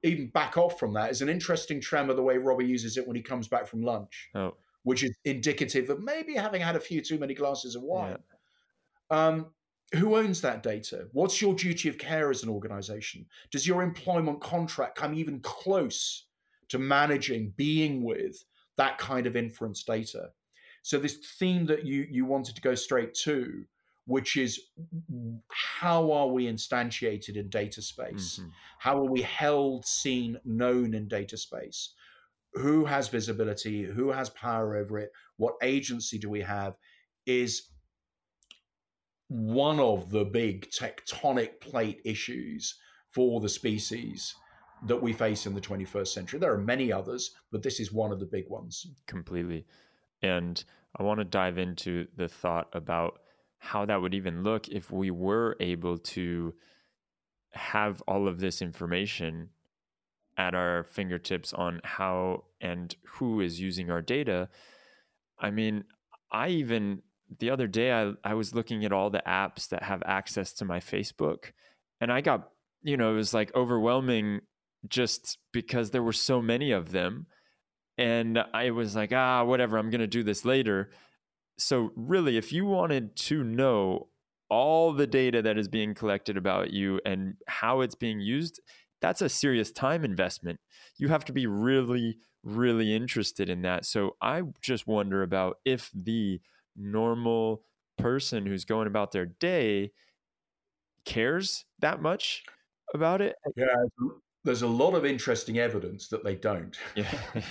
even 0.03 0.27
back 0.27 0.57
off 0.57 0.79
from 0.79 0.93
that 0.93 1.11
is 1.11 1.21
an 1.21 1.29
interesting 1.29 1.81
tremor 1.81 2.13
the 2.13 2.23
way 2.23 2.37
Robbie 2.37 2.65
uses 2.65 2.97
it 2.97 3.05
when 3.05 3.15
he 3.15 3.21
comes 3.21 3.47
back 3.47 3.67
from 3.67 3.81
lunch, 3.81 4.29
oh. 4.35 4.55
which 4.83 5.03
is 5.03 5.15
indicative 5.25 5.89
of 5.89 6.01
maybe 6.01 6.33
having 6.33 6.61
had 6.61 6.77
a 6.77 6.79
few 6.79 7.01
too 7.01 7.19
many 7.19 7.33
glasses 7.33 7.75
of 7.75 7.81
wine. 7.81 8.17
Yeah. 9.11 9.27
Um, 9.27 9.47
who 9.93 10.15
owns 10.15 10.41
that 10.41 10.63
data? 10.63 11.07
What's 11.13 11.41
your 11.41 11.53
duty 11.55 11.89
of 11.89 11.97
care 11.97 12.29
as 12.29 12.43
an 12.43 12.49
organization? 12.49 13.25
Does 13.51 13.67
your 13.67 13.81
employment 13.81 14.41
contract 14.41 14.97
come 14.97 15.13
even 15.15 15.39
close 15.39 16.25
to 16.69 16.77
managing, 16.77 17.53
being 17.57 18.03
with 18.03 18.43
that 18.77 18.97
kind 18.97 19.25
of 19.25 19.35
inference 19.35 19.83
data? 19.83 20.29
So 20.83 20.97
this 20.99 21.17
theme 21.39 21.65
that 21.65 21.85
you 21.85 22.07
you 22.09 22.25
wanted 22.25 22.55
to 22.55 22.61
go 22.61 22.75
straight 22.75 23.13
to, 23.15 23.65
which 24.05 24.37
is 24.37 24.59
how 25.49 26.11
are 26.11 26.27
we 26.27 26.45
instantiated 26.45 27.35
in 27.35 27.49
data 27.49 27.81
space? 27.81 28.39
Mm-hmm. 28.39 28.49
How 28.77 28.97
are 28.97 29.11
we 29.11 29.21
held, 29.21 29.85
seen, 29.85 30.39
known 30.45 30.93
in 30.93 31.07
data 31.07 31.37
space? 31.37 31.93
Who 32.53 32.85
has 32.85 33.07
visibility? 33.07 33.83
Who 33.83 34.11
has 34.11 34.29
power 34.29 34.75
over 34.77 34.99
it? 34.99 35.11
What 35.37 35.55
agency 35.61 36.17
do 36.17 36.29
we 36.29 36.41
have? 36.41 36.75
Is 37.25 37.68
one 39.29 39.79
of 39.79 40.09
the 40.09 40.25
big 40.25 40.69
tectonic 40.71 41.61
plate 41.61 42.01
issues 42.03 42.75
for 43.11 43.39
the 43.39 43.49
species 43.49 44.35
that 44.87 45.01
we 45.01 45.13
face 45.13 45.45
in 45.45 45.53
the 45.53 45.61
21st 45.61 46.07
century. 46.07 46.39
There 46.39 46.53
are 46.53 46.57
many 46.57 46.91
others, 46.91 47.31
but 47.51 47.63
this 47.63 47.79
is 47.79 47.93
one 47.93 48.11
of 48.11 48.19
the 48.19 48.25
big 48.25 48.49
ones. 48.49 48.87
Completely. 49.07 49.65
And 50.21 50.63
I 50.97 51.03
want 51.03 51.19
to 51.19 51.25
dive 51.25 51.57
into 51.57 52.07
the 52.15 52.27
thought 52.27 52.69
about 52.73 53.19
how 53.59 53.85
that 53.85 54.01
would 54.01 54.13
even 54.13 54.43
look 54.43 54.67
if 54.69 54.91
we 54.91 55.11
were 55.11 55.55
able 55.59 55.97
to 55.97 56.53
have 57.51 58.01
all 58.07 58.27
of 58.27 58.39
this 58.39 58.61
information 58.61 59.49
at 60.37 60.55
our 60.55 60.83
fingertips 60.85 61.51
on 61.53 61.81
how 61.83 62.45
and 62.61 62.95
who 63.03 63.41
is 63.41 63.59
using 63.59 63.91
our 63.91 64.01
data. 64.01 64.47
I 65.37 65.51
mean, 65.51 65.83
I 66.31 66.49
even 66.49 67.01
the 67.37 67.51
other 67.51 67.67
day 67.67 67.91
I, 67.91 68.13
I 68.23 68.33
was 68.33 68.55
looking 68.55 68.85
at 68.85 68.91
all 68.91 69.09
the 69.09 69.23
apps 69.27 69.69
that 69.69 69.83
have 69.83 70.01
access 70.05 70.53
to 70.53 70.65
my 70.65 70.79
Facebook 70.79 71.51
and 72.01 72.11
I 72.11 72.21
got, 72.21 72.49
you 72.81 72.97
know, 72.97 73.11
it 73.11 73.15
was 73.15 73.33
like 73.33 73.53
overwhelming 73.55 74.41
just 74.87 75.37
because 75.51 75.91
there 75.91 76.03
were 76.03 76.13
so 76.13 76.41
many 76.41 76.71
of 76.71 76.91
them. 76.91 77.27
And 77.97 78.39
I 78.53 78.71
was 78.71 78.95
like, 78.95 79.11
ah, 79.11 79.43
whatever, 79.43 79.77
I'm 79.77 79.89
going 79.89 79.99
to 79.99 80.07
do 80.07 80.23
this 80.23 80.45
later. 80.45 80.91
So, 81.57 81.91
really, 81.97 82.37
if 82.37 82.53
you 82.53 82.65
wanted 82.65 83.17
to 83.17 83.43
know 83.43 84.07
all 84.49 84.93
the 84.93 85.07
data 85.07 85.41
that 85.41 85.57
is 85.57 85.67
being 85.67 85.93
collected 85.93 86.37
about 86.37 86.71
you 86.71 87.01
and 87.05 87.33
how 87.47 87.81
it's 87.81 87.95
being 87.95 88.21
used, 88.21 88.61
that's 89.01 89.21
a 89.21 89.27
serious 89.27 89.71
time 89.71 90.05
investment. 90.05 90.61
You 90.97 91.09
have 91.09 91.25
to 91.25 91.33
be 91.33 91.45
really, 91.45 92.17
really 92.43 92.95
interested 92.95 93.49
in 93.49 93.63
that. 93.63 93.85
So, 93.85 94.15
I 94.21 94.43
just 94.61 94.87
wonder 94.87 95.21
about 95.21 95.57
if 95.65 95.91
the 95.93 96.39
normal 96.79 97.63
person 97.97 98.45
who's 98.45 98.65
going 98.65 98.87
about 98.87 99.11
their 99.11 99.25
day 99.25 99.91
cares 101.05 101.65
that 101.79 102.01
much 102.01 102.43
about 102.93 103.21
it. 103.21 103.35
Yeah, 103.55 103.65
there's 104.43 104.61
a 104.61 104.67
lot 104.67 104.93
of 104.93 105.05
interesting 105.05 105.59
evidence 105.59 106.07
that 106.07 106.23
they 106.23 106.35
don't. 106.35 106.77
Yeah. 106.95 107.11
but 107.33 107.43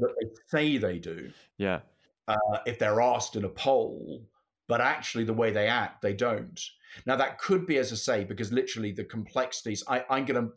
that 0.00 0.14
they 0.20 0.28
say 0.46 0.78
they 0.78 0.98
do. 0.98 1.30
Yeah. 1.58 1.80
Uh, 2.28 2.58
if 2.66 2.78
they're 2.78 3.00
asked 3.00 3.36
in 3.36 3.44
a 3.44 3.48
poll, 3.48 4.22
but 4.68 4.80
actually 4.80 5.24
the 5.24 5.32
way 5.32 5.50
they 5.50 5.68
act, 5.68 6.02
they 6.02 6.12
don't. 6.12 6.60
Now 7.04 7.16
that 7.16 7.38
could 7.38 7.66
be, 7.66 7.78
as 7.78 7.92
I 7.92 7.96
say, 7.96 8.24
because 8.24 8.52
literally 8.52 8.92
the 8.92 9.04
complexities. 9.04 9.84
I, 9.88 10.04
I'm 10.10 10.24
going 10.24 10.46
to 10.46 10.52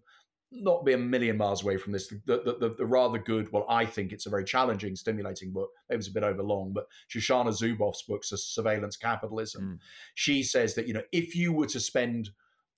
not 0.52 0.84
be 0.84 0.94
a 0.94 0.98
million 0.98 1.38
miles 1.38 1.64
away 1.64 1.78
from 1.78 1.94
this. 1.94 2.08
The, 2.08 2.22
the, 2.26 2.58
the, 2.60 2.76
the, 2.78 2.86
rather 2.86 3.20
good, 3.20 3.52
well, 3.52 3.66
I 3.70 3.86
think 3.86 4.12
it's 4.12 4.26
a 4.26 4.30
very 4.30 4.44
challenging, 4.44 4.96
stimulating 4.96 5.52
book. 5.52 5.70
It 5.90 5.96
was 5.96 6.08
a 6.08 6.12
bit 6.12 6.24
overlong, 6.24 6.74
but 6.74 6.88
Shoshana 7.10 7.50
Zuboff's 7.50 8.04
book's 8.04 8.32
a 8.32 8.38
Surveillance 8.38 8.98
Capitalism. 8.98 9.64
Mm. 9.64 9.80
She 10.16 10.42
says 10.44 10.74
that, 10.76 10.88
you 10.88 10.94
know, 10.94 11.04
if 11.12 11.36
you 11.36 11.54
were 11.54 11.68
to 11.68 11.80
spend 11.80 12.32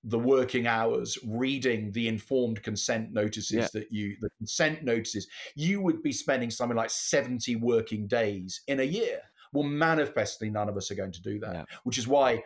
the 0.03 0.19
working 0.19 0.67
hours 0.67 1.17
reading 1.25 1.91
the 1.91 2.07
informed 2.07 2.61
consent 2.63 3.13
notices 3.13 3.51
yeah. 3.51 3.67
that 3.71 3.91
you 3.91 4.17
the 4.19 4.31
consent 4.39 4.83
notices 4.83 5.27
you 5.53 5.79
would 5.79 6.01
be 6.01 6.11
spending 6.11 6.49
something 6.49 6.75
like 6.75 6.89
70 6.89 7.57
working 7.57 8.07
days 8.07 8.61
in 8.67 8.79
a 8.79 8.83
year 8.83 9.19
well 9.53 9.63
manifestly 9.63 10.49
none 10.49 10.67
of 10.67 10.75
us 10.75 10.89
are 10.89 10.95
going 10.95 11.11
to 11.11 11.21
do 11.21 11.39
that 11.39 11.53
yeah. 11.53 11.63
which 11.83 11.99
is 11.99 12.07
why 12.07 12.41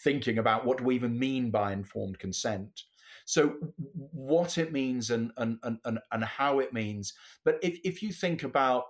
thinking 0.00 0.36
about 0.36 0.66
what 0.66 0.76
do 0.76 0.84
we 0.84 0.94
even 0.94 1.18
mean 1.18 1.50
by 1.50 1.72
informed 1.72 2.18
consent 2.18 2.82
so 3.24 3.54
what 3.92 4.58
it 4.58 4.72
means 4.72 5.10
and 5.10 5.32
and 5.36 5.58
and, 5.62 5.98
and 6.10 6.24
how 6.24 6.58
it 6.58 6.72
means. 6.72 7.14
But 7.44 7.58
if, 7.62 7.78
if 7.84 8.02
you 8.02 8.12
think 8.12 8.42
about 8.42 8.84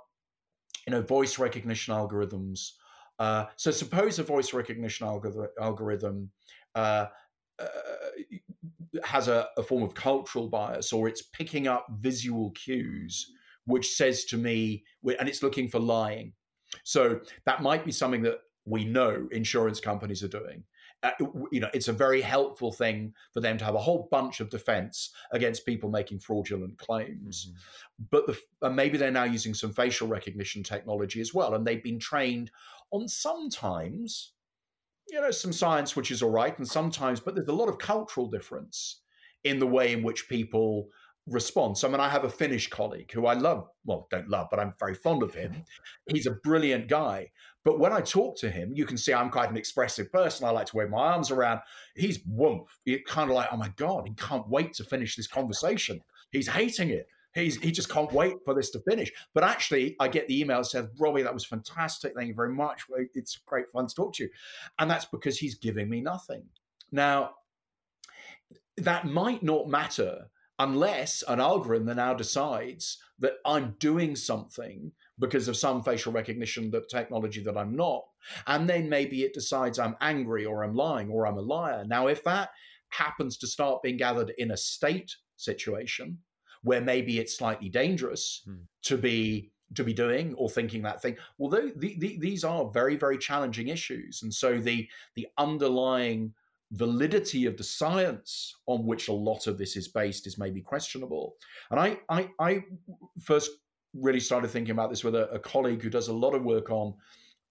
you 0.86 0.90
know 0.90 1.02
voice 1.02 1.38
recognition 1.38 1.94
algorithms 1.94 2.72
uh, 3.18 3.46
so 3.56 3.70
suppose 3.70 4.18
a 4.18 4.22
voice 4.22 4.52
recognition 4.52 5.06
algorithm 5.06 6.30
uh, 6.74 7.06
uh, 7.58 7.66
has 9.04 9.28
a, 9.28 9.48
a, 9.56 9.62
form 9.62 9.82
of 9.82 9.94
cultural 9.94 10.48
bias 10.48 10.92
or 10.92 11.06
it's 11.06 11.22
picking 11.22 11.68
up 11.68 11.86
visual 12.00 12.50
cues 12.50 13.30
which 13.66 13.94
says 13.94 14.24
to 14.24 14.36
me 14.36 14.82
and 15.20 15.28
it's 15.28 15.42
looking 15.42 15.68
for 15.68 15.78
lying. 15.78 16.32
So 16.82 17.20
that 17.44 17.62
might 17.62 17.84
be 17.84 17.92
something 17.92 18.22
that 18.22 18.38
we 18.64 18.84
know 18.84 19.28
insurance 19.30 19.78
companies 19.78 20.24
are 20.24 20.28
doing 20.28 20.64
you 21.50 21.60
know 21.60 21.68
it's 21.74 21.88
a 21.88 21.92
very 21.92 22.20
helpful 22.20 22.70
thing 22.70 23.12
for 23.32 23.40
them 23.40 23.58
to 23.58 23.64
have 23.64 23.74
a 23.74 23.80
whole 23.80 24.08
bunch 24.10 24.40
of 24.40 24.48
defense 24.50 25.10
against 25.32 25.66
people 25.66 25.90
making 25.90 26.18
fraudulent 26.18 26.78
claims 26.78 27.48
mm-hmm. 27.48 28.04
but 28.10 28.26
the, 28.26 28.38
uh, 28.62 28.70
maybe 28.70 28.96
they're 28.96 29.10
now 29.10 29.24
using 29.24 29.52
some 29.52 29.72
facial 29.72 30.06
recognition 30.06 30.62
technology 30.62 31.20
as 31.20 31.34
well 31.34 31.54
and 31.54 31.66
they've 31.66 31.82
been 31.82 31.98
trained 31.98 32.50
on 32.92 33.08
sometimes 33.08 34.32
you 35.10 35.20
know, 35.20 35.30
some 35.30 35.52
science 35.52 35.96
which 35.96 36.10
is 36.10 36.22
all 36.22 36.30
right, 36.30 36.56
and 36.58 36.66
sometimes, 36.66 37.20
but 37.20 37.34
there's 37.34 37.48
a 37.48 37.52
lot 37.52 37.68
of 37.68 37.78
cultural 37.78 38.28
difference 38.28 39.02
in 39.44 39.58
the 39.58 39.66
way 39.66 39.92
in 39.92 40.02
which 40.02 40.28
people 40.28 40.88
respond. 41.26 41.76
So, 41.76 41.88
I 41.88 41.90
mean, 41.90 42.00
I 42.00 42.08
have 42.08 42.24
a 42.24 42.30
Finnish 42.30 42.68
colleague 42.68 43.12
who 43.12 43.26
I 43.26 43.34
love, 43.34 43.68
well, 43.84 44.06
don't 44.10 44.28
love, 44.28 44.48
but 44.50 44.58
I'm 44.58 44.74
very 44.78 44.94
fond 44.94 45.22
of 45.22 45.34
him. 45.34 45.64
He's 46.06 46.26
a 46.26 46.38
brilliant 46.42 46.88
guy. 46.88 47.30
But 47.64 47.78
when 47.78 47.92
I 47.92 48.00
talk 48.00 48.36
to 48.38 48.50
him, 48.50 48.72
you 48.74 48.84
can 48.84 48.96
see 48.96 49.12
I'm 49.12 49.30
quite 49.30 49.50
an 49.50 49.56
expressive 49.56 50.10
person. 50.12 50.46
I 50.46 50.50
like 50.50 50.66
to 50.66 50.76
wave 50.76 50.90
my 50.90 50.98
arms 50.98 51.30
around. 51.30 51.60
He's 51.94 52.20
woof. 52.26 52.80
He's 52.84 53.00
kind 53.06 53.30
of 53.30 53.36
like, 53.36 53.48
oh 53.52 53.56
my 53.56 53.72
God, 53.76 54.06
he 54.06 54.14
can't 54.14 54.48
wait 54.48 54.74
to 54.74 54.84
finish 54.84 55.16
this 55.16 55.28
conversation. 55.28 56.02
He's 56.30 56.48
hating 56.48 56.90
it. 56.90 57.06
He's, 57.34 57.56
he 57.56 57.70
just 57.70 57.88
can't 57.88 58.12
wait 58.12 58.34
for 58.44 58.52
this 58.52 58.70
to 58.70 58.80
finish. 58.80 59.10
But 59.32 59.44
actually, 59.44 59.96
I 60.00 60.08
get 60.08 60.28
the 60.28 60.38
email 60.40 60.58
that 60.58 60.66
says, 60.66 60.88
Robbie, 60.98 61.22
that 61.22 61.32
was 61.32 61.46
fantastic. 61.46 62.14
Thank 62.14 62.28
you 62.28 62.34
very 62.34 62.52
much. 62.52 62.82
It's 63.14 63.38
great 63.46 63.70
fun 63.72 63.86
to 63.86 63.94
talk 63.94 64.14
to 64.14 64.24
you. 64.24 64.30
And 64.78 64.90
that's 64.90 65.06
because 65.06 65.38
he's 65.38 65.54
giving 65.54 65.88
me 65.88 66.00
nothing. 66.00 66.44
Now, 66.90 67.30
that 68.76 69.06
might 69.06 69.42
not 69.42 69.68
matter 69.68 70.26
unless 70.58 71.24
an 71.26 71.40
algorithm 71.40 71.96
now 71.96 72.12
decides 72.14 72.98
that 73.18 73.34
I'm 73.46 73.76
doing 73.78 74.14
something 74.14 74.92
because 75.18 75.48
of 75.48 75.56
some 75.56 75.82
facial 75.82 76.12
recognition 76.12 76.70
that 76.70 76.88
technology 76.88 77.42
that 77.42 77.56
I'm 77.56 77.76
not. 77.76 78.02
And 78.46 78.68
then 78.68 78.88
maybe 78.88 79.22
it 79.22 79.34
decides 79.34 79.78
I'm 79.78 79.96
angry 80.00 80.44
or 80.44 80.64
I'm 80.64 80.74
lying 80.74 81.10
or 81.10 81.26
I'm 81.26 81.38
a 81.38 81.42
liar. 81.42 81.84
Now, 81.86 82.06
if 82.06 82.24
that 82.24 82.50
happens 82.88 83.36
to 83.38 83.46
start 83.46 83.82
being 83.82 83.96
gathered 83.96 84.32
in 84.38 84.52
a 84.52 84.56
state 84.56 85.14
situation, 85.36 86.18
where 86.62 86.80
maybe 86.80 87.18
it's 87.18 87.36
slightly 87.36 87.68
dangerous 87.68 88.42
hmm. 88.44 88.62
to 88.82 88.96
be 88.96 89.50
to 89.74 89.84
be 89.84 89.94
doing 89.94 90.34
or 90.34 90.50
thinking 90.50 90.82
that 90.82 91.00
thing. 91.00 91.16
Well, 91.38 91.48
the, 91.48 91.72
the, 91.76 92.18
these 92.18 92.44
are 92.44 92.70
very 92.70 92.96
very 92.96 93.18
challenging 93.18 93.68
issues, 93.68 94.22
and 94.22 94.32
so 94.32 94.58
the 94.58 94.88
the 95.16 95.26
underlying 95.38 96.34
validity 96.72 97.44
of 97.44 97.56
the 97.58 97.64
science 97.64 98.56
on 98.66 98.86
which 98.86 99.08
a 99.08 99.12
lot 99.12 99.46
of 99.46 99.58
this 99.58 99.76
is 99.76 99.88
based 99.88 100.26
is 100.26 100.38
maybe 100.38 100.60
questionable. 100.60 101.36
And 101.70 101.80
I 101.80 101.98
I, 102.08 102.30
I 102.38 102.64
first 103.20 103.50
really 103.94 104.20
started 104.20 104.48
thinking 104.48 104.72
about 104.72 104.90
this 104.90 105.04
with 105.04 105.14
a, 105.14 105.30
a, 105.30 105.38
colleague 105.38 105.82
who 105.82 105.90
does 105.90 106.08
a 106.08 106.12
lot 106.12 106.34
of 106.34 106.42
work 106.42 106.70
on 106.70 106.94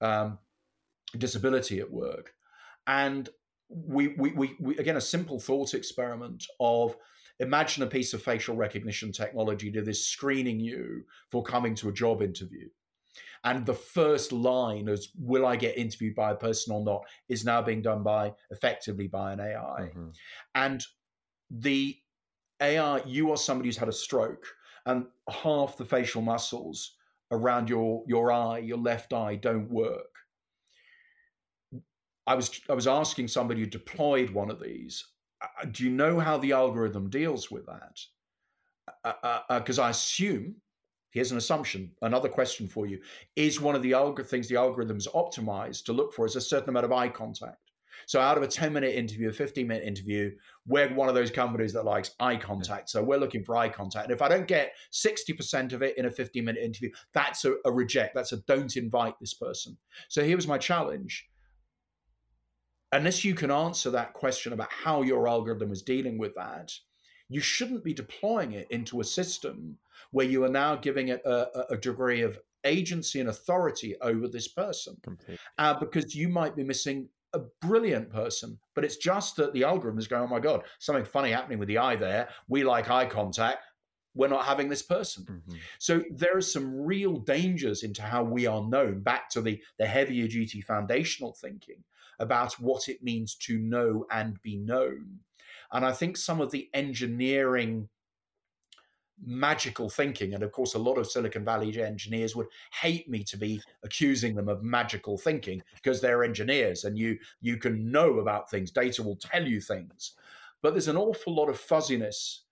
um, 0.02 0.40
disability 1.18 1.80
at 1.80 1.92
work, 1.92 2.34
and 2.88 3.30
we, 3.70 4.10
we, 4.10 4.32
we, 4.32 4.56
we 4.60 4.78
again 4.78 4.98
a 4.98 5.02
simple 5.02 5.40
thought 5.40 5.74
experiment 5.74 6.46
of 6.60 6.96
imagine 7.40 7.84
a 7.84 7.88
piece 7.88 8.14
of 8.14 8.22
facial 8.22 8.56
recognition 8.56 9.12
technology 9.12 9.70
that 9.72 9.88
is 9.88 10.08
screening 10.08 10.60
you 10.60 11.04
for 11.32 11.44
coming 11.44 11.76
to 11.76 11.90
a 11.90 11.94
job 11.94 12.22
interview. 12.22 12.68
And 13.44 13.66
the 13.66 13.74
first 13.74 14.32
line 14.32 14.88
is, 14.88 15.10
will 15.18 15.48
I 15.48 15.56
get 15.56 15.78
interviewed 15.78 16.16
by 16.16 16.32
a 16.32 16.36
person 16.36 16.74
or 16.74 16.84
not, 16.84 17.04
is 17.28 17.44
now 17.44 17.62
being 17.62 17.82
done 17.82 18.04
by 18.04 18.34
effectively 18.52 19.08
by 19.08 19.34
an 19.34 19.40
AI. 19.40 19.90
Mm-hmm. 19.90 20.10
And 20.54 20.86
the 21.50 21.98
AI, 22.62 23.02
you 23.06 23.32
are 23.32 23.38
somebody 23.38 23.68
who's 23.68 23.78
had 23.78 23.90
a 23.90 23.94
stroke, 23.94 24.46
and 24.86 25.06
half 25.30 25.78
the 25.78 25.86
facial 25.86 26.22
muscles 26.22 26.96
around 27.32 27.70
your, 27.70 28.04
your 28.08 28.32
eye, 28.32 28.60
your 28.60 28.78
left 28.78 29.14
eye, 29.14 29.36
don't 29.36 29.70
work. 29.70 30.08
I 32.28 32.36
was 32.36 32.62
I 32.70 32.74
was 32.74 32.88
asking 32.88 33.28
somebody 33.28 33.62
who 33.62 33.66
deployed 33.66 34.30
one 34.30 34.52
of 34.52 34.62
these, 34.62 35.04
uh, 35.42 35.66
do 35.72 35.84
you 35.84 35.90
know 35.90 36.20
how 36.20 36.38
the 36.38 36.52
algorithm 36.52 37.10
deals 37.10 37.50
with 37.50 37.66
that? 37.66 38.00
Because 39.04 39.80
uh, 39.80 39.82
uh, 39.82 39.86
uh 39.86 39.88
I 39.88 39.90
assume, 39.90 40.56
here's 41.12 41.32
an 41.32 41.38
assumption, 41.38 41.92
another 42.04 42.30
question 42.30 42.68
for 42.68 42.86
you: 42.86 43.00
is 43.36 43.60
one 43.60 43.76
of 43.76 43.82
the 43.82 43.92
alg- 43.92 44.26
things 44.26 44.48
the 44.48 44.56
algorithm 44.56 44.98
is 44.98 45.08
optimized 45.08 45.86
to 45.86 45.94
look 45.94 46.14
for 46.14 46.26
is 46.26 46.36
a 46.36 46.42
certain 46.42 46.70
amount 46.70 46.86
of 46.86 46.92
eye 46.92 47.10
contact. 47.10 47.72
So 48.06 48.20
out 48.20 48.38
of 48.38 48.44
a 48.44 48.48
10 48.48 48.72
minute 48.72 48.96
interview, 48.96 49.30
a 49.30 49.34
15 49.34 49.68
minute 49.68 49.84
interview, 49.84 50.32
we're 50.68 50.94
one 50.94 51.10
of 51.10 51.16
those 51.16 51.32
companies 51.32 51.74
that 51.74 51.86
likes 51.86 52.12
eye 52.20 52.36
contact. 52.36 52.90
So 52.90 53.02
we're 53.02 53.18
looking 53.18 53.44
for 53.44 53.56
eye 53.56 53.70
contact. 53.70 54.06
And 54.06 54.14
if 54.14 54.22
I 54.22 54.28
don't 54.28 54.48
get 54.48 54.74
60% 54.94 55.74
of 55.74 55.82
it 55.82 55.98
in 55.98 56.06
a 56.06 56.12
15 56.12 56.46
minute 56.46 56.64
interview, 56.64 56.92
that's 57.14 57.46
a, 57.46 57.56
a 57.66 57.72
reject. 57.72 58.14
That's 58.14 58.32
a 58.32 58.38
don't 58.42 58.78
invite 58.78 59.16
this 59.20 59.34
person. 59.34 59.78
So 60.08 60.24
here 60.24 60.36
was 60.36 60.48
my 60.48 60.58
challenge 60.58 61.28
unless 62.92 63.24
you 63.24 63.34
can 63.34 63.52
answer 63.52 63.90
that 63.92 64.14
question 64.14 64.54
about 64.54 64.72
how 64.72 65.02
your 65.02 65.28
algorithm 65.28 65.72
is 65.72 65.82
dealing 65.82 66.18
with 66.18 66.34
that, 66.36 66.74
you 67.30 67.40
shouldn't 67.40 67.84
be 67.84 67.94
deploying 67.94 68.54
it 68.54 68.68
into 68.72 69.00
a 69.00 69.06
system 69.06 69.78
where 70.12 70.26
you 70.26 70.44
are 70.44 70.50
now 70.50 70.76
giving 70.76 71.08
it 71.10 71.22
a, 71.26 71.74
a 71.74 71.78
degree 71.78 72.22
of 72.22 72.38
agency 72.66 73.20
and 73.20 73.30
authority 73.30 73.96
over 74.02 74.28
this 74.28 74.50
person. 74.50 74.98
Uh, 75.58 75.74
because 75.80 76.16
you 76.16 76.28
might 76.28 76.56
be 76.56 76.64
missing 76.64 77.08
a 77.34 77.40
brilliant 77.62 78.10
person, 78.10 78.60
but 78.76 78.84
it's 78.84 78.98
just 78.98 79.36
that 79.38 79.54
the 79.54 79.64
algorithm 79.64 80.00
is 80.00 80.08
going, 80.08 80.24
oh 80.24 80.28
my 80.28 80.40
God, 80.40 80.64
something 80.80 81.06
funny 81.06 81.32
happening 81.32 81.60
with 81.60 81.68
the 81.68 81.78
eye 81.78 81.96
there. 81.96 82.30
We 82.48 82.64
like 82.64 82.90
eye 82.90 83.06
contact. 83.06 83.60
We're 84.14 84.28
not 84.28 84.46
having 84.46 84.68
this 84.68 84.82
person. 84.82 85.26
Mm-hmm. 85.30 85.58
So 85.80 86.04
there 86.12 86.36
are 86.36 86.42
some 86.42 86.82
real 86.82 87.18
dangers 87.18 87.84
into 87.84 88.02
how 88.02 88.24
we 88.24 88.46
are 88.46 88.62
known, 88.62 89.02
back 89.02 89.30
to 89.30 89.42
the, 89.42 89.62
the 89.80 89.86
heavier 89.86 90.28
duty 90.28 90.60
foundational 90.60 91.34
thinking 91.34 91.84
about 92.20 92.54
what 92.60 92.90
it 92.90 93.02
means 93.02 93.36
to 93.36 93.58
know 93.58 94.06
and 94.12 94.42
be 94.42 94.58
known. 94.58 95.20
And 95.72 95.86
I 95.86 95.94
think 95.94 96.18
some 96.18 96.42
of 96.42 96.52
the 96.52 96.70
engineering 96.74 97.88
magical 99.24 99.90
thinking. 99.90 100.34
And 100.34 100.44
of 100.44 100.52
course, 100.52 100.74
a 100.74 100.80
lot 100.80 100.98
of 100.98 101.10
Silicon 101.10 101.46
Valley 101.46 101.82
engineers 101.82 102.36
would 102.36 102.48
hate 102.74 103.10
me 103.10 103.24
to 103.26 103.38
be 103.38 103.62
accusing 103.84 104.36
them 104.36 104.50
of 104.50 104.64
magical 104.64 105.18
thinking 105.18 105.62
because 105.76 106.02
they're 106.02 106.24
engineers 106.24 106.84
and 106.84 106.98
you 106.98 107.18
you 107.42 107.58
can 107.58 107.92
know 107.92 108.20
about 108.20 108.50
things. 108.50 108.72
Data 108.72 109.04
will 109.04 109.18
tell 109.18 109.48
you 109.48 109.62
things. 109.62 110.14
But 110.62 110.74
there's 110.74 110.88
an 110.88 110.98
awful 110.98 111.34
lot 111.34 111.50
of 111.50 111.60
fuzziness 111.60 112.44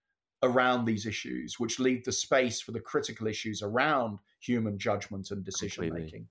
around 0.42 0.86
these 0.86 1.06
issues, 1.06 1.60
which 1.60 1.80
leave 1.80 2.04
the 2.06 2.12
space 2.12 2.62
for 2.62 2.72
the 2.72 2.80
critical 2.80 3.28
issues 3.28 3.62
around 3.62 4.20
human 4.40 4.78
judgment 4.78 5.32
and 5.32 5.44
decision 5.44 5.84
Completely. 5.84 6.06
making. 6.06 6.28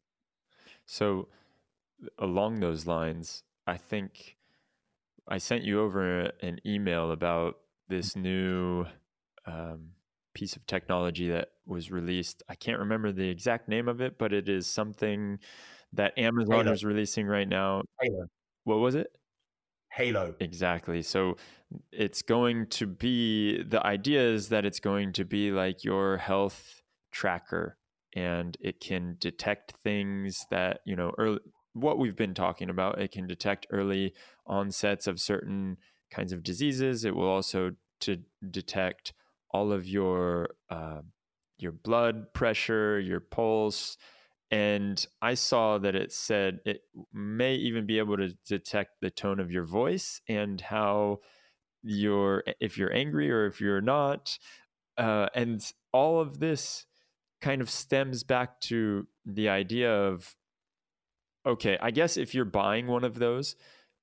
So, 0.86 1.28
along 2.18 2.60
those 2.60 2.86
lines, 2.86 3.42
I 3.66 3.76
think 3.76 4.36
I 5.28 5.38
sent 5.38 5.62
you 5.64 5.80
over 5.80 6.32
an 6.40 6.60
email 6.64 7.12
about 7.12 7.58
this 7.88 8.16
new 8.16 8.86
um, 9.46 9.90
piece 10.38 10.54
of 10.54 10.64
technology 10.66 11.28
that 11.28 11.48
was 11.66 11.90
released. 11.90 12.44
I 12.48 12.54
can't 12.54 12.78
remember 12.78 13.10
the 13.10 13.28
exact 13.28 13.68
name 13.68 13.88
of 13.88 14.00
it, 14.00 14.18
but 14.18 14.32
it 14.32 14.48
is 14.48 14.68
something 14.68 15.40
that 15.94 16.16
Amazon 16.16 16.64
Halo. 16.64 16.72
is 16.72 16.84
releasing 16.84 17.26
right 17.26 17.48
now. 17.48 17.82
Halo. 18.00 18.26
What 18.62 18.76
was 18.76 18.94
it? 18.94 19.08
Halo. 19.90 20.36
Exactly. 20.38 21.02
So 21.02 21.36
it's 21.90 22.22
going 22.22 22.68
to 22.68 22.86
be 22.86 23.64
the 23.64 23.84
idea 23.84 24.22
is 24.22 24.48
that 24.50 24.64
it's 24.64 24.78
going 24.78 25.12
to 25.14 25.24
be 25.24 25.50
like 25.50 25.82
your 25.82 26.18
health 26.18 26.82
tracker 27.10 27.76
and 28.14 28.56
it 28.60 28.78
can 28.80 29.16
detect 29.18 29.74
things 29.82 30.46
that, 30.52 30.80
you 30.84 30.94
know, 30.94 31.12
early 31.18 31.40
what 31.72 31.98
we've 31.98 32.16
been 32.16 32.34
talking 32.34 32.70
about. 32.70 33.00
It 33.00 33.10
can 33.10 33.26
detect 33.26 33.66
early 33.70 34.14
onsets 34.46 35.08
of 35.08 35.20
certain 35.20 35.78
kinds 36.12 36.32
of 36.32 36.44
diseases. 36.44 37.04
It 37.04 37.16
will 37.16 37.28
also 37.28 37.72
to 38.00 38.18
detect 38.48 39.12
all 39.50 39.72
of 39.72 39.86
your 39.86 40.50
uh, 40.70 41.00
your 41.58 41.72
blood 41.72 42.32
pressure, 42.32 43.00
your 43.00 43.20
pulse, 43.20 43.96
and 44.50 45.04
I 45.20 45.34
saw 45.34 45.78
that 45.78 45.94
it 45.94 46.12
said 46.12 46.60
it 46.64 46.82
may 47.12 47.54
even 47.54 47.86
be 47.86 47.98
able 47.98 48.16
to 48.16 48.34
detect 48.46 49.00
the 49.00 49.10
tone 49.10 49.40
of 49.40 49.50
your 49.50 49.64
voice 49.64 50.20
and 50.28 50.60
how 50.60 51.20
you're 51.82 52.44
if 52.60 52.78
you're 52.78 52.92
angry 52.92 53.30
or 53.30 53.46
if 53.46 53.60
you're 53.60 53.80
not, 53.80 54.38
uh, 54.96 55.28
and 55.34 55.70
all 55.92 56.20
of 56.20 56.40
this 56.40 56.86
kind 57.40 57.60
of 57.60 57.70
stems 57.70 58.24
back 58.24 58.60
to 58.60 59.06
the 59.24 59.48
idea 59.48 59.92
of 59.92 60.34
okay, 61.46 61.78
I 61.80 61.90
guess 61.90 62.16
if 62.16 62.34
you're 62.34 62.44
buying 62.44 62.86
one 62.86 63.04
of 63.04 63.18
those, 63.18 63.56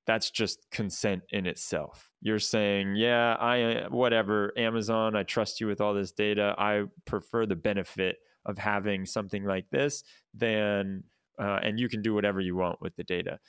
that's 0.07 0.29
just 0.29 0.59
consent 0.71 1.23
in 1.29 1.45
itself. 1.45 2.11
You're 2.21 2.39
saying, 2.39 2.95
yeah, 2.95 3.35
I 3.39 3.61
uh, 3.61 3.89
whatever, 3.89 4.53
Amazon, 4.57 5.15
I 5.15 5.23
trust 5.23 5.59
you 5.59 5.67
with 5.67 5.81
all 5.81 5.93
this 5.93 6.11
data. 6.11 6.55
I 6.57 6.83
prefer 7.05 7.45
the 7.45 7.55
benefit 7.55 8.17
of 8.45 8.57
having 8.57 9.05
something 9.05 9.43
like 9.43 9.69
this 9.71 10.03
than 10.33 11.03
uh, 11.39 11.59
and 11.63 11.79
you 11.79 11.89
can 11.89 12.01
do 12.01 12.13
whatever 12.13 12.39
you 12.39 12.55
want 12.55 12.81
with 12.81 12.95
the 12.95 13.03
data. 13.03 13.39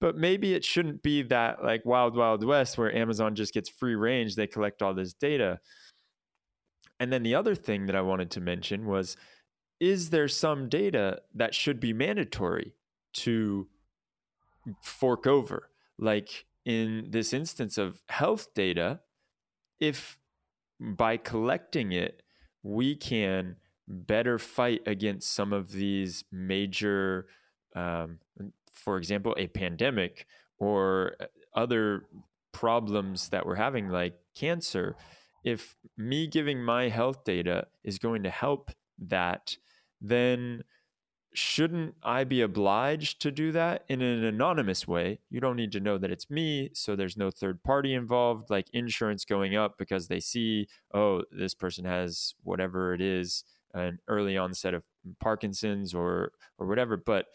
But 0.00 0.16
maybe 0.16 0.54
it 0.54 0.64
shouldn't 0.64 1.02
be 1.02 1.22
that 1.22 1.62
like 1.64 1.84
wild 1.84 2.16
wild 2.16 2.44
west 2.44 2.78
where 2.78 2.94
Amazon 2.94 3.34
just 3.34 3.54
gets 3.54 3.68
free 3.68 3.94
range, 3.94 4.36
they 4.36 4.46
collect 4.46 4.82
all 4.82 4.94
this 4.94 5.12
data. 5.12 5.60
And 7.00 7.12
then 7.12 7.22
the 7.22 7.34
other 7.34 7.54
thing 7.54 7.86
that 7.86 7.96
I 7.96 8.02
wanted 8.02 8.30
to 8.32 8.40
mention 8.40 8.86
was 8.86 9.16
is 9.80 10.10
there 10.10 10.28
some 10.28 10.68
data 10.68 11.20
that 11.34 11.54
should 11.54 11.80
be 11.80 11.92
mandatory 11.92 12.74
to 13.14 13.68
fork 14.82 15.26
over? 15.26 15.68
Like 15.98 16.46
in 16.64 17.06
this 17.10 17.32
instance 17.32 17.78
of 17.78 18.02
health 18.08 18.54
data, 18.54 19.00
if 19.80 20.18
by 20.80 21.16
collecting 21.16 21.92
it, 21.92 22.22
we 22.62 22.96
can 22.96 23.56
better 23.86 24.38
fight 24.38 24.80
against 24.86 25.32
some 25.32 25.52
of 25.52 25.72
these 25.72 26.24
major, 26.32 27.26
um, 27.76 28.18
for 28.72 28.96
example, 28.96 29.34
a 29.38 29.46
pandemic 29.46 30.26
or 30.58 31.16
uh, 31.20 31.26
other 31.54 32.04
problems 32.52 33.28
that 33.28 33.44
we're 33.44 33.56
having, 33.56 33.88
like 33.88 34.14
cancer. 34.34 34.96
If 35.44 35.76
me 35.98 36.26
giving 36.26 36.62
my 36.62 36.88
health 36.88 37.24
data 37.24 37.66
is 37.82 37.98
going 37.98 38.22
to 38.22 38.30
help 38.30 38.70
that, 38.98 39.56
then 40.00 40.64
shouldn't 41.34 41.96
I 42.02 42.24
be 42.24 42.40
obliged 42.40 43.20
to 43.22 43.30
do 43.32 43.52
that 43.52 43.84
in 43.88 44.00
an 44.00 44.24
anonymous 44.24 44.86
way? 44.86 45.18
You 45.30 45.40
don't 45.40 45.56
need 45.56 45.72
to 45.72 45.80
know 45.80 45.98
that 45.98 46.10
it's 46.10 46.30
me, 46.30 46.70
so 46.72 46.94
there's 46.94 47.16
no 47.16 47.30
third 47.30 47.62
party 47.62 47.92
involved, 47.92 48.50
like 48.50 48.68
insurance 48.72 49.24
going 49.24 49.56
up 49.56 49.76
because 49.76 50.08
they 50.08 50.20
see, 50.20 50.68
oh, 50.94 51.22
this 51.30 51.54
person 51.54 51.84
has 51.84 52.34
whatever 52.42 52.94
it 52.94 53.00
is, 53.00 53.44
an 53.74 53.98
early 54.08 54.36
onset 54.36 54.74
of 54.74 54.84
Parkinson's 55.20 55.94
or 55.94 56.32
or 56.58 56.66
whatever. 56.66 56.96
But 56.96 57.26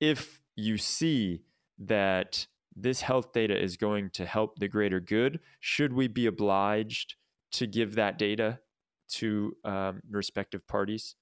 if 0.00 0.40
you 0.56 0.78
see 0.78 1.42
that 1.78 2.46
this 2.74 3.02
health 3.02 3.32
data 3.32 3.60
is 3.60 3.76
going 3.76 4.10
to 4.10 4.24
help 4.24 4.58
the 4.58 4.68
greater 4.68 5.00
good, 5.00 5.40
should 5.60 5.92
we 5.92 6.08
be 6.08 6.26
obliged 6.26 7.16
to 7.52 7.66
give 7.66 7.94
that 7.96 8.18
data 8.18 8.60
to 9.08 9.56
um, 9.64 10.00
respective 10.10 10.66
parties? 10.66 11.14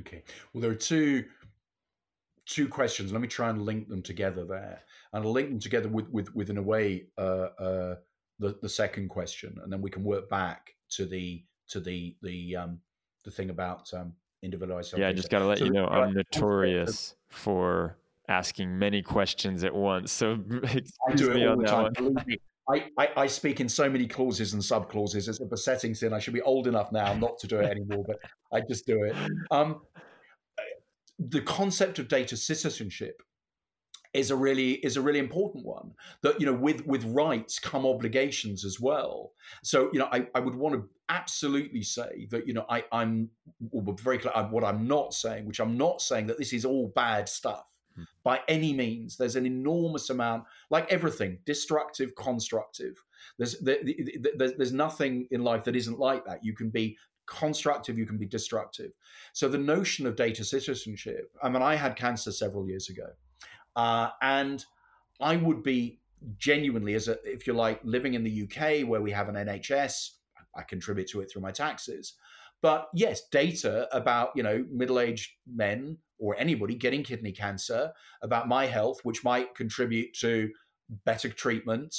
Okay. 0.00 0.22
Well, 0.52 0.62
there 0.62 0.70
are 0.70 0.74
two 0.74 1.24
two 2.46 2.68
questions. 2.68 3.12
Let 3.12 3.20
me 3.20 3.28
try 3.28 3.50
and 3.50 3.62
link 3.62 3.88
them 3.88 4.02
together 4.02 4.44
there, 4.44 4.82
and 5.12 5.24
I'll 5.24 5.32
link 5.32 5.48
them 5.48 5.60
together 5.60 5.88
with 5.88 6.08
with, 6.10 6.34
with 6.34 6.50
in 6.50 6.58
a 6.58 6.62
way 6.62 7.06
uh, 7.18 7.48
uh, 7.58 7.94
the 8.38 8.58
the 8.60 8.68
second 8.68 9.08
question, 9.08 9.58
and 9.62 9.72
then 9.72 9.80
we 9.80 9.90
can 9.90 10.04
work 10.04 10.28
back 10.28 10.74
to 10.90 11.06
the 11.06 11.44
to 11.68 11.80
the 11.80 12.16
the 12.22 12.56
um, 12.56 12.78
the 13.24 13.30
thing 13.30 13.50
about 13.50 13.92
um, 13.94 14.12
individualized. 14.42 14.94
Yeah, 14.96 15.08
I 15.08 15.12
just 15.12 15.30
got 15.30 15.40
to 15.40 15.46
let 15.46 15.58
so 15.58 15.64
you 15.64 15.72
know 15.72 15.86
I'm 15.86 16.14
notorious 16.14 17.16
for 17.28 17.96
asking 18.28 18.78
many 18.78 19.02
questions 19.02 19.64
at 19.64 19.74
once. 19.74 20.12
So 20.12 20.36
do 21.16 21.32
it 21.32 21.46
all 21.46 21.56
the 21.56 21.64
time. 21.66 22.38
I, 22.70 22.84
I, 22.98 23.08
I, 23.16 23.26
speak 23.26 23.60
in 23.60 23.68
so 23.68 23.90
many 23.90 24.06
clauses 24.06 24.52
and 24.52 24.64
sub 24.64 24.88
clauses. 24.88 25.28
It's 25.28 25.40
a 25.40 25.46
besetting 25.46 25.94
sin. 25.94 26.12
I 26.12 26.18
should 26.18 26.34
be 26.34 26.42
old 26.42 26.66
enough 26.66 26.92
now 26.92 27.12
not 27.14 27.38
to 27.40 27.46
do 27.46 27.58
it 27.58 27.68
anymore, 27.70 28.04
but 28.06 28.18
I 28.52 28.60
just 28.68 28.86
do 28.86 29.02
it. 29.02 29.16
Um, 29.50 29.82
the 31.18 31.40
concept 31.42 31.98
of 31.98 32.08
data 32.08 32.36
citizenship 32.36 33.22
is 34.14 34.30
a 34.30 34.36
really 34.36 34.72
is 34.72 34.96
a 34.96 35.00
really 35.00 35.18
important 35.18 35.64
one. 35.64 35.92
That 36.22 36.38
you 36.38 36.46
know, 36.46 36.52
with 36.52 36.86
with 36.86 37.04
rights 37.04 37.58
come 37.58 37.86
obligations 37.86 38.64
as 38.64 38.78
well. 38.78 39.32
So 39.62 39.90
you 39.92 39.98
know, 39.98 40.08
I, 40.12 40.26
I 40.34 40.40
would 40.40 40.54
want 40.54 40.74
to 40.74 40.88
absolutely 41.08 41.82
say 41.82 42.28
that 42.30 42.46
you 42.46 42.54
know 42.54 42.66
I 42.68 42.84
I'm 42.92 43.30
very 43.70 44.18
clear. 44.18 44.32
What 44.50 44.64
I'm 44.64 44.86
not 44.86 45.14
saying, 45.14 45.46
which 45.46 45.60
I'm 45.60 45.76
not 45.76 46.00
saying 46.00 46.26
that 46.28 46.38
this 46.38 46.52
is 46.52 46.64
all 46.64 46.92
bad 46.94 47.28
stuff 47.28 47.64
Hmm. 47.96 48.02
by 48.24 48.40
any 48.48 48.72
means. 48.72 49.16
There's 49.16 49.36
an 49.36 49.46
enormous 49.46 50.10
amount, 50.10 50.44
like 50.70 50.90
everything, 50.90 51.38
destructive, 51.44 52.14
constructive. 52.16 53.02
There's 53.38 53.58
there's 53.60 54.72
nothing 54.72 55.28
in 55.30 55.44
life 55.44 55.64
that 55.64 55.76
isn't 55.76 55.98
like 55.98 56.24
that. 56.24 56.44
You 56.44 56.54
can 56.54 56.70
be 56.70 56.96
constructive, 57.26 57.98
you 57.98 58.06
can 58.06 58.18
be 58.18 58.26
destructive. 58.26 58.92
So 59.32 59.48
the 59.48 59.58
notion 59.58 60.06
of 60.06 60.16
data 60.16 60.44
citizenship. 60.44 61.30
I 61.42 61.48
mean, 61.48 61.62
I 61.62 61.74
had 61.74 61.96
cancer 61.96 62.32
several 62.32 62.66
years 62.68 62.88
ago, 62.88 63.08
uh, 63.76 64.10
and 64.20 64.64
I 65.20 65.36
would 65.36 65.62
be 65.62 66.00
genuinely, 66.38 66.94
as 66.94 67.08
a, 67.08 67.18
if 67.24 67.46
you're 67.46 67.56
like, 67.56 67.80
living 67.84 68.14
in 68.14 68.24
the 68.24 68.42
UK 68.42 68.86
where 68.86 69.00
we 69.00 69.10
have 69.12 69.28
an 69.28 69.34
NHS. 69.34 70.10
I 70.54 70.62
contribute 70.62 71.08
to 71.08 71.20
it 71.20 71.30
through 71.30 71.42
my 71.42 71.50
taxes. 71.50 72.14
But 72.62 72.88
yes, 72.94 73.28
data 73.30 73.88
about 73.94 74.30
you 74.34 74.42
know 74.42 74.64
middle-aged 74.70 75.30
men 75.52 75.98
or 76.18 76.36
anybody 76.38 76.74
getting 76.76 77.02
kidney 77.02 77.32
cancer 77.32 77.92
about 78.22 78.48
my 78.48 78.66
health, 78.66 79.00
which 79.02 79.24
might 79.24 79.54
contribute 79.56 80.14
to 80.20 80.50
better 81.04 81.28
treatment, 81.28 81.94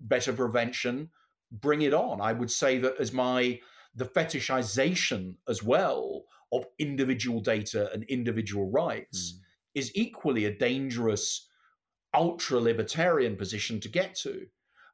better 0.00 0.32
prevention. 0.32 1.10
Bring 1.50 1.82
it 1.82 1.94
on. 1.94 2.20
I 2.20 2.32
would 2.32 2.50
say 2.50 2.78
that 2.78 2.94
as 3.00 3.12
my 3.12 3.58
the 3.94 4.04
fetishization 4.04 5.34
as 5.48 5.62
well 5.62 6.24
of 6.52 6.66
individual 6.78 7.40
data 7.40 7.90
and 7.92 8.04
individual 8.04 8.70
rights 8.70 9.32
mm. 9.32 9.40
is 9.74 9.90
equally 9.94 10.44
a 10.44 10.56
dangerous 10.56 11.48
ultra 12.14 12.58
libertarian 12.60 13.36
position 13.36 13.80
to 13.80 13.88
get 13.88 14.14
to. 14.14 14.46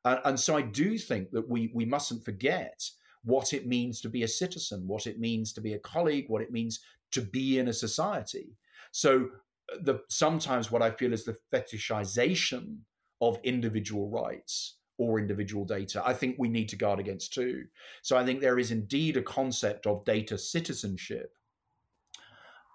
Uh, 0.05 0.18
and 0.24 0.39
so 0.39 0.57
I 0.57 0.62
do 0.62 0.97
think 0.97 1.31
that 1.33 1.49
we 1.49 1.70
we 1.74 1.85
mustn't 1.85 2.24
forget 2.24 2.83
what 3.25 3.53
it 3.53 3.66
means 3.66 4.01
to 4.01 4.09
be 4.09 4.22
a 4.22 4.29
citizen, 4.29 4.87
what 4.87 5.07
it 5.07 5.18
means 5.18 5.53
to 5.53 5.61
be 5.61 5.75
a 5.75 5.79
colleague, 5.79 6.27
what 6.29 6.43
it 6.43 6.53
means 6.53 6.81
to 7.12 7.22
be 7.22 7.59
in 7.59 7.68
a 7.68 7.72
society. 7.72 8.57
So 8.93 9.29
uh, 9.72 9.79
the 9.83 10.01
sometimes 10.09 10.70
what 10.70 10.83
I 10.83 10.91
feel 10.91 11.12
is 11.12 11.25
the 11.25 11.39
fetishization 11.53 12.79
of 13.20 13.39
individual 13.43 14.09
rights 14.11 14.77
or 14.99 15.18
individual 15.18 15.64
data. 15.64 16.03
I 16.05 16.12
think 16.12 16.37
we 16.39 16.49
need 16.49 16.68
to 16.68 16.77
guard 16.77 17.01
against 17.01 17.33
too. 17.33 17.64
So 18.03 18.16
I 18.16 18.25
think 18.25 18.41
there 18.41 18.59
is 18.59 18.70
indeed 18.70 19.16
a 19.16 19.22
concept 19.22 19.87
of 19.87 20.05
data 20.05 20.39
citizenship 20.39 21.33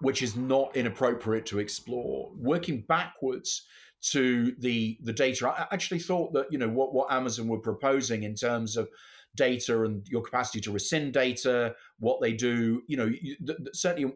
which 0.02 0.22
is 0.22 0.36
not 0.36 0.76
inappropriate 0.76 1.45
to 1.47 1.60
explore. 1.60 2.32
Working 2.36 2.82
backwards 2.88 3.66
to 4.02 4.56
the 4.60 4.97
the 5.04 5.14
data, 5.14 5.50
I 5.50 5.68
actually 5.72 6.00
thought 6.00 6.34
that 6.34 6.52
you 6.52 6.58
know 6.58 6.70
what 6.70 6.93
what 6.93 7.12
Amazon 7.12 7.47
were 7.47 7.60
proposing 7.60 8.24
in 8.24 8.36
terms 8.36 8.78
of 8.78 8.89
data 9.40 9.84
and 9.84 10.08
your 10.08 10.22
capacity 10.22 10.60
to 10.62 10.72
rescind 10.72 11.14
data, 11.14 11.74
what 11.98 12.22
they 12.22 12.34
do. 12.34 12.84
You 12.88 12.98
know, 12.98 13.06
you, 13.06 13.36
th- 13.46 13.58
th- 13.58 13.70
certainly 13.74 14.14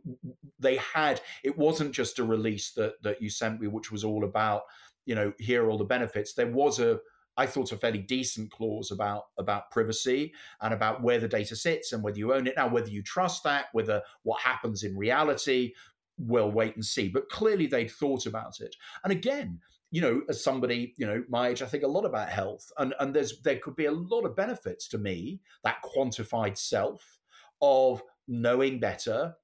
they 0.60 0.76
had. 0.78 1.22
It 1.44 1.58
wasn't 1.58 1.94
just 1.94 2.20
a 2.20 2.24
release 2.24 2.72
that 2.74 3.02
that 3.02 3.22
you 3.22 3.30
sent 3.30 3.60
me, 3.60 3.68
which 3.68 3.92
was 3.92 4.04
all 4.04 4.26
about 4.26 4.64
you 5.06 5.16
know 5.16 5.34
here 5.40 5.64
are 5.66 5.70
all 5.70 5.78
the 5.78 5.86
benefits. 5.86 6.34
There 6.34 6.52
was 6.52 6.80
a 6.80 7.00
I 7.38 7.46
thought 7.48 7.72
a 7.72 7.78
fairly 7.78 8.00
decent 8.00 8.52
clause 8.52 8.92
about 8.92 9.24
about 9.40 9.72
privacy 9.72 10.34
and 10.62 10.74
about 10.74 11.02
where 11.02 11.20
the 11.20 11.28
data 11.28 11.56
sits 11.56 11.94
and 11.94 12.04
whether 12.04 12.18
you 12.18 12.34
own 12.34 12.48
it 12.48 12.56
now, 12.58 12.68
whether 12.68 12.90
you 12.90 13.02
trust 13.02 13.44
that, 13.44 13.66
whether 13.72 14.02
what 14.24 14.42
happens 14.42 14.84
in 14.84 14.98
reality. 14.98 15.74
We'll 16.20 16.52
wait 16.52 16.76
and 16.76 16.86
see. 16.86 17.10
But 17.10 17.30
clearly 17.30 17.66
they'd 17.66 17.90
thought 17.90 18.28
about 18.28 18.60
it. 18.60 18.76
And 19.04 19.12
again, 19.12 19.60
you 19.94 20.02
know, 20.02 20.24
as 20.28 20.44
somebody, 20.44 20.96
you 20.98 21.06
know, 21.06 21.24
my 21.30 21.50
age, 21.50 21.62
I 21.62 21.68
think 21.68 21.84
a 21.84 21.88
lot 21.88 22.04
about 22.04 22.28
health. 22.28 22.72
And 22.80 22.96
and 23.00 23.14
there's 23.14 23.42
there 23.42 23.60
could 23.60 23.76
be 23.76 23.86
a 23.86 23.92
lot 23.92 24.26
of 24.26 24.36
benefits 24.36 24.88
to 24.88 24.98
me, 24.98 25.40
that 25.64 25.84
quantified 25.84 26.58
self 26.58 27.20
of 27.62 28.02
knowing 28.28 28.80
better, 28.80 29.36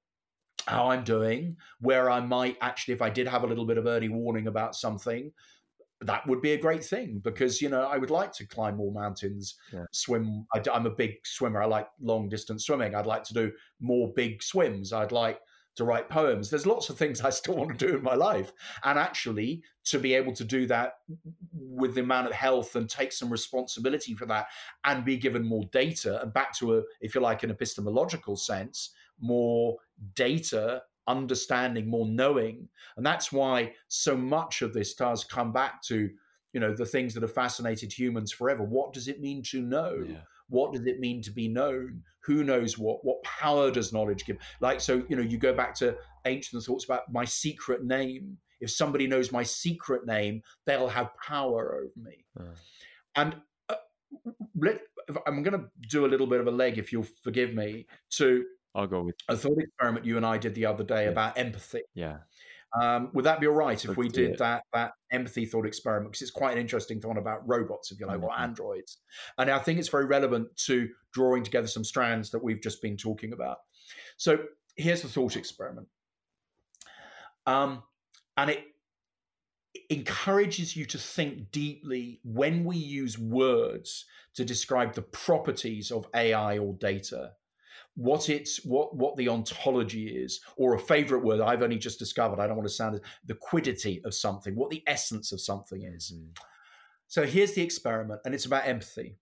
how 0.66 0.90
I'm 0.90 1.04
doing, 1.04 1.56
where 1.80 2.10
I 2.10 2.18
might 2.18 2.56
actually, 2.60 2.94
if 2.94 3.00
I 3.00 3.10
did 3.10 3.28
have 3.28 3.44
a 3.44 3.46
little 3.46 3.64
bit 3.64 3.78
of 3.78 3.86
early 3.86 4.08
warning 4.08 4.48
about 4.48 4.74
something, 4.74 5.30
that 6.00 6.26
would 6.26 6.42
be 6.42 6.54
a 6.54 6.60
great 6.60 6.82
thing 6.82 7.20
because 7.22 7.62
you 7.62 7.68
know 7.68 7.82
I 7.82 7.96
would 7.96 8.10
like 8.10 8.32
to 8.32 8.46
climb 8.48 8.76
more 8.76 8.92
mountains, 8.92 9.54
yeah. 9.72 9.84
swim. 9.92 10.48
I, 10.52 10.62
am 10.74 10.86
a 10.86 10.90
big 10.90 11.14
swimmer. 11.24 11.62
I 11.62 11.66
like 11.66 11.86
long 12.00 12.28
distance 12.28 12.66
swimming. 12.66 12.96
I'd 12.96 13.06
like 13.06 13.22
to 13.22 13.34
do 13.34 13.52
more 13.80 14.12
big 14.16 14.42
swims. 14.42 14.92
I'd 14.92 15.12
like 15.12 15.38
to 15.76 15.84
write 15.84 16.08
poems. 16.08 16.50
There's 16.50 16.66
lots 16.66 16.90
of 16.90 16.98
things 16.98 17.20
I 17.24 17.30
still 17.30 17.56
want 17.56 17.78
to 17.78 17.86
do 17.86 17.96
in 17.96 18.02
my 18.02 18.14
life, 18.14 18.52
and 18.84 18.98
actually 18.98 19.62
to 19.84 19.98
be 19.98 20.14
able 20.14 20.32
to 20.34 20.44
do 20.44 20.66
that 20.66 20.94
with 21.52 21.94
the 21.94 22.02
amount 22.02 22.26
of 22.26 22.32
health 22.32 22.76
and 22.76 22.88
take 22.88 23.12
some 23.12 23.30
responsibility 23.30 24.14
for 24.14 24.26
that, 24.26 24.46
and 24.84 25.04
be 25.04 25.16
given 25.16 25.44
more 25.44 25.64
data 25.72 26.20
and 26.22 26.32
back 26.32 26.56
to 26.58 26.78
a, 26.78 26.82
if 27.00 27.14
you 27.14 27.20
like, 27.20 27.42
an 27.42 27.50
epistemological 27.50 28.36
sense, 28.36 28.90
more 29.20 29.76
data 30.14 30.82
understanding, 31.06 31.88
more 31.88 32.06
knowing. 32.06 32.68
And 32.96 33.04
that's 33.04 33.32
why 33.32 33.72
so 33.88 34.16
much 34.16 34.62
of 34.62 34.72
this 34.72 34.94
does 34.94 35.24
come 35.24 35.52
back 35.52 35.82
to, 35.84 36.08
you 36.52 36.60
know, 36.60 36.74
the 36.74 36.86
things 36.86 37.14
that 37.14 37.22
have 37.22 37.32
fascinated 37.32 37.92
humans 37.92 38.32
forever. 38.32 38.62
What 38.62 38.92
does 38.92 39.08
it 39.08 39.20
mean 39.20 39.42
to 39.50 39.60
know? 39.60 40.04
Yeah. 40.06 40.18
What 40.50 40.72
does 40.72 40.86
it 40.86 41.00
mean 41.00 41.22
to 41.22 41.30
be 41.30 41.48
known? 41.48 42.02
Who 42.24 42.44
knows 42.44 42.78
what? 42.78 43.04
What 43.04 43.22
power 43.22 43.70
does 43.70 43.92
knowledge 43.92 44.26
give? 44.26 44.36
Like, 44.60 44.80
so, 44.80 45.02
you 45.08 45.16
know, 45.16 45.22
you 45.22 45.38
go 45.38 45.54
back 45.54 45.74
to 45.76 45.96
ancient 46.26 46.62
thoughts 46.62 46.84
about 46.84 47.10
my 47.10 47.24
secret 47.24 47.84
name. 47.84 48.36
If 48.60 48.70
somebody 48.70 49.06
knows 49.06 49.32
my 49.32 49.42
secret 49.42 50.06
name, 50.06 50.42
they'll 50.66 50.88
have 50.88 51.10
power 51.26 51.74
over 51.76 52.08
me. 52.08 52.24
Uh. 52.38 52.54
And 53.16 53.36
uh, 53.70 53.76
let, 54.54 54.80
I'm 55.26 55.42
going 55.42 55.58
to 55.58 55.66
do 55.88 56.04
a 56.04 56.08
little 56.08 56.26
bit 56.26 56.40
of 56.40 56.46
a 56.46 56.50
leg, 56.50 56.76
if 56.76 56.92
you'll 56.92 57.06
forgive 57.22 57.54
me, 57.54 57.86
to 58.10 58.44
I'll 58.74 58.86
go 58.86 59.02
with 59.02 59.16
a 59.28 59.36
thought 59.36 59.58
experiment 59.58 60.04
you 60.04 60.16
and 60.16 60.24
I 60.24 60.38
did 60.38 60.54
the 60.54 60.66
other 60.66 60.84
day 60.84 61.04
yeah. 61.04 61.10
about 61.10 61.38
empathy. 61.38 61.82
Yeah. 61.94 62.18
Um, 62.78 63.10
would 63.14 63.24
that 63.24 63.40
be 63.40 63.48
all 63.48 63.54
right 63.54 63.84
if 63.84 63.96
we 63.96 64.08
did 64.08 64.38
that 64.38 64.62
that 64.72 64.92
empathy 65.10 65.44
thought 65.44 65.66
experiment? 65.66 66.12
Because 66.12 66.22
it's 66.22 66.30
quite 66.30 66.52
an 66.52 66.58
interesting 66.58 67.00
thought 67.00 67.18
about 67.18 67.46
robots, 67.48 67.90
if 67.90 67.98
you 67.98 68.06
like, 68.06 68.18
mm-hmm. 68.18 68.26
or 68.26 68.38
androids. 68.38 68.98
And 69.38 69.50
I 69.50 69.58
think 69.58 69.78
it's 69.78 69.88
very 69.88 70.06
relevant 70.06 70.48
to 70.66 70.88
drawing 71.12 71.42
together 71.42 71.66
some 71.66 71.84
strands 71.84 72.30
that 72.30 72.42
we've 72.42 72.62
just 72.62 72.80
been 72.80 72.96
talking 72.96 73.32
about. 73.32 73.58
So 74.16 74.38
here's 74.76 75.02
the 75.02 75.08
thought 75.08 75.36
experiment. 75.36 75.88
Um, 77.46 77.82
and 78.36 78.50
it 78.50 78.64
encourages 79.88 80.76
you 80.76 80.84
to 80.86 80.98
think 80.98 81.50
deeply 81.50 82.20
when 82.22 82.64
we 82.64 82.76
use 82.76 83.18
words 83.18 84.04
to 84.34 84.44
describe 84.44 84.94
the 84.94 85.02
properties 85.02 85.90
of 85.90 86.06
AI 86.14 86.58
or 86.58 86.74
data 86.74 87.32
what 87.96 88.28
it's 88.28 88.64
what 88.64 88.96
what 88.96 89.16
the 89.16 89.28
ontology 89.28 90.08
is, 90.08 90.40
or 90.56 90.74
a 90.74 90.78
favorite 90.78 91.24
word 91.24 91.40
I've 91.40 91.62
only 91.62 91.78
just 91.78 91.98
discovered. 91.98 92.40
I 92.40 92.46
don't 92.46 92.56
want 92.56 92.68
to 92.68 92.74
sound 92.74 93.00
the 93.24 93.34
quiddity 93.34 94.00
of 94.04 94.14
something, 94.14 94.54
what 94.54 94.70
the 94.70 94.82
essence 94.86 95.32
of 95.32 95.40
something 95.40 95.82
is. 95.82 96.12
Mm. 96.14 96.36
So 97.08 97.26
here's 97.26 97.54
the 97.54 97.62
experiment, 97.62 98.20
and 98.24 98.34
it's 98.34 98.46
about 98.46 98.66
empathy. 98.66 99.16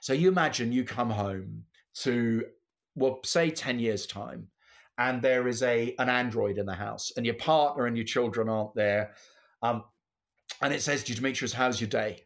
So 0.00 0.12
you 0.12 0.28
imagine 0.28 0.72
you 0.72 0.84
come 0.84 1.10
home 1.10 1.64
to 2.02 2.44
well, 2.94 3.20
say 3.24 3.50
ten 3.50 3.78
years 3.78 4.06
time, 4.06 4.48
and 4.96 5.20
there 5.20 5.48
is 5.48 5.62
a 5.62 5.94
an 5.98 6.08
android 6.08 6.58
in 6.58 6.66
the 6.66 6.74
house, 6.74 7.12
and 7.16 7.26
your 7.26 7.36
partner 7.36 7.86
and 7.86 7.96
your 7.96 8.06
children 8.06 8.48
aren't 8.48 8.74
there, 8.74 9.12
um, 9.62 9.84
and 10.62 10.72
it 10.72 10.82
says 10.82 11.04
to 11.04 11.12
you, 11.12 11.20
Demetrios, 11.20 11.52
how's 11.52 11.80
your 11.80 11.88
day? 11.88 12.24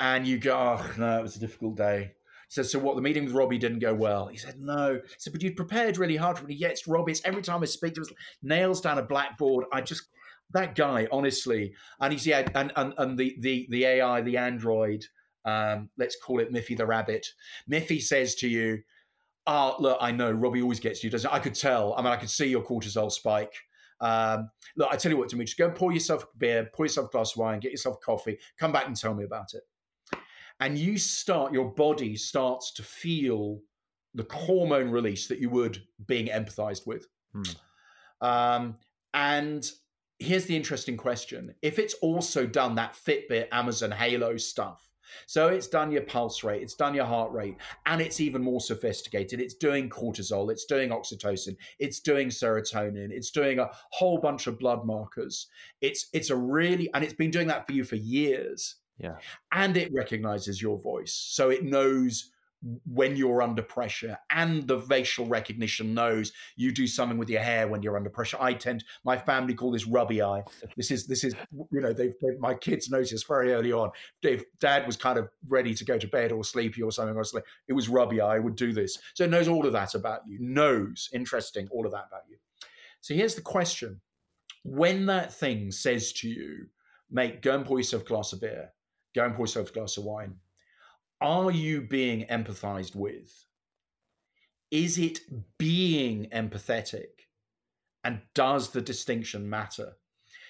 And 0.00 0.26
you 0.26 0.38
go, 0.38 0.56
oh 0.56 0.92
no, 0.98 1.18
it 1.18 1.22
was 1.22 1.36
a 1.36 1.40
difficult 1.40 1.76
day. 1.76 2.15
Said, 2.48 2.66
So 2.66 2.78
what, 2.78 2.96
the 2.96 3.02
meeting 3.02 3.24
with 3.24 3.34
Robbie 3.34 3.58
didn't 3.58 3.80
go 3.80 3.94
well? 3.94 4.26
He 4.26 4.36
said, 4.36 4.58
No. 4.58 4.94
He 4.94 5.14
said, 5.18 5.32
But 5.32 5.42
you'd 5.42 5.56
prepared 5.56 5.98
really 5.98 6.16
hard 6.16 6.38
for 6.38 6.44
me. 6.44 6.54
It's 6.54 6.86
Robbie. 6.86 7.12
It's 7.12 7.24
every 7.24 7.42
time 7.42 7.62
I 7.62 7.66
speak 7.66 7.94
to 7.94 8.02
him, 8.02 8.08
nails 8.42 8.80
down 8.80 8.98
a 8.98 9.02
blackboard. 9.02 9.64
I 9.72 9.80
just, 9.80 10.04
that 10.52 10.74
guy, 10.74 11.08
honestly. 11.10 11.74
And 12.00 12.12
he's, 12.12 12.26
yeah, 12.26 12.48
and, 12.54 12.72
and, 12.76 12.94
and 12.98 13.18
the, 13.18 13.36
the, 13.40 13.66
the 13.70 13.84
AI, 13.84 14.20
the 14.20 14.36
android, 14.36 15.04
um, 15.44 15.90
let's 15.98 16.16
call 16.20 16.40
it 16.40 16.52
Miffy 16.52 16.76
the 16.76 16.86
rabbit. 16.86 17.26
Miffy 17.70 18.00
says 18.00 18.34
to 18.36 18.48
you, 18.48 18.82
Oh, 19.48 19.76
look, 19.78 19.98
I 20.00 20.10
know 20.10 20.32
Robbie 20.32 20.62
always 20.62 20.80
gets 20.80 21.04
you, 21.04 21.10
doesn't 21.10 21.32
I 21.32 21.38
could 21.38 21.54
tell. 21.54 21.94
I 21.94 22.02
mean, 22.02 22.12
I 22.12 22.16
could 22.16 22.30
see 22.30 22.46
your 22.46 22.64
cortisol 22.64 23.12
spike. 23.12 23.54
Um, 24.00 24.50
look, 24.76 24.88
I 24.92 24.96
tell 24.96 25.10
you 25.10 25.18
what, 25.18 25.28
Dimitri, 25.28 25.54
go 25.56 25.66
and 25.66 25.74
pour 25.74 25.92
yourself 25.92 26.24
a 26.24 26.26
beer, 26.36 26.68
pour 26.74 26.84
yourself 26.84 27.08
a 27.08 27.10
glass 27.10 27.32
of 27.32 27.38
wine, 27.38 27.60
get 27.60 27.70
yourself 27.70 28.00
coffee, 28.00 28.38
come 28.58 28.72
back 28.72 28.88
and 28.88 28.96
tell 28.96 29.14
me 29.14 29.24
about 29.24 29.54
it 29.54 29.62
and 30.60 30.78
you 30.78 30.98
start 30.98 31.52
your 31.52 31.70
body 31.72 32.16
starts 32.16 32.72
to 32.72 32.82
feel 32.82 33.60
the 34.14 34.26
hormone 34.32 34.90
release 34.90 35.28
that 35.28 35.38
you 35.38 35.50
would 35.50 35.82
being 36.06 36.26
empathized 36.28 36.86
with 36.86 37.06
hmm. 37.32 38.26
um, 38.26 38.76
and 39.14 39.70
here's 40.18 40.46
the 40.46 40.56
interesting 40.56 40.96
question 40.96 41.54
if 41.62 41.78
it's 41.78 41.94
also 41.94 42.46
done 42.46 42.74
that 42.74 42.94
fitbit 42.94 43.48
amazon 43.52 43.90
halo 43.90 44.36
stuff 44.36 44.86
so 45.26 45.48
it's 45.48 45.68
done 45.68 45.90
your 45.90 46.02
pulse 46.02 46.42
rate, 46.44 46.62
it's 46.62 46.74
done 46.74 46.94
your 46.94 47.04
heart 47.04 47.32
rate, 47.32 47.56
and 47.86 48.00
it's 48.00 48.20
even 48.20 48.42
more 48.42 48.60
sophisticated. 48.60 49.40
It's 49.40 49.54
doing 49.54 49.88
cortisol, 49.88 50.50
it's 50.50 50.64
doing 50.64 50.90
oxytocin, 50.90 51.56
it's 51.78 52.00
doing 52.00 52.28
serotonin, 52.28 53.10
it's 53.10 53.30
doing 53.30 53.58
a 53.58 53.70
whole 53.90 54.18
bunch 54.18 54.46
of 54.46 54.58
blood 54.58 54.84
markers. 54.84 55.48
It's 55.80 56.08
it's 56.12 56.30
a 56.30 56.36
really 56.36 56.92
and 56.94 57.04
it's 57.04 57.14
been 57.14 57.30
doing 57.30 57.48
that 57.48 57.66
for 57.66 57.72
you 57.72 57.84
for 57.84 57.96
years. 57.96 58.76
Yeah. 58.98 59.16
And 59.52 59.76
it 59.76 59.92
recognizes 59.92 60.60
your 60.60 60.78
voice. 60.78 61.12
So 61.12 61.50
it 61.50 61.64
knows 61.64 62.30
when 62.86 63.16
you're 63.16 63.42
under 63.42 63.62
pressure 63.62 64.16
and 64.30 64.66
the 64.66 64.80
facial 64.80 65.26
recognition 65.26 65.94
knows 65.94 66.32
you 66.56 66.72
do 66.72 66.86
something 66.86 67.18
with 67.18 67.28
your 67.28 67.42
hair 67.42 67.68
when 67.68 67.82
you're 67.82 67.96
under 67.96 68.10
pressure. 68.10 68.38
I 68.40 68.54
tend 68.54 68.84
my 69.04 69.16
family 69.16 69.54
call 69.54 69.70
this 69.70 69.86
rubby 69.86 70.22
eye. 70.22 70.42
This 70.76 70.90
is 70.90 71.06
this 71.06 71.22
is 71.22 71.34
you 71.70 71.80
know 71.80 71.92
they've, 71.92 72.14
they've 72.20 72.38
my 72.40 72.54
kids 72.54 72.90
noticed 72.90 73.28
very 73.28 73.52
early 73.52 73.72
on. 73.72 73.90
If 74.22 74.44
dad 74.58 74.86
was 74.86 74.96
kind 74.96 75.18
of 75.18 75.28
ready 75.48 75.74
to 75.74 75.84
go 75.84 75.98
to 75.98 76.08
bed 76.08 76.32
or 76.32 76.42
sleepy 76.42 76.82
or 76.82 76.90
something 76.90 77.14
or 77.14 77.24
sleep, 77.24 77.44
it 77.68 77.74
was 77.74 77.88
rubby 77.88 78.20
eye 78.20 78.38
would 78.38 78.56
do 78.56 78.72
this. 78.72 78.98
So 79.14 79.24
it 79.24 79.30
knows 79.30 79.48
all 79.48 79.66
of 79.66 79.72
that 79.72 79.94
about 79.94 80.22
you 80.26 80.38
knows 80.40 81.10
interesting 81.12 81.68
all 81.70 81.84
of 81.84 81.92
that 81.92 82.06
about 82.08 82.22
you. 82.28 82.38
So 83.00 83.14
here's 83.14 83.34
the 83.34 83.42
question. 83.42 84.00
When 84.64 85.06
that 85.06 85.32
thing 85.32 85.70
says 85.70 86.12
to 86.14 86.28
you 86.28 86.66
mate 87.10 87.42
go 87.42 87.54
and 87.54 87.64
pour 87.64 87.78
yourself 87.78 88.02
a 88.02 88.06
glass 88.06 88.32
of 88.32 88.40
beer 88.40 88.72
go 89.16 89.24
and 89.24 89.34
pour 89.34 89.44
yourself 89.44 89.70
a 89.70 89.72
glass 89.72 89.96
of 89.96 90.04
wine. 90.04 90.34
Are 91.20 91.50
you 91.50 91.80
being 91.80 92.26
empathized 92.26 92.94
with? 92.94 93.32
Is 94.70 94.98
it 94.98 95.20
being 95.58 96.28
empathetic? 96.32 97.06
And 98.04 98.20
does 98.34 98.70
the 98.70 98.82
distinction 98.82 99.48
matter? 99.48 99.96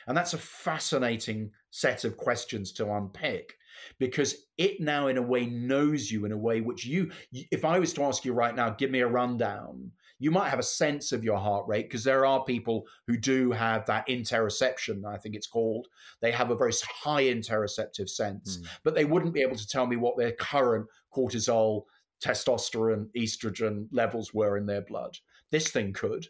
And 0.06 0.16
that's 0.16 0.34
a 0.34 0.38
fascinating 0.38 1.50
set 1.70 2.04
of 2.04 2.16
questions 2.16 2.72
to 2.72 2.92
unpick 2.92 3.56
because 3.98 4.46
it 4.56 4.80
now, 4.80 5.08
in 5.08 5.16
a 5.16 5.22
way, 5.22 5.46
knows 5.46 6.10
you 6.10 6.24
in 6.24 6.32
a 6.32 6.36
way 6.36 6.60
which 6.60 6.84
you, 6.84 7.10
if 7.32 7.64
I 7.64 7.78
was 7.78 7.92
to 7.94 8.04
ask 8.04 8.24
you 8.24 8.32
right 8.32 8.54
now, 8.54 8.70
give 8.70 8.90
me 8.90 9.00
a 9.00 9.08
rundown 9.08 9.90
you 10.18 10.30
might 10.30 10.48
have 10.48 10.58
a 10.58 10.64
sense 10.64 11.12
of 11.12 11.24
your 11.24 11.38
heart 11.38 11.66
rate 11.68 11.88
because 11.88 12.04
there 12.04 12.24
are 12.24 12.44
people 12.44 12.86
who 13.06 13.16
do 13.16 13.52
have 13.52 13.84
that 13.86 14.06
interoception, 14.08 15.04
I 15.04 15.18
think 15.18 15.34
it's 15.34 15.46
called. 15.46 15.88
They 16.20 16.32
have 16.32 16.50
a 16.50 16.56
very 16.56 16.72
high 17.02 17.24
interoceptive 17.24 18.08
sense, 18.08 18.58
mm. 18.58 18.66
but 18.82 18.94
they 18.94 19.04
wouldn't 19.04 19.34
be 19.34 19.42
able 19.42 19.56
to 19.56 19.68
tell 19.68 19.86
me 19.86 19.96
what 19.96 20.16
their 20.16 20.32
current 20.32 20.86
cortisol, 21.14 21.82
testosterone, 22.24 23.08
estrogen 23.16 23.88
levels 23.92 24.32
were 24.32 24.56
in 24.56 24.66
their 24.66 24.82
blood. 24.82 25.16
This 25.50 25.70
thing 25.70 25.92
could. 25.92 26.28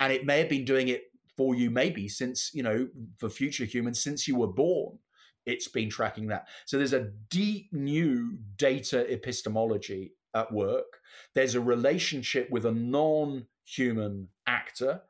And 0.00 0.12
it 0.12 0.24
may 0.24 0.38
have 0.38 0.48
been 0.48 0.64
doing 0.64 0.88
it 0.88 1.04
for 1.36 1.54
you, 1.54 1.70
maybe 1.70 2.08
since, 2.08 2.50
you 2.54 2.62
know, 2.62 2.88
for 3.18 3.28
future 3.28 3.64
humans, 3.64 4.02
since 4.02 4.26
you 4.26 4.36
were 4.36 4.46
born 4.46 4.98
it's 5.46 5.68
been 5.68 5.88
tracking 5.88 6.26
that. 6.26 6.48
So 6.66 6.76
there's 6.76 6.92
a 6.92 7.12
deep 7.30 7.72
new 7.72 8.36
data 8.56 9.10
epistemology 9.10 10.12
at 10.36 10.52
work. 10.52 11.00
There's 11.34 11.54
a 11.54 11.60
relationship 11.60 12.50
with 12.50 12.66
a 12.66 12.72
non 12.72 13.46
human 13.64 14.28
actor. 14.46 15.02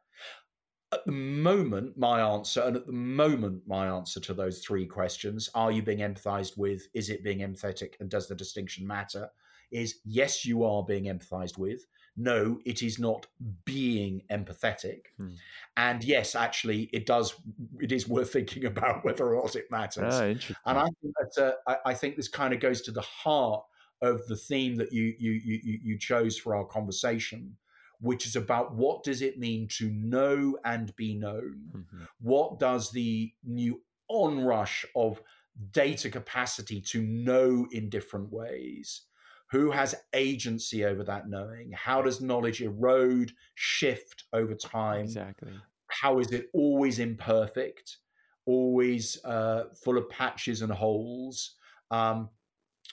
At 0.93 1.05
the 1.05 1.13
moment, 1.13 1.99
my 1.99 2.21
answer, 2.21 2.63
and 2.63 2.77
at 2.77 2.87
the 2.87 2.93
moment, 2.93 3.63
my 3.67 3.89
answer 3.89 4.21
to 4.21 4.35
those 4.35 4.65
three 4.65 4.87
questions 4.87 5.51
are 5.55 5.73
you 5.73 5.83
being 5.83 5.99
empathized 5.99 6.57
with? 6.57 6.89
Is 6.95 7.11
it 7.11 7.25
being 7.25 7.41
empathetic? 7.41 7.95
And 8.01 8.09
does 8.09 8.29
the 8.29 8.35
distinction 8.35 8.87
matter? 8.87 9.29
is 9.71 10.01
yes, 10.05 10.45
you 10.45 10.65
are 10.65 10.83
being 10.83 11.05
empathized 11.05 11.59
with. 11.59 11.87
No, 12.17 12.59
it 12.65 12.83
is 12.83 12.99
not 12.99 13.27
being 13.67 14.23
empathetic. 14.31 15.09
Hmm. 15.19 15.31
And 15.77 16.03
yes, 16.03 16.35
actually, 16.35 16.89
it 16.93 17.05
does. 17.05 17.35
It 17.79 17.93
is 17.93 18.09
worth 18.09 18.33
thinking 18.33 18.65
about 18.65 19.05
whether 19.05 19.35
or 19.35 19.43
not 19.43 19.57
it 19.57 19.71
matters. 19.71 20.15
Ah, 20.15 20.71
and 20.71 20.79
I 20.79 20.89
think 21.03 21.15
that 21.21 21.43
uh, 21.43 21.53
I, 21.67 21.91
I 21.91 21.95
think 21.95 22.17
this 22.17 22.29
kind 22.29 22.55
of 22.55 22.61
goes 22.61 22.81
to 22.83 22.91
the 22.91 23.03
heart 23.03 23.65
of 24.03 24.27
the 24.27 24.37
theme 24.37 24.77
that 24.77 24.93
you 24.93 25.15
you 25.19 25.33
you 25.33 25.79
you 25.83 25.99
chose 25.99 26.37
for 26.37 26.55
our 26.55 26.65
conversation, 26.65 27.57
which 28.01 28.27
is 28.27 28.37
about 28.37 28.75
what 28.75 29.03
does 29.03 29.23
it 29.23 29.39
mean 29.39 29.69
to 29.79 29.91
know 29.91 30.57
and 30.65 30.95
be 30.97 31.15
known? 31.15 31.61
Mm-hmm. 31.75 32.05
What 32.21 32.59
does 32.59 32.91
the 32.91 33.33
new 33.45 33.81
onrush 34.09 34.85
of 34.95 35.21
data 35.73 36.11
capacity 36.11 36.81
to 36.81 37.03
know 37.03 37.67
in 37.73 37.89
different 37.89 38.31
ways? 38.31 39.03
Who 39.51 39.71
has 39.71 39.95
agency 40.13 40.85
over 40.85 41.05
that 41.05 41.29
knowing? 41.29 41.73
How 41.73 42.03
does 42.03 42.21
knowledge 42.21 42.61
erode, 42.63 43.33
shift 43.55 44.25
over 44.33 44.55
time? 44.55 45.03
Exactly. 45.03 45.53
How 45.89 46.19
is 46.19 46.33
it 46.33 46.51
always 46.53 46.99
imperfect, 46.99 47.99
always 48.45 49.25
uh, 49.25 49.65
full 49.85 49.99
of 49.99 50.11
patches 50.11 50.63
and 50.63 50.73
holes? 50.73 51.55
Um, 51.93 52.29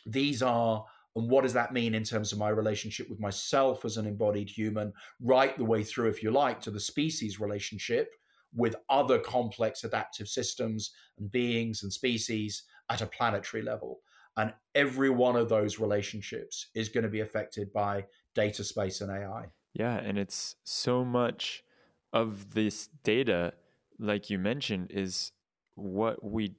these 0.06 0.43
are 0.43 0.86
and 1.16 1.30
what 1.30 1.43
does 1.43 1.53
that 1.53 1.74
mean 1.74 1.93
in 1.93 2.03
terms 2.03 2.32
of 2.32 2.39
my 2.39 2.49
relationship 2.49 3.09
with 3.09 3.20
myself 3.20 3.86
as 3.86 3.97
an 3.97 4.07
embodied 4.07 4.49
human, 4.49 4.91
right 5.22 5.55
the 5.57 5.66
way 5.66 5.84
through, 5.84 6.09
if 6.09 6.24
you 6.24 6.32
like, 6.32 6.59
to 6.61 6.72
the 6.72 6.80
species 6.80 7.39
relationship 7.39 8.09
with 8.55 8.76
other 8.89 9.20
complex 9.20 9.84
adaptive 9.84 10.28
systems 10.28 10.91
and 11.20 11.32
beings 11.32 11.84
and 11.84 11.93
species 11.93 12.64
at 12.89 13.01
a 13.01 13.07
planetary 13.07 13.64
level. 13.64 13.99
And 14.38 14.53
every 14.74 15.11
one 15.11 15.36
of 15.36 15.49
those 15.49 15.80
relationships 15.80 16.68
is 16.74 16.89
going 16.89 17.03
to 17.03 17.09
be 17.09 17.22
affected 17.22 17.72
by 17.72 18.05
data 18.34 18.64
space 18.64 19.01
and 19.01 19.11
AI. 19.11 19.45
Yeah. 19.74 19.95
And 19.97 20.18
it's 20.18 20.55
so 20.64 21.05
much 21.05 21.64
of 22.11 22.51
this 22.53 22.89
data, 23.03 23.53
like 23.99 24.30
you 24.30 24.39
mentioned, 24.39 24.91
is 24.91 25.32
what 25.76 26.24
we 26.24 26.55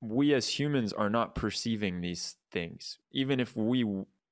we 0.00 0.32
as 0.34 0.58
humans 0.58 0.92
are 0.92 1.10
not 1.10 1.34
perceiving 1.34 2.00
these 2.00 2.36
things. 2.50 2.98
Even 3.12 3.40
if 3.40 3.56
we 3.56 3.84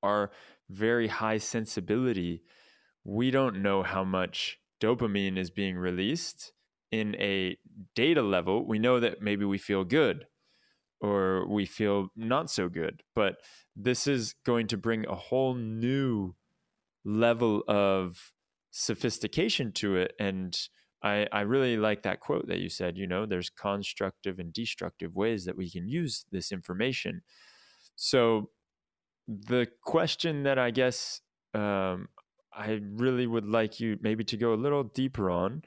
are 0.03 0.31
very 0.71 1.09
high 1.09 1.39
sensibility, 1.39 2.43
we 3.05 3.31
don't 3.31 3.63
know 3.63 3.83
how 3.83 4.05
much 4.05 4.59
dopamine 4.81 5.37
is 5.37 5.51
being 5.51 5.77
released 5.77 6.53
in 6.91 7.15
a 7.17 7.57
data 7.95 8.23
level. 8.23 8.67
We 8.67 8.79
know 8.79 9.01
that 9.01 9.21
maybe 9.21 9.45
we 9.45 9.59
feel 9.59 9.85
good 9.85 10.27
or 11.01 11.47
we 11.47 11.67
feel 11.67 12.09
not 12.17 12.51
so 12.51 12.69
good, 12.69 13.03
but 13.15 13.37
this 13.77 14.07
is 14.07 14.35
going 14.45 14.67
to 14.69 14.77
bring 14.77 15.07
a 15.07 15.15
whole 15.15 15.55
new 15.55 16.35
level 17.05 17.63
of 17.69 18.33
sophistication 18.71 19.73
to 19.73 19.97
it 19.97 20.13
and 20.19 20.59
I, 21.03 21.27
I 21.31 21.43
really 21.43 21.77
like 21.77 22.03
that 22.03 22.21
quote 22.21 22.49
that 22.49 22.59
you 22.59 22.69
said, 22.69 22.97
you 22.97 23.07
know, 23.07 23.25
there's 23.25 23.51
constructive 23.51 24.39
and 24.39 24.53
destructive 24.53 25.15
ways 25.15 25.45
that 25.45 25.57
we 25.57 25.71
can 25.71 25.89
use 25.89 26.25
this 26.33 26.51
information. 26.51 27.23
So, 27.97 28.51
the 29.29 29.69
question 29.83 30.45
that 30.45 30.59
I 30.59 30.71
guess 30.71 31.21
um, 31.53 32.09
I 32.53 32.81
really 32.83 33.27
would 33.27 33.47
like 33.47 33.79
you 33.79 33.99
maybe 34.01 34.25
to 34.25 34.37
go 34.37 34.55
a 34.55 34.57
little 34.57 34.85
deeper 34.85 35.31
on 35.31 35.63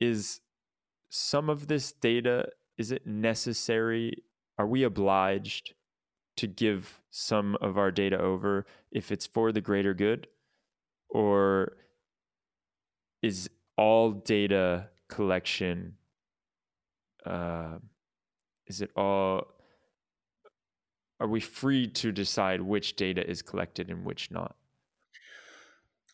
is 0.00 0.40
some 1.10 1.50
of 1.50 1.68
this 1.68 1.92
data, 1.92 2.48
is 2.78 2.90
it 2.90 3.06
necessary? 3.06 4.24
Are 4.58 4.66
we 4.66 4.82
obliged 4.82 5.74
to 6.38 6.46
give 6.46 7.00
some 7.10 7.56
of 7.60 7.76
our 7.76 7.90
data 7.90 8.18
over 8.18 8.66
if 8.90 9.12
it's 9.12 9.26
for 9.26 9.52
the 9.52 9.60
greater 9.60 9.94
good? 9.94 10.26
Or 11.10 11.76
is 13.22 13.50
all 13.82 14.12
data 14.12 14.88
collection 15.08 15.96
uh, 17.26 17.78
is 18.68 18.80
it 18.80 18.90
all 18.94 19.48
are 21.18 21.26
we 21.26 21.40
free 21.40 21.86
to 21.86 22.12
decide 22.12 22.60
which 22.60 22.94
data 22.96 23.28
is 23.28 23.42
collected 23.42 23.90
and 23.90 24.04
which 24.04 24.30
not? 24.30 24.54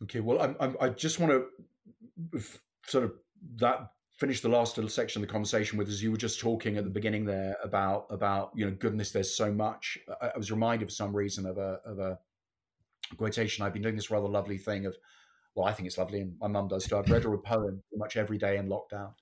Okay 0.02 0.20
well 0.20 0.40
i 0.40 0.66
i, 0.66 0.86
I 0.86 0.88
just 0.88 1.20
want 1.20 1.30
to 1.32 2.40
sort 2.86 3.04
of 3.04 3.12
that 3.56 3.90
finish 4.16 4.40
the 4.40 4.48
last 4.48 4.76
little 4.78 4.90
section 4.90 5.22
of 5.22 5.28
the 5.28 5.32
conversation 5.32 5.78
with 5.78 5.88
as 5.88 6.02
you 6.02 6.10
were 6.10 6.16
just 6.16 6.40
talking 6.40 6.78
at 6.78 6.84
the 6.84 6.90
beginning 6.98 7.24
there 7.26 7.54
about 7.62 8.06
about 8.08 8.50
you 8.54 8.64
know 8.64 8.74
goodness 8.80 9.12
there's 9.12 9.36
so 9.36 9.52
much. 9.52 9.98
I, 10.22 10.30
I 10.34 10.38
was 10.38 10.50
reminded 10.50 10.88
for 10.88 10.94
some 10.94 11.14
reason 11.14 11.44
of 11.44 11.58
a 11.58 11.80
of 11.84 11.98
a 11.98 12.18
quotation. 13.16 13.64
I've 13.64 13.74
been 13.74 13.82
doing 13.82 13.96
this 13.96 14.10
rather 14.10 14.28
lovely 14.28 14.58
thing 14.58 14.86
of 14.86 14.96
well, 15.58 15.66
I 15.66 15.72
think 15.72 15.88
it's 15.88 15.98
lovely, 15.98 16.20
and 16.20 16.38
my 16.40 16.46
mum 16.46 16.68
does 16.68 16.86
too. 16.86 16.96
I've 16.96 17.10
read 17.10 17.24
her 17.24 17.34
a 17.34 17.38
poem 17.38 17.82
pretty 17.88 17.98
much 17.98 18.16
every 18.16 18.38
day 18.38 18.58
in 18.58 18.68
lockdown. 18.68 19.12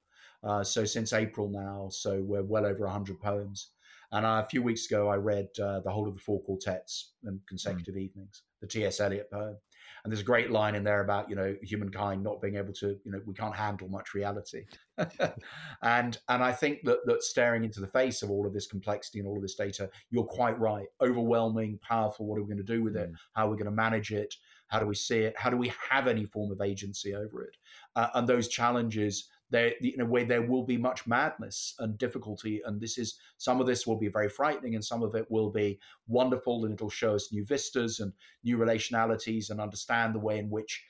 Uh, 0.44 0.62
so 0.62 0.84
since 0.84 1.14
April 1.14 1.48
now, 1.48 1.88
so 1.90 2.22
we're 2.22 2.42
well 2.42 2.66
over 2.66 2.84
100 2.84 3.18
poems. 3.20 3.70
And 4.12 4.26
uh, 4.26 4.42
a 4.44 4.48
few 4.48 4.62
weeks 4.62 4.86
ago, 4.86 5.08
I 5.08 5.16
read 5.16 5.48
uh, 5.60 5.80
the 5.80 5.90
whole 5.90 6.06
of 6.06 6.14
the 6.14 6.20
four 6.20 6.40
quartets 6.42 7.14
in 7.24 7.40
consecutive 7.48 7.94
mm. 7.94 8.02
evenings, 8.02 8.42
the 8.60 8.66
T.S. 8.66 9.00
Eliot 9.00 9.30
poem. 9.30 9.56
And 10.04 10.12
there's 10.12 10.20
a 10.20 10.24
great 10.24 10.52
line 10.52 10.76
in 10.76 10.84
there 10.84 11.00
about, 11.00 11.28
you 11.28 11.34
know, 11.34 11.56
humankind 11.62 12.22
not 12.22 12.40
being 12.40 12.54
able 12.54 12.72
to, 12.74 12.96
you 13.04 13.10
know, 13.10 13.20
we 13.26 13.34
can't 13.34 13.56
handle 13.56 13.88
much 13.88 14.14
reality. 14.14 14.64
and 15.82 16.18
and 16.28 16.44
I 16.44 16.52
think 16.52 16.84
that 16.84 16.98
that 17.06 17.24
staring 17.24 17.64
into 17.64 17.80
the 17.80 17.88
face 17.88 18.22
of 18.22 18.30
all 18.30 18.46
of 18.46 18.52
this 18.52 18.68
complexity 18.68 19.18
and 19.18 19.26
all 19.26 19.34
of 19.36 19.42
this 19.42 19.56
data, 19.56 19.90
you're 20.10 20.22
quite 20.22 20.56
right. 20.60 20.86
Overwhelming, 21.00 21.80
powerful. 21.82 22.26
What 22.26 22.38
are 22.38 22.42
we 22.42 22.54
going 22.54 22.64
to 22.64 22.72
do 22.72 22.84
with 22.84 22.94
it? 22.94 23.10
Mm. 23.10 23.14
How 23.32 23.48
are 23.48 23.50
we 23.50 23.56
going 23.56 23.64
to 23.64 23.72
manage 23.72 24.12
it? 24.12 24.32
How 24.68 24.80
do 24.80 24.86
we 24.86 24.94
see 24.94 25.20
it? 25.20 25.34
How 25.36 25.50
do 25.50 25.56
we 25.56 25.72
have 25.90 26.06
any 26.08 26.24
form 26.24 26.50
of 26.50 26.60
agency 26.60 27.14
over 27.14 27.44
it? 27.44 27.56
Uh, 27.94 28.08
and 28.14 28.28
those 28.28 28.48
challenges, 28.48 29.28
there 29.50 29.72
in 29.80 30.00
a 30.00 30.04
way, 30.04 30.24
there 30.24 30.42
will 30.42 30.64
be 30.64 30.76
much 30.76 31.06
madness 31.06 31.74
and 31.78 31.96
difficulty. 31.98 32.62
And 32.64 32.80
this 32.80 32.98
is 32.98 33.18
some 33.38 33.60
of 33.60 33.66
this 33.66 33.86
will 33.86 33.98
be 33.98 34.08
very 34.08 34.28
frightening, 34.28 34.74
and 34.74 34.84
some 34.84 35.02
of 35.02 35.14
it 35.14 35.30
will 35.30 35.50
be 35.50 35.78
wonderful, 36.08 36.64
and 36.64 36.74
it'll 36.74 36.90
show 36.90 37.14
us 37.14 37.32
new 37.32 37.44
vistas 37.44 38.00
and 38.00 38.12
new 38.42 38.58
relationalities, 38.58 39.50
and 39.50 39.60
understand 39.60 40.14
the 40.14 40.20
way 40.20 40.38
in 40.38 40.50
which 40.50 40.84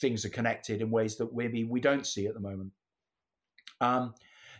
things 0.00 0.24
are 0.24 0.30
connected 0.30 0.80
in 0.80 0.90
ways 0.90 1.16
that 1.16 1.34
maybe 1.34 1.64
we 1.64 1.80
don't 1.80 2.06
see 2.06 2.26
at 2.26 2.34
the 2.34 2.40
moment. 2.40 2.72
Um, 3.80 4.14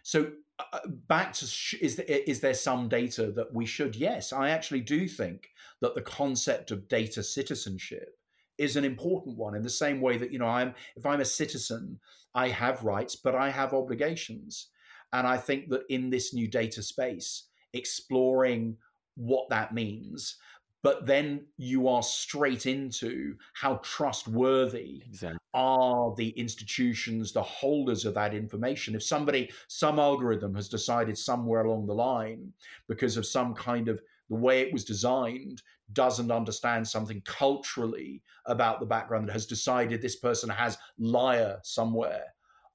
so 0.05 0.31
uh, 0.59 0.79
back 1.09 1.33
to 1.33 1.47
sh- 1.47 1.75
is 1.81 2.41
there 2.41 2.55
some 2.55 2.89
data 2.89 3.33
that 3.33 3.53
we 3.53 3.67
should? 3.67 3.97
Yes, 3.97 4.33
I 4.33 4.51
actually 4.51 4.81
do 4.81 5.09
think 5.09 5.51
that 5.81 5.95
the 5.95 6.03
concept 6.03 6.71
of 6.71 6.87
data 6.89 7.23
citizenship 7.23 8.17
is 8.63 8.77
an 8.77 8.85
important 8.85 9.37
one 9.37 9.57
in 9.57 9.63
the 9.63 9.71
same 9.71 10.01
way 10.01 10.17
that 10.17 10.33
you 10.33 10.39
know 10.39 10.47
i'm 10.47 10.73
if 10.97 11.05
i'm 11.05 11.21
a 11.21 11.25
citizen 11.25 11.99
i 12.35 12.49
have 12.49 12.85
rights 12.85 13.17
but 13.17 13.35
i 13.35 13.51
have 13.51 13.75
obligations 13.75 14.69
and 15.13 15.27
i 15.27 15.37
think 15.37 15.69
that 15.69 15.83
in 15.89 16.09
this 16.09 16.33
new 16.33 16.47
data 16.47 16.83
space 16.83 17.49
exploring 17.73 18.77
what 19.17 19.49
that 19.49 19.75
means 19.75 20.37
but 20.83 21.07
then 21.07 21.47
you 21.59 21.87
are 21.87 22.03
straight 22.03 22.67
into 22.67 23.37
how 23.53 23.77
trustworthy 23.85 25.03
exactly. 25.07 25.39
are 25.55 26.15
the 26.17 26.31
institutions 26.31 27.33
the 27.33 27.43
holders 27.43 28.05
of 28.05 28.15
that 28.15 28.33
information 28.33 28.95
if 28.95 29.03
somebody 29.03 29.51
some 29.67 29.99
algorithm 29.99 30.55
has 30.55 30.69
decided 30.69 31.19
somewhere 31.19 31.65
along 31.65 31.87
the 31.87 31.95
line 31.95 32.53
because 32.89 33.17
of 33.17 33.27
some 33.27 33.55
kind 33.55 33.89
of 33.89 34.01
the 34.31 34.37
way 34.37 34.61
it 34.61 34.73
was 34.73 34.85
designed 34.85 35.63
doesn't 35.95 36.31
understand 36.31 36.87
something 36.87 37.23
culturally 37.25 38.23
about 38.47 38.81
the 38.81 38.87
background 38.87 39.29
that 39.29 39.33
has 39.33 39.47
decided 39.47 40.01
this 40.01 40.17
person 40.17 40.49
has 40.49 40.79
liar 40.99 41.59
somewhere 41.63 42.25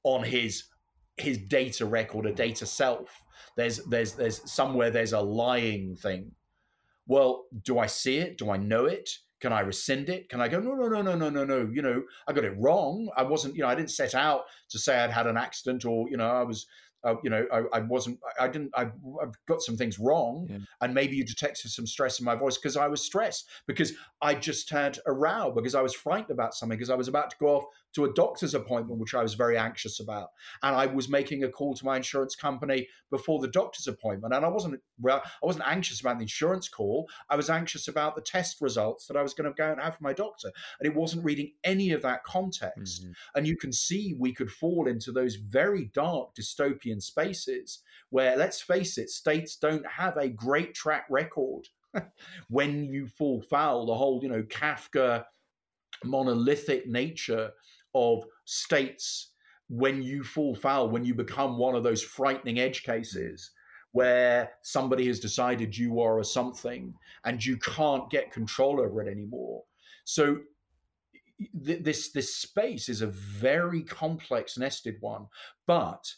on 0.03 0.23
his 0.23 0.65
his 1.17 1.37
data 1.37 1.85
record 1.85 2.25
a 2.25 2.33
data 2.33 2.65
self. 2.65 3.21
There's 3.55 3.83
there's 3.85 4.13
there's 4.13 4.49
somewhere 4.49 4.91
there's 4.91 5.13
a 5.13 5.19
lying 5.19 5.95
thing. 5.95 6.31
Well 7.07 7.45
do 7.63 7.79
i 7.79 7.87
see 7.87 8.17
it? 8.17 8.37
Do 8.37 8.51
i 8.51 8.57
know 8.57 8.85
it? 8.85 9.09
Can 9.39 9.53
i 9.53 9.61
rescind 9.61 10.09
it? 10.09 10.29
Can 10.29 10.41
i 10.41 10.47
go 10.47 10.59
no 10.59 10.75
no 10.75 10.87
no 10.87 11.01
no 11.01 11.15
no 11.15 11.29
no 11.29 11.43
no 11.43 11.69
you 11.73 11.81
know 11.81 12.03
i 12.27 12.33
got 12.33 12.45
it 12.45 12.57
wrong. 12.57 13.09
I 13.17 13.23
wasn't 13.23 13.55
you 13.55 13.61
know 13.61 13.67
i 13.67 13.75
didn't 13.75 13.91
set 13.91 14.15
out 14.15 14.43
to 14.69 14.79
say 14.79 14.99
i'd 14.99 15.11
had 15.11 15.27
an 15.27 15.37
accident 15.37 15.85
or 15.85 16.09
you 16.09 16.17
know 16.17 16.29
i 16.29 16.43
was 16.43 16.67
uh, 17.07 17.15
you 17.23 17.29
know, 17.29 17.45
I, 17.51 17.77
I, 17.77 17.79
wasn't, 17.79 18.19
I 18.39 18.47
didn't, 18.47 18.71
I, 18.75 18.83
have 19.21 19.35
got 19.47 19.61
some 19.61 19.77
things 19.77 19.97
wrong. 19.97 20.47
Yeah. 20.49 20.57
And 20.81 20.93
maybe 20.93 21.15
you 21.15 21.23
detected 21.23 21.71
some 21.71 21.87
stress 21.87 22.19
in 22.19 22.25
my 22.25 22.35
voice 22.35 22.57
because 22.57 22.75
I 22.75 22.87
was 22.87 23.01
stressed 23.01 23.49
because 23.65 23.93
I 24.21 24.35
just 24.35 24.69
had 24.69 24.99
a 25.05 25.13
row 25.13 25.51
because 25.55 25.73
I 25.73 25.81
was 25.81 25.93
frightened 25.93 26.31
about 26.31 26.53
something 26.53 26.77
because 26.77 26.89
I 26.89 26.95
was 26.95 27.07
about 27.07 27.29
to 27.29 27.37
go 27.39 27.47
off 27.47 27.65
to 27.93 28.05
a 28.05 28.13
doctor's 28.13 28.53
appointment, 28.53 28.99
which 28.99 29.15
I 29.15 29.23
was 29.23 29.33
very 29.33 29.57
anxious 29.57 29.99
about. 29.99 30.29
And 30.61 30.75
I 30.75 30.85
was 30.85 31.09
making 31.09 31.43
a 31.43 31.49
call 31.49 31.73
to 31.75 31.85
my 31.85 31.97
insurance 31.97 32.35
company 32.35 32.87
before 33.09 33.39
the 33.39 33.47
doctor's 33.47 33.87
appointment. 33.87 34.33
And 34.33 34.45
I 34.45 34.49
wasn't, 34.49 34.79
well, 34.99 35.21
I 35.25 35.45
wasn't 35.45 35.67
anxious 35.67 36.01
about 36.01 36.17
the 36.17 36.23
insurance 36.23 36.69
call. 36.69 37.09
I 37.29 37.35
was 37.35 37.49
anxious 37.49 37.87
about 37.87 38.15
the 38.15 38.21
test 38.21 38.61
results 38.61 39.07
that 39.07 39.17
I 39.17 39.23
was 39.23 39.33
going 39.33 39.49
to 39.49 39.55
go 39.55 39.71
and 39.71 39.81
have 39.81 39.97
for 39.97 40.03
my 40.03 40.13
doctor. 40.13 40.51
And 40.79 40.87
it 40.87 40.95
wasn't 40.95 41.25
reading 41.25 41.53
any 41.63 41.91
of 41.91 42.01
that 42.03 42.23
context. 42.23 43.03
Mm-hmm. 43.03 43.11
And 43.35 43.47
you 43.47 43.57
can 43.57 43.71
see 43.71 44.15
we 44.19 44.33
could 44.33 44.51
fall 44.51 44.87
into 44.87 45.11
those 45.11 45.35
very 45.35 45.89
dark 45.93 46.35
dystopian 46.35 47.01
spaces 47.01 47.79
where, 48.09 48.37
let's 48.37 48.61
face 48.61 48.97
it, 48.97 49.09
states 49.09 49.55
don't 49.55 49.85
have 49.87 50.17
a 50.17 50.29
great 50.29 50.73
track 50.73 51.05
record 51.09 51.67
when 52.49 52.85
you 52.85 53.07
fall 53.07 53.41
foul, 53.41 53.85
the 53.85 53.95
whole, 53.95 54.19
you 54.21 54.29
know, 54.29 54.43
Kafka 54.43 55.25
monolithic 56.03 56.87
nature 56.87 57.51
of 57.97 58.23
states 58.45 59.31
when 59.69 60.01
you 60.01 60.23
fall 60.23 60.55
foul, 60.55 60.89
when 60.89 61.03
you 61.03 61.13
become 61.13 61.57
one 61.57 61.75
of 61.75 61.83
those 61.83 62.01
frightening 62.01 62.59
edge 62.59 62.83
cases 62.83 63.51
where 63.91 64.51
somebody 64.61 65.07
has 65.07 65.19
decided 65.19 65.77
you 65.77 65.99
are 65.99 66.19
a 66.19 66.23
something 66.23 66.93
and 67.25 67.43
you 67.43 67.57
can't 67.57 68.09
get 68.09 68.31
control 68.31 68.79
over 68.79 69.01
it 69.01 69.11
anymore. 69.11 69.63
So 70.05 70.37
th- 71.65 71.83
this 71.83 72.11
this 72.11 72.35
space 72.35 72.89
is 72.89 73.01
a 73.01 73.07
very 73.07 73.81
complex 73.83 74.57
nested 74.57 74.97
one, 74.99 75.27
but 75.65 76.13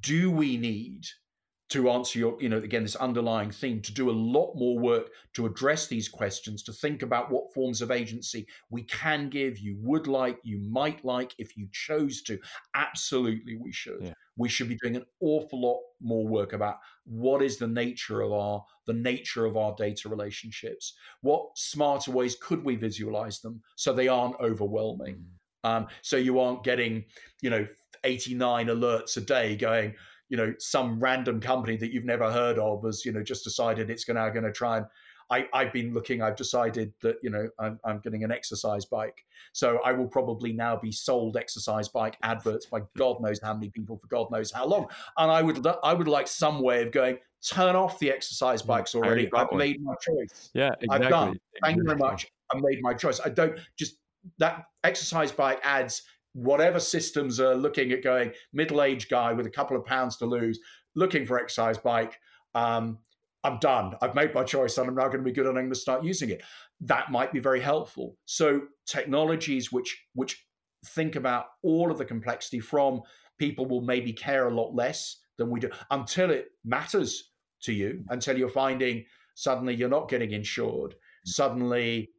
do 0.00 0.30
we 0.30 0.56
need 0.56 1.04
to 1.70 1.90
answer 1.90 2.18
your, 2.18 2.40
you 2.40 2.48
know, 2.48 2.58
again, 2.58 2.82
this 2.82 2.96
underlying 2.96 3.50
theme, 3.50 3.82
to 3.82 3.92
do 3.92 4.10
a 4.10 4.12
lot 4.12 4.54
more 4.54 4.78
work 4.78 5.10
to 5.34 5.44
address 5.44 5.86
these 5.86 6.08
questions, 6.08 6.62
to 6.62 6.72
think 6.72 7.02
about 7.02 7.30
what 7.30 7.52
forms 7.52 7.82
of 7.82 7.90
agency 7.90 8.46
we 8.70 8.82
can 8.84 9.28
give, 9.28 9.58
you 9.58 9.76
would 9.80 10.06
like, 10.06 10.38
you 10.42 10.58
might 10.58 11.04
like, 11.04 11.34
if 11.38 11.56
you 11.56 11.68
chose 11.72 12.22
to. 12.22 12.38
Absolutely, 12.74 13.56
we 13.56 13.70
should. 13.70 13.98
Yeah. 14.00 14.14
We 14.36 14.48
should 14.48 14.68
be 14.68 14.78
doing 14.82 14.96
an 14.96 15.04
awful 15.20 15.60
lot 15.60 15.80
more 16.00 16.26
work 16.26 16.52
about 16.54 16.76
what 17.04 17.42
is 17.42 17.58
the 17.58 17.66
nature 17.66 18.22
of 18.22 18.32
our 18.32 18.64
the 18.86 18.94
nature 18.94 19.44
of 19.44 19.56
our 19.56 19.74
data 19.76 20.08
relationships. 20.08 20.94
What 21.20 21.42
smarter 21.56 22.12
ways 22.12 22.36
could 22.40 22.64
we 22.64 22.76
visualize 22.76 23.40
them 23.40 23.60
so 23.76 23.92
they 23.92 24.08
aren't 24.08 24.40
overwhelming? 24.40 25.16
Mm. 25.16 25.38
Um, 25.64 25.86
so 26.02 26.16
you 26.16 26.38
aren't 26.38 26.64
getting, 26.64 27.04
you 27.42 27.50
know, 27.50 27.66
89 28.04 28.68
alerts 28.68 29.16
a 29.16 29.20
day 29.20 29.56
going, 29.56 29.94
you 30.28 30.36
know 30.36 30.54
some 30.58 31.00
random 31.00 31.40
company 31.40 31.76
that 31.76 31.92
you've 31.92 32.04
never 32.04 32.30
heard 32.30 32.58
of 32.58 32.84
has 32.84 33.04
you 33.04 33.12
know 33.12 33.22
just 33.22 33.44
decided 33.44 33.90
it's 33.90 34.08
now 34.08 34.28
going 34.28 34.44
to 34.44 34.52
try 34.52 34.78
and 34.78 34.86
I, 35.30 35.46
I've 35.52 35.72
been 35.72 35.92
looking. 35.92 36.22
I've 36.22 36.36
decided 36.36 36.92
that 37.02 37.16
you 37.22 37.30
know 37.30 37.48
I'm, 37.58 37.78
I'm 37.84 38.00
getting 38.00 38.24
an 38.24 38.32
exercise 38.32 38.86
bike, 38.86 39.24
so 39.52 39.78
I 39.84 39.92
will 39.92 40.06
probably 40.06 40.52
now 40.52 40.76
be 40.76 40.90
sold 40.90 41.36
exercise 41.36 41.88
bike 41.88 42.16
adverts 42.22 42.66
by 42.66 42.80
God 42.96 43.20
knows 43.20 43.38
how 43.42 43.52
many 43.52 43.68
people 43.68 43.98
for 43.98 44.06
God 44.06 44.30
knows 44.30 44.50
how 44.50 44.64
long. 44.66 44.86
And 45.18 45.30
I 45.30 45.42
would 45.42 45.66
I 45.82 45.92
would 45.92 46.08
like 46.08 46.28
some 46.28 46.62
way 46.62 46.82
of 46.82 46.92
going 46.92 47.18
turn 47.46 47.76
off 47.76 47.98
the 47.98 48.10
exercise 48.10 48.62
bikes 48.62 48.94
already. 48.94 49.28
I've 49.34 49.48
one. 49.48 49.58
made 49.58 49.82
my 49.82 49.94
choice. 50.00 50.50
Yeah, 50.54 50.70
exactly. 50.80 51.06
I've 51.06 51.10
done. 51.10 51.38
Thank 51.62 51.76
you 51.76 51.84
very 51.84 51.98
much. 51.98 52.26
I 52.52 52.58
made 52.60 52.80
my 52.80 52.94
choice. 52.94 53.20
I 53.22 53.28
don't 53.28 53.58
just 53.78 53.98
that 54.38 54.64
exercise 54.82 55.30
bike 55.30 55.60
ads 55.62 56.02
whatever 56.38 56.78
systems 56.78 57.40
are 57.40 57.54
looking 57.54 57.90
at 57.92 58.02
going 58.02 58.32
middle-aged 58.52 59.10
guy 59.10 59.32
with 59.32 59.46
a 59.46 59.50
couple 59.50 59.76
of 59.76 59.84
pounds 59.84 60.16
to 60.16 60.26
lose, 60.26 60.60
looking 60.94 61.26
for 61.26 61.38
exercise 61.38 61.78
bike. 61.78 62.18
Um, 62.54 62.98
I'm 63.44 63.58
done. 63.58 63.94
I've 64.00 64.14
made 64.14 64.34
my 64.34 64.44
choice, 64.44 64.78
and 64.78 64.88
I'm 64.88 64.94
now 64.94 65.06
going 65.06 65.18
to 65.18 65.22
be 65.24 65.32
good, 65.32 65.46
and 65.46 65.58
I'm 65.58 65.64
going 65.64 65.72
to 65.72 65.78
start 65.78 66.04
using 66.04 66.30
it. 66.30 66.42
That 66.80 67.10
might 67.10 67.32
be 67.32 67.40
very 67.40 67.60
helpful. 67.60 68.16
So 68.24 68.62
technologies 68.86 69.72
which 69.72 70.04
which 70.14 70.44
think 70.86 71.16
about 71.16 71.46
all 71.62 71.90
of 71.90 71.98
the 71.98 72.04
complexity 72.04 72.60
from 72.60 73.02
people 73.38 73.66
will 73.66 73.80
maybe 73.80 74.12
care 74.12 74.48
a 74.48 74.54
lot 74.54 74.74
less 74.74 75.16
than 75.38 75.50
we 75.50 75.60
do 75.60 75.70
until 75.90 76.30
it 76.30 76.46
matters 76.64 77.32
to 77.62 77.72
you, 77.72 78.04
until 78.10 78.38
you're 78.38 78.48
finding 78.48 79.04
suddenly 79.34 79.74
you're 79.74 79.88
not 79.88 80.08
getting 80.08 80.32
insured. 80.32 80.94
Suddenly 81.24 82.10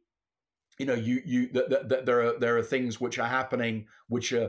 you 0.80 0.86
know 0.86 0.94
you 0.94 1.20
you 1.26 1.48
that, 1.52 1.88
that, 1.90 2.06
there 2.06 2.22
are 2.22 2.38
there 2.38 2.56
are 2.56 2.62
things 2.62 2.98
which 2.98 3.18
are 3.18 3.28
happening 3.28 3.86
which 4.08 4.32
are 4.32 4.48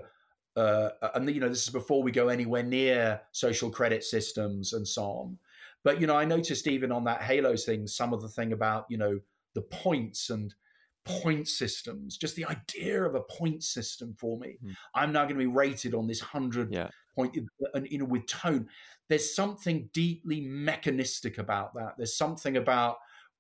uh, 0.56 0.90
and 1.14 1.30
you 1.30 1.42
know 1.42 1.50
this 1.50 1.64
is 1.64 1.70
before 1.70 2.02
we 2.02 2.10
go 2.12 2.30
anywhere 2.30 2.64
near 2.64 3.20
social 3.34 3.70
credit 3.70 4.02
systems 4.02 4.72
and 4.72 4.88
so 4.88 5.04
on 5.04 5.38
but 5.84 6.00
you 6.00 6.08
know 6.08 6.16
i 6.16 6.24
noticed 6.24 6.68
even 6.68 6.90
on 6.90 7.04
that 7.04 7.22
halos 7.22 7.66
thing 7.66 7.86
some 7.86 8.14
of 8.14 8.22
the 8.22 8.30
thing 8.30 8.54
about 8.54 8.86
you 8.90 8.98
know 8.98 9.20
the 9.56 9.62
points 9.62 10.30
and 10.30 10.56
point 11.04 11.50
systems 11.50 12.18
just 12.18 12.38
the 12.38 12.46
idea 12.46 13.04
of 13.04 13.16
a 13.16 13.22
point 13.22 13.62
system 13.62 14.16
for 14.18 14.40
me 14.40 14.58
mm. 14.64 14.74
i'm 14.96 15.12
now 15.12 15.24
going 15.24 15.36
to 15.36 15.40
be 15.40 15.48
rated 15.48 15.94
on 15.94 16.08
this 16.08 16.22
100 16.22 16.74
yeah. 16.74 16.88
point 17.14 17.36
and 17.74 17.88
you 17.92 17.98
know 17.98 18.06
with 18.06 18.26
tone 18.28 18.66
there's 19.10 19.36
something 19.36 19.90
deeply 19.92 20.40
mechanistic 20.40 21.40
about 21.40 21.74
that 21.74 21.96
there's 21.98 22.16
something 22.16 22.56
about 22.56 23.00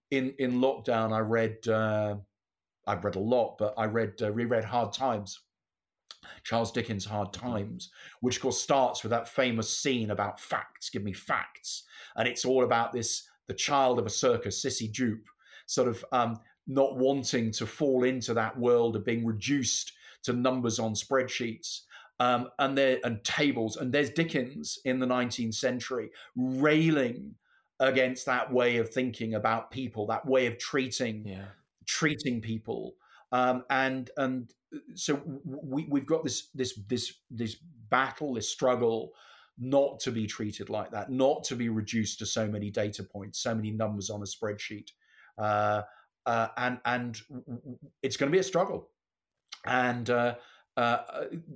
in 0.10 0.34
in 0.40 0.60
lockdown 0.60 1.14
i 1.14 1.20
read 1.20 1.56
uh, 1.70 2.16
I've 2.88 3.04
read 3.04 3.16
a 3.16 3.20
lot, 3.20 3.58
but 3.58 3.74
I 3.78 3.86
read 3.86 4.14
uh, 4.22 4.32
reread 4.32 4.64
Hard 4.64 4.94
Times, 4.94 5.40
Charles 6.44 6.72
Dickens' 6.72 7.06
Hard 7.06 7.32
mm-hmm. 7.32 7.48
Times, 7.48 7.92
which 8.22 8.38
of 8.38 8.42
course 8.44 8.62
starts 8.62 9.04
with 9.04 9.12
that 9.12 9.28
famous 9.28 9.76
scene 9.76 10.12
about 10.12 10.40
facts. 10.40 10.90
Give 10.90 11.04
me 11.04 11.14
facts, 11.14 11.84
and 12.16 12.28
it's 12.28 12.46
all 12.46 12.64
about 12.64 12.92
this 12.92 13.28
the 13.48 13.54
child 13.54 14.00
of 14.00 14.06
a 14.06 14.10
circus, 14.10 14.64
Sissy 14.64 14.90
Jupe, 14.90 15.28
sort 15.66 15.88
of 15.88 16.04
um, 16.12 16.40
not 16.68 16.98
wanting 16.98 17.52
to 17.52 17.66
fall 17.66 18.04
into 18.04 18.34
that 18.34 18.58
world 18.58 18.96
of 18.96 19.06
being 19.06 19.26
reduced 19.26 19.94
to 20.24 20.34
numbers 20.34 20.80
on 20.80 20.94
spreadsheets. 20.94 21.82
Um, 22.20 22.50
and 22.60 22.78
there 22.78 23.00
and 23.04 23.24
tables 23.24 23.78
and 23.78 23.92
there's 23.92 24.12
Dickens 24.12 24.78
in 24.86 25.00
the 25.00 25.08
19th 25.08 25.56
century 25.56 26.12
railing 26.36 27.34
against 27.80 28.28
that 28.28 28.54
way 28.54 28.78
of 28.78 28.90
thinking 28.90 29.34
about 29.34 29.72
people, 29.72 30.06
that 30.06 30.24
way 30.28 30.46
of 30.46 30.60
treating 30.60 31.26
yeah 31.26 31.46
treating 31.92 32.42
people 32.42 32.94
um, 33.32 33.64
and 33.70 34.10
and 34.18 34.54
uh, 34.76 34.80
so 34.96 35.22
we, 35.46 35.88
we've 35.90 36.06
got 36.06 36.24
this 36.24 36.50
this 36.54 36.80
this 36.88 37.14
this 37.30 37.58
battle 37.90 38.34
this 38.34 38.50
struggle 38.50 39.12
not 39.58 40.00
to 40.00 40.12
be 40.12 40.26
treated 40.26 40.70
like 40.70 40.92
that 40.92 41.12
not 41.12 41.44
to 41.44 41.56
be 41.56 41.70
reduced 41.70 42.20
to 42.20 42.26
so 42.26 42.48
many 42.48 42.70
data 42.70 43.04
points 43.04 43.44
so 43.44 43.54
many 43.54 43.72
numbers 43.72 44.10
on 44.10 44.22
a 44.22 44.26
spreadsheet. 44.26 44.90
Uh, 45.38 45.82
uh, 46.26 46.48
and 46.58 46.80
and 46.86 47.22
it's 48.04 48.18
going 48.18 48.32
to 48.32 48.36
be 48.36 48.40
a 48.40 48.44
struggle. 48.44 48.90
And 49.66 50.10
uh, 50.10 50.36
uh, 50.78 50.98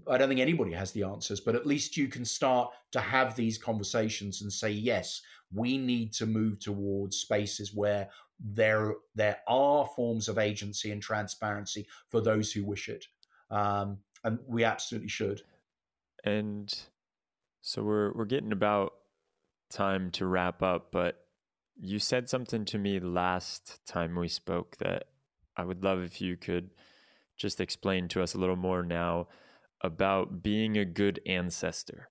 I 0.09 0.17
don't 0.17 0.29
think 0.29 0.41
anybody 0.41 0.71
has 0.73 0.91
the 0.91 1.03
answers, 1.03 1.39
but 1.39 1.55
at 1.55 1.65
least 1.65 1.97
you 1.97 2.07
can 2.07 2.25
start 2.25 2.71
to 2.91 2.99
have 2.99 3.35
these 3.35 3.57
conversations 3.57 4.41
and 4.41 4.51
say, 4.51 4.71
yes, 4.71 5.21
we 5.53 5.77
need 5.77 6.13
to 6.13 6.25
move 6.25 6.59
towards 6.59 7.17
spaces 7.17 7.73
where 7.73 8.09
there 8.39 8.93
there 9.15 9.37
are 9.47 9.87
forms 9.95 10.27
of 10.27 10.37
agency 10.37 10.91
and 10.91 11.01
transparency 11.01 11.87
for 12.09 12.21
those 12.21 12.51
who 12.51 12.63
wish 12.63 12.89
it, 12.89 13.05
um, 13.51 13.97
and 14.23 14.39
we 14.47 14.63
absolutely 14.63 15.09
should. 15.09 15.41
And 16.23 16.73
so 17.61 17.83
we're 17.83 18.13
we're 18.13 18.25
getting 18.25 18.51
about 18.51 18.93
time 19.71 20.11
to 20.11 20.25
wrap 20.25 20.61
up, 20.61 20.89
but 20.91 21.25
you 21.79 21.99
said 21.99 22.29
something 22.29 22.65
to 22.65 22.77
me 22.77 22.99
last 22.99 23.85
time 23.85 24.15
we 24.15 24.27
spoke 24.27 24.77
that 24.77 25.05
I 25.57 25.63
would 25.63 25.83
love 25.83 26.01
if 26.01 26.21
you 26.21 26.37
could 26.37 26.71
just 27.37 27.59
explain 27.59 28.07
to 28.09 28.21
us 28.21 28.33
a 28.33 28.37
little 28.37 28.55
more 28.55 28.83
now 28.83 29.27
about 29.81 30.41
being 30.41 30.77
a 30.77 30.85
good 30.85 31.19
ancestor 31.27 32.09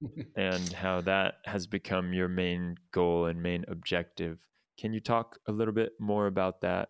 and 0.36 0.72
how 0.72 1.00
that 1.02 1.34
has 1.44 1.66
become 1.66 2.12
your 2.12 2.28
main 2.28 2.76
goal 2.92 3.26
and 3.26 3.42
main 3.42 3.64
objective. 3.68 4.38
Can 4.80 4.94
you 4.94 5.00
talk 5.00 5.38
a 5.46 5.52
little 5.52 5.74
bit 5.74 5.92
more 6.00 6.26
about 6.26 6.62
that? 6.62 6.88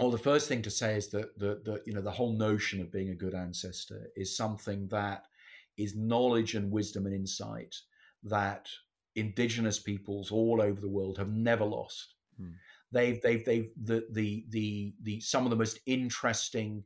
Well, 0.00 0.10
the 0.10 0.16
first 0.16 0.48
thing 0.48 0.62
to 0.62 0.70
say 0.70 0.96
is 0.96 1.08
that 1.08 1.38
the, 1.38 1.60
the 1.62 1.82
you 1.84 1.92
know 1.92 2.00
the 2.00 2.10
whole 2.10 2.32
notion 2.32 2.80
of 2.80 2.90
being 2.90 3.10
a 3.10 3.14
good 3.14 3.34
ancestor 3.34 4.08
is 4.16 4.34
something 4.34 4.88
that 4.88 5.24
is 5.76 5.94
knowledge 5.94 6.54
and 6.54 6.70
wisdom 6.70 7.04
and 7.04 7.14
insight 7.14 7.74
that 8.22 8.68
indigenous 9.14 9.78
peoples 9.78 10.30
all 10.30 10.62
over 10.62 10.80
the 10.80 10.88
world 10.88 11.18
have 11.18 11.28
never 11.28 11.64
lost. 11.64 12.14
Hmm. 12.38 12.52
They've 12.90 13.20
they've 13.20 13.44
they've 13.44 13.70
the 13.76 14.06
the 14.10 14.46
the 14.48 14.94
the 15.02 15.20
some 15.20 15.44
of 15.44 15.50
the 15.50 15.56
most 15.56 15.80
interesting 15.84 16.82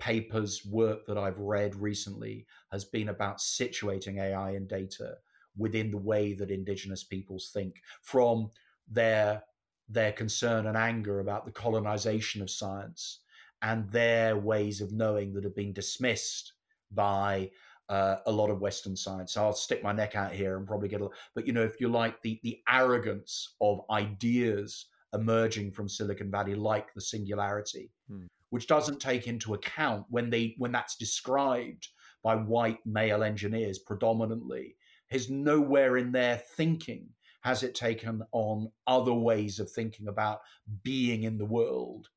papers 0.00 0.66
work 0.66 1.06
that 1.06 1.18
I've 1.18 1.38
read 1.38 1.76
recently 1.76 2.46
has 2.72 2.84
been 2.84 3.10
about 3.10 3.38
situating 3.38 4.18
AI 4.18 4.50
and 4.52 4.66
data 4.66 5.18
within 5.56 5.92
the 5.92 5.98
way 5.98 6.32
that 6.32 6.50
indigenous 6.50 7.04
peoples 7.04 7.50
think 7.52 7.76
from 8.02 8.50
their 8.90 9.42
their 9.88 10.12
concern 10.12 10.66
and 10.66 10.76
anger 10.76 11.18
about 11.18 11.44
the 11.44 11.50
colonization 11.50 12.40
of 12.42 12.50
science 12.50 13.20
and 13.62 13.88
their 13.90 14.36
ways 14.36 14.80
of 14.80 14.92
knowing 14.92 15.32
that 15.32 15.44
have 15.44 15.56
been 15.56 15.72
dismissed 15.72 16.52
by 16.92 17.50
uh, 17.88 18.16
a 18.26 18.32
lot 18.32 18.50
of 18.50 18.60
Western 18.60 18.96
science. 18.96 19.34
So 19.34 19.42
I'll 19.44 19.52
stick 19.52 19.82
my 19.82 19.92
neck 19.92 20.14
out 20.14 20.32
here 20.32 20.56
and 20.56 20.66
probably 20.66 20.88
get 20.88 21.00
a. 21.00 21.08
But 21.34 21.46
you 21.46 21.52
know, 21.52 21.64
if 21.64 21.80
you 21.80 21.88
like 21.88 22.22
the 22.22 22.40
the 22.44 22.60
arrogance 22.68 23.56
of 23.60 23.80
ideas 23.90 24.86
emerging 25.12 25.72
from 25.72 25.88
Silicon 25.88 26.30
Valley, 26.30 26.54
like 26.54 26.94
the 26.94 27.00
singularity, 27.00 27.90
hmm. 28.08 28.26
which 28.50 28.68
doesn't 28.68 29.00
take 29.00 29.26
into 29.26 29.54
account 29.54 30.06
when 30.08 30.30
they 30.30 30.54
when 30.58 30.70
that's 30.70 30.96
described 30.96 31.88
by 32.22 32.36
white 32.36 32.78
male 32.86 33.24
engineers 33.24 33.80
predominantly, 33.80 34.76
is 35.10 35.28
nowhere 35.28 35.96
in 35.96 36.12
their 36.12 36.36
thinking 36.56 37.08
has 37.40 37.62
it 37.62 37.74
taken 37.74 38.22
on 38.32 38.70
other 38.86 39.14
ways 39.14 39.58
of 39.60 39.70
thinking 39.70 40.08
about 40.08 40.40
being 40.82 41.24
in 41.24 41.38
the 41.38 41.44
world? 41.44 42.08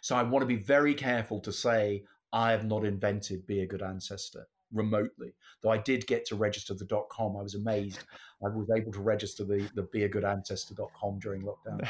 So 0.00 0.16
I 0.16 0.22
want 0.22 0.42
to 0.42 0.46
be 0.46 0.62
very 0.62 0.94
careful 0.94 1.40
to 1.40 1.52
say, 1.52 2.04
I 2.32 2.50
have 2.52 2.64
not 2.64 2.84
invented 2.84 3.46
Be 3.46 3.60
a 3.60 3.66
Good 3.66 3.82
Ancestor. 3.82 4.46
remotely. 4.72 5.34
Though 5.62 5.70
I 5.70 5.78
did 5.78 6.06
get 6.06 6.24
to 6.26 6.36
register 6.36 6.74
the 6.74 6.84
dot 6.84 7.08
.com, 7.08 7.36
I 7.36 7.42
was 7.42 7.54
amazed. 7.54 8.04
I 8.44 8.48
was 8.48 8.68
able 8.76 8.92
to 8.92 9.00
register 9.00 9.44
the 9.44 9.68
the 9.74 9.82
be 9.84 10.04
a 10.04 10.08
good 10.08 10.24
ancestor.com 10.24 11.18
during 11.18 11.42
lockdown, 11.42 11.80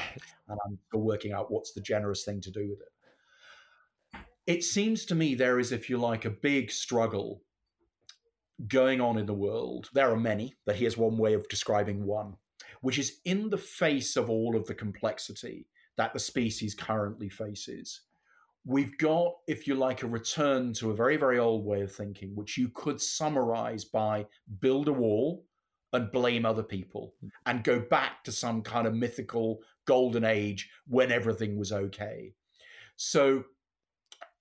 and 0.48 0.58
I'm 0.64 0.78
still 0.88 1.00
working 1.00 1.32
out 1.32 1.50
what's 1.50 1.72
the 1.72 1.80
generous 1.80 2.24
thing 2.24 2.40
to 2.42 2.50
do 2.50 2.68
with 2.68 2.80
it. 2.80 4.22
It 4.46 4.64
seems 4.64 5.04
to 5.06 5.14
me 5.14 5.34
there 5.34 5.58
is, 5.58 5.72
if 5.72 5.90
you 5.90 5.98
like, 5.98 6.24
a 6.24 6.30
big 6.30 6.70
struggle 6.70 7.42
going 8.66 9.00
on 9.00 9.18
in 9.18 9.26
the 9.26 9.34
world. 9.34 9.88
There 9.92 10.10
are 10.10 10.16
many, 10.16 10.54
but 10.66 10.76
here's 10.76 10.96
one 10.96 11.16
way 11.16 11.34
of 11.34 11.48
describing 11.48 12.04
one, 12.04 12.36
which 12.80 12.98
is 12.98 13.20
in 13.24 13.50
the 13.50 13.58
face 13.58 14.16
of 14.16 14.28
all 14.28 14.56
of 14.56 14.66
the 14.66 14.74
complexity 14.74 15.66
that 15.96 16.12
the 16.12 16.18
species 16.18 16.74
currently 16.74 17.28
faces 17.28 18.02
we've 18.68 18.98
got, 18.98 19.34
if 19.46 19.66
you 19.66 19.74
like, 19.74 20.02
a 20.02 20.06
return 20.06 20.74
to 20.74 20.90
a 20.90 20.94
very, 20.94 21.16
very 21.16 21.38
old 21.38 21.64
way 21.64 21.80
of 21.80 21.90
thinking, 21.90 22.36
which 22.36 22.58
you 22.58 22.68
could 22.68 23.00
summarize 23.00 23.84
by 23.84 24.26
build 24.60 24.88
a 24.88 24.92
wall 24.92 25.46
and 25.94 26.12
blame 26.12 26.44
other 26.44 26.62
people 26.62 27.14
and 27.46 27.64
go 27.64 27.80
back 27.80 28.22
to 28.22 28.30
some 28.30 28.60
kind 28.60 28.86
of 28.86 28.94
mythical 28.94 29.60
golden 29.86 30.22
age 30.22 30.68
when 30.86 31.10
everything 31.10 31.56
was 31.56 31.72
okay. 31.72 32.34
So, 32.96 33.44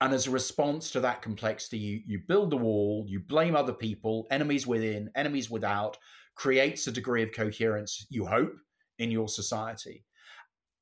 and 0.02 0.14
as 0.14 0.28
a 0.28 0.32
response 0.32 0.92
to 0.92 1.00
that 1.00 1.22
complexity, 1.22 1.78
you, 1.78 2.02
you 2.06 2.20
build 2.28 2.52
the 2.52 2.58
wall, 2.58 3.06
you 3.08 3.20
blame 3.20 3.56
other 3.56 3.74
people, 3.74 4.28
enemies 4.30 4.68
within, 4.68 5.10
enemies 5.16 5.50
without, 5.50 5.98
creates 6.36 6.86
a 6.86 6.92
degree 6.92 7.24
of 7.24 7.32
coherence, 7.32 8.06
you 8.10 8.26
hope, 8.26 8.56
in 9.00 9.10
your 9.10 9.28
society. 9.28 10.06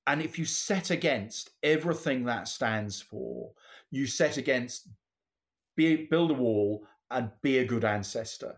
And 0.07 0.21
if 0.21 0.37
you 0.37 0.45
set 0.45 0.91
against 0.91 1.51
everything 1.63 2.25
that 2.25 2.47
stands 2.47 3.01
for, 3.01 3.51
you 3.89 4.05
set 4.05 4.37
against 4.37 4.89
be, 5.75 6.07
build 6.07 6.31
a 6.31 6.35
wall 6.35 6.85
and 7.11 7.31
be 7.41 7.59
a 7.59 7.65
good 7.65 7.85
ancestor. 7.85 8.55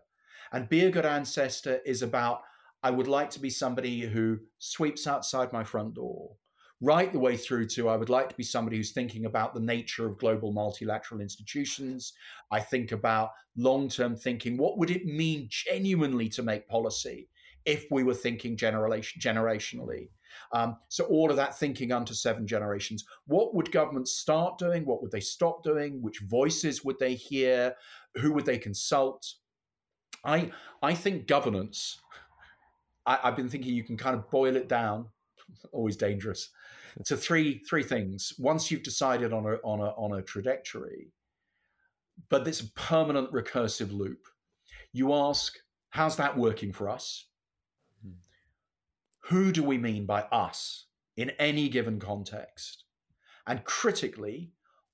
And 0.52 0.70
be 0.70 0.86
a 0.86 0.92
good 0.92 1.06
ancestor 1.06 1.80
is 1.86 2.02
about 2.02 2.42
I 2.84 2.92
would 2.92 3.08
like 3.08 3.30
to 3.32 3.40
be 3.40 3.50
somebody 3.50 4.02
who 4.02 4.40
sweeps 4.60 5.08
outside 5.08 5.52
my 5.52 5.64
front 5.64 5.96
door, 5.96 6.36
right 6.82 7.12
the 7.12 7.20
way 7.20 7.36
through 7.36 7.68
to 7.68 7.90
I 7.90 7.98
would 7.98 8.10
like 8.10 8.30
to 8.30 8.36
be 8.36 8.44
somebody 8.44 8.78
who's 8.78 8.92
thinking 8.92 9.26
about 9.26 9.54
the 9.54 9.60
nature 9.60 10.08
of 10.08 10.18
global 10.18 10.52
multilateral 10.52 11.22
institutions. 11.22 12.14
I 12.52 12.60
think 12.60 12.92
about 12.92 13.32
long 13.56 13.90
term 13.90 14.16
thinking. 14.16 14.58
What 14.58 14.78
would 14.78 14.92
it 14.92 15.06
mean 15.06 15.48
genuinely 15.50 16.30
to 16.30 16.44
make 16.44 16.68
policy 16.68 17.30
if 17.66 17.86
we 17.92 18.04
were 18.04 18.14
thinking 18.14 18.56
generation, 18.56 19.20
generationally? 19.20 20.10
Um, 20.54 20.78
so 20.88 21.06
all 21.06 21.30
of 21.30 21.36
that 21.38 21.58
thinking 21.58 21.92
unto 21.92 22.14
seven 22.14 22.46
generations. 22.46 23.06
What 23.26 23.56
would 23.56 23.72
governments 23.72 24.18
start 24.18 24.58
doing? 24.58 24.86
What 24.86 25.02
would 25.02 25.12
they 25.12 25.20
stop 25.20 25.64
doing? 25.64 26.02
Which 26.02 26.20
voices 26.20 26.86
would 26.86 27.00
they 27.00 27.16
hear? 27.16 27.76
Who 28.16 28.34
would 28.34 28.46
they 28.46 28.58
consult? 28.58 29.26
I 30.24 30.52
I 30.82 30.94
think 30.94 31.28
governance. 31.28 32.00
I, 33.06 33.20
I've 33.24 33.36
been 33.36 33.50
thinking 33.50 33.74
you 33.74 33.84
can 33.84 33.98
kind 33.98 34.16
of 34.16 34.30
boil 34.30 34.56
it 34.56 34.70
down. 34.70 35.08
Always 35.72 35.96
dangerous. 35.96 36.50
To 37.06 37.16
three 37.16 37.60
three 37.60 37.84
things. 37.84 38.34
Once 38.40 38.72
you've 38.72 38.84
decided 38.84 39.32
on 39.32 39.46
a 39.46 39.56
on 39.64 39.80
a 39.80 39.90
on 39.92 40.18
a 40.18 40.22
trajectory, 40.24 41.12
but 42.30 42.48
it's 42.48 42.62
a 42.62 42.72
permanent 42.72 43.32
recursive 43.32 43.92
loop. 43.92 44.26
You 44.94 45.14
ask, 45.14 45.58
how's 45.90 46.16
that 46.18 46.38
working 46.38 46.74
for 46.74 46.90
us? 46.90 47.26
Hmm. 48.04 48.14
who 49.22 49.52
do 49.52 49.64
we 49.64 49.78
mean 49.78 50.06
by 50.06 50.22
us 50.32 50.86
in 51.18 51.30
any 51.32 51.70
given 51.70 52.00
context? 52.00 52.86
And 53.46 53.64
critically, 53.64 54.52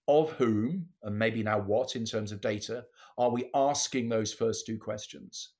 of 0.08 0.32
whom, 0.34 0.88
and 1.04 1.18
maybe 1.18 1.43
now 1.43 1.60
what 1.60 1.95
in 1.95 2.06
terms 2.06 2.32
of 2.32 2.41
data, 2.41 2.86
are 3.18 3.30
we 3.30 3.49
asking 3.56 4.10
those 4.10 4.34
first 4.34 4.66
two 4.66 4.78
questions? 4.78 5.54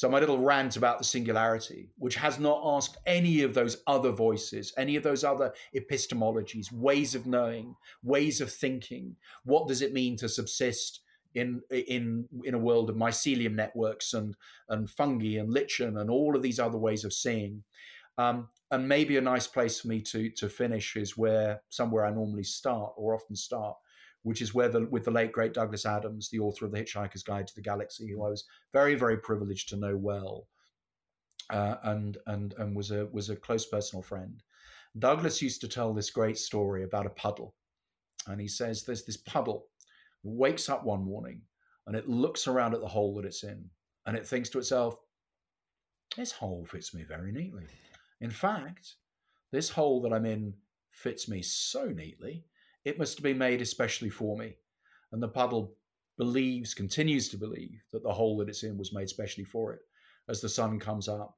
So, 0.00 0.08
my 0.08 0.18
little 0.18 0.38
rant 0.38 0.78
about 0.78 0.96
the 0.96 1.04
singularity, 1.04 1.90
which 1.98 2.14
has 2.14 2.38
not 2.38 2.62
asked 2.64 2.96
any 3.04 3.42
of 3.42 3.52
those 3.52 3.82
other 3.86 4.12
voices, 4.12 4.72
any 4.78 4.96
of 4.96 5.02
those 5.02 5.24
other 5.24 5.52
epistemologies, 5.76 6.72
ways 6.72 7.14
of 7.14 7.26
knowing, 7.26 7.76
ways 8.02 8.40
of 8.40 8.50
thinking. 8.50 9.14
What 9.44 9.68
does 9.68 9.82
it 9.82 9.92
mean 9.92 10.16
to 10.16 10.26
subsist 10.26 11.00
in 11.34 11.60
in 11.68 12.26
in 12.44 12.54
a 12.54 12.58
world 12.58 12.88
of 12.88 12.96
mycelium 12.96 13.54
networks 13.54 14.14
and 14.14 14.34
and 14.70 14.88
fungi 14.88 15.36
and 15.36 15.52
lichen 15.52 15.98
and 15.98 16.08
all 16.08 16.34
of 16.34 16.40
these 16.40 16.58
other 16.58 16.78
ways 16.78 17.04
of 17.04 17.12
seeing? 17.12 17.62
Um, 18.16 18.48
and 18.70 18.88
maybe 18.88 19.18
a 19.18 19.20
nice 19.20 19.46
place 19.46 19.80
for 19.80 19.88
me 19.88 20.00
to 20.12 20.30
to 20.30 20.48
finish 20.48 20.96
is 20.96 21.18
where 21.18 21.60
somewhere 21.68 22.06
I 22.06 22.10
normally 22.10 22.44
start 22.44 22.94
or 22.96 23.14
often 23.14 23.36
start, 23.36 23.76
which 24.22 24.42
is 24.42 24.54
where 24.54 24.68
the 24.68 24.86
with 24.86 25.04
the 25.04 25.10
late 25.10 25.32
great 25.32 25.54
Douglas 25.54 25.86
Adams, 25.86 26.28
the 26.28 26.38
author 26.38 26.66
of 26.66 26.72
The 26.72 26.78
Hitchhiker's 26.78 27.22
Guide 27.22 27.46
to 27.46 27.54
the 27.54 27.62
Galaxy, 27.62 28.10
who 28.10 28.24
I 28.24 28.28
was 28.28 28.44
very 28.72 28.94
very 28.94 29.18
privileged 29.18 29.68
to 29.70 29.76
know 29.76 29.96
well, 29.96 30.48
uh, 31.50 31.76
and 31.84 32.18
and 32.26 32.54
and 32.58 32.76
was 32.76 32.90
a 32.90 33.06
was 33.06 33.30
a 33.30 33.36
close 33.36 33.66
personal 33.66 34.02
friend. 34.02 34.42
Douglas 34.98 35.40
used 35.40 35.60
to 35.60 35.68
tell 35.68 35.94
this 35.94 36.10
great 36.10 36.36
story 36.36 36.82
about 36.82 37.06
a 37.06 37.10
puddle, 37.10 37.54
and 38.26 38.40
he 38.40 38.48
says 38.48 38.82
there's 38.82 39.04
this 39.04 39.16
puddle 39.18 39.68
wakes 40.22 40.68
up 40.68 40.84
one 40.84 41.02
morning 41.02 41.40
and 41.86 41.96
it 41.96 42.08
looks 42.08 42.46
around 42.46 42.74
at 42.74 42.80
the 42.80 42.86
hole 42.86 43.14
that 43.14 43.24
it's 43.24 43.42
in, 43.42 43.68
and 44.06 44.16
it 44.16 44.26
thinks 44.26 44.48
to 44.50 44.58
itself, 44.58 44.96
"This 46.16 46.30
hole 46.30 46.66
fits 46.66 46.92
me 46.94 47.04
very 47.04 47.32
neatly." 47.32 47.66
In 48.20 48.30
fact, 48.30 48.96
this 49.50 49.70
hole 49.70 50.02
that 50.02 50.12
I'm 50.12 50.26
in 50.26 50.54
fits 50.90 51.28
me 51.28 51.42
so 51.42 51.86
neatly, 51.86 52.44
it 52.84 52.98
must 52.98 53.18
have 53.18 53.22
been 53.22 53.38
made 53.38 53.60
especially 53.60 54.10
for 54.10 54.36
me. 54.36 54.54
And 55.12 55.22
the 55.22 55.28
puddle 55.28 55.74
believes, 56.16 56.74
continues 56.74 57.28
to 57.30 57.36
believe, 57.36 57.82
that 57.92 58.02
the 58.02 58.12
hole 58.12 58.36
that 58.38 58.48
it's 58.48 58.62
in 58.62 58.76
was 58.76 58.92
made 58.92 59.08
specially 59.08 59.44
for 59.44 59.72
it 59.74 59.80
as 60.28 60.40
the 60.40 60.48
sun 60.48 60.78
comes 60.78 61.08
up 61.08 61.36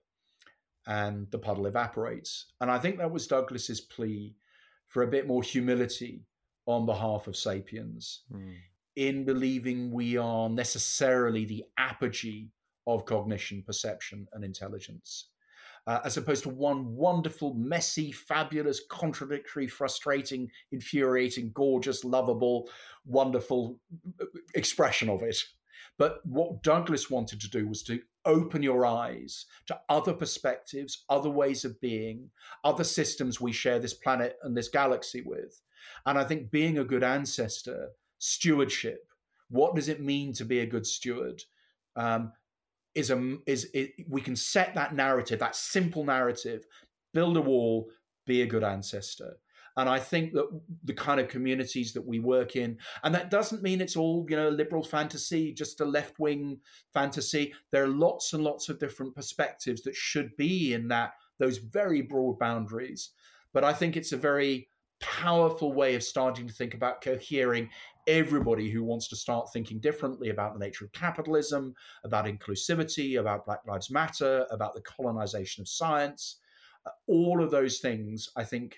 and 0.86 1.30
the 1.30 1.38
puddle 1.38 1.66
evaporates. 1.66 2.46
And 2.60 2.70
I 2.70 2.78
think 2.78 2.98
that 2.98 3.10
was 3.10 3.26
Douglas's 3.26 3.80
plea 3.80 4.34
for 4.88 5.02
a 5.02 5.10
bit 5.10 5.26
more 5.26 5.42
humility 5.42 6.26
on 6.66 6.86
behalf 6.86 7.26
of 7.26 7.36
sapiens 7.36 8.22
mm. 8.32 8.54
in 8.96 9.24
believing 9.24 9.90
we 9.90 10.16
are 10.16 10.48
necessarily 10.48 11.44
the 11.44 11.64
apogee 11.78 12.50
of 12.86 13.04
cognition, 13.04 13.62
perception, 13.64 14.26
and 14.32 14.44
intelligence 14.44 15.28
uh, 15.86 16.00
as 16.04 16.16
opposed 16.16 16.44
to 16.44 16.48
one 16.48 16.94
wonderful, 16.94 17.54
messy, 17.54 18.12
fabulous, 18.12 18.80
contradictory, 18.88 19.66
frustrating, 19.66 20.50
infuriating, 20.70 21.50
gorgeous, 21.54 22.04
lovable, 22.04 22.68
wonderful 23.04 23.78
uh, 24.20 24.26
expression 24.54 25.08
of 25.08 25.22
it. 25.22 25.36
But 25.98 26.24
what 26.24 26.62
Douglas 26.62 27.10
wanted 27.10 27.40
to 27.40 27.50
do 27.50 27.68
was 27.68 27.82
to 27.84 28.00
open 28.24 28.62
your 28.62 28.86
eyes 28.86 29.46
to 29.66 29.78
other 29.88 30.12
perspectives, 30.12 31.04
other 31.08 31.30
ways 31.30 31.64
of 31.64 31.80
being, 31.80 32.30
other 32.64 32.84
systems 32.84 33.40
we 33.40 33.52
share 33.52 33.78
this 33.78 33.94
planet 33.94 34.36
and 34.42 34.56
this 34.56 34.68
galaxy 34.68 35.22
with. 35.22 35.60
And 36.06 36.18
I 36.18 36.24
think 36.24 36.50
being 36.50 36.78
a 36.78 36.84
good 36.84 37.02
ancestor, 37.02 37.88
stewardship, 38.18 39.08
what 39.50 39.74
does 39.74 39.88
it 39.88 40.00
mean 40.00 40.32
to 40.34 40.44
be 40.44 40.60
a 40.60 40.66
good 40.66 40.86
steward? 40.86 41.42
Um, 41.96 42.32
is 42.94 43.10
a 43.10 43.36
is 43.46 43.68
it, 43.74 43.92
we 44.08 44.20
can 44.20 44.36
set 44.36 44.74
that 44.74 44.94
narrative, 44.94 45.38
that 45.38 45.56
simple 45.56 46.04
narrative, 46.04 46.64
build 47.14 47.36
a 47.36 47.40
wall, 47.40 47.88
be 48.26 48.42
a 48.42 48.46
good 48.46 48.64
ancestor. 48.64 49.36
And 49.76 49.88
I 49.88 49.98
think 49.98 50.34
that 50.34 50.48
the 50.84 50.92
kind 50.92 51.18
of 51.18 51.28
communities 51.28 51.94
that 51.94 52.06
we 52.06 52.18
work 52.18 52.56
in, 52.56 52.76
and 53.04 53.14
that 53.14 53.30
doesn't 53.30 53.62
mean 53.62 53.80
it's 53.80 53.96
all, 53.96 54.26
you 54.28 54.36
know, 54.36 54.50
liberal 54.50 54.82
fantasy, 54.82 55.52
just 55.52 55.80
a 55.80 55.84
left 55.84 56.18
wing 56.18 56.58
fantasy. 56.92 57.54
There 57.70 57.84
are 57.84 57.88
lots 57.88 58.34
and 58.34 58.44
lots 58.44 58.68
of 58.68 58.78
different 58.78 59.14
perspectives 59.14 59.82
that 59.82 59.96
should 59.96 60.36
be 60.36 60.74
in 60.74 60.88
that, 60.88 61.12
those 61.38 61.56
very 61.56 62.02
broad 62.02 62.38
boundaries. 62.38 63.12
But 63.54 63.64
I 63.64 63.72
think 63.72 63.96
it's 63.96 64.12
a 64.12 64.18
very 64.18 64.68
powerful 65.00 65.72
way 65.72 65.94
of 65.94 66.02
starting 66.02 66.46
to 66.46 66.54
think 66.54 66.74
about 66.74 67.00
cohering 67.00 67.70
everybody 68.06 68.70
who 68.70 68.82
wants 68.82 69.08
to 69.08 69.16
start 69.16 69.52
thinking 69.52 69.80
differently 69.80 70.30
about 70.30 70.52
the 70.52 70.64
nature 70.64 70.84
of 70.84 70.92
capitalism, 70.92 71.74
about 72.04 72.26
inclusivity, 72.26 73.18
about 73.18 73.46
Black 73.46 73.60
Lives 73.66 73.90
Matter, 73.90 74.46
about 74.50 74.74
the 74.74 74.82
colonization 74.82 75.62
of 75.62 75.68
science. 75.68 76.40
Uh, 76.86 76.90
all 77.06 77.42
of 77.42 77.50
those 77.50 77.78
things, 77.78 78.28
I 78.36 78.44
think, 78.44 78.76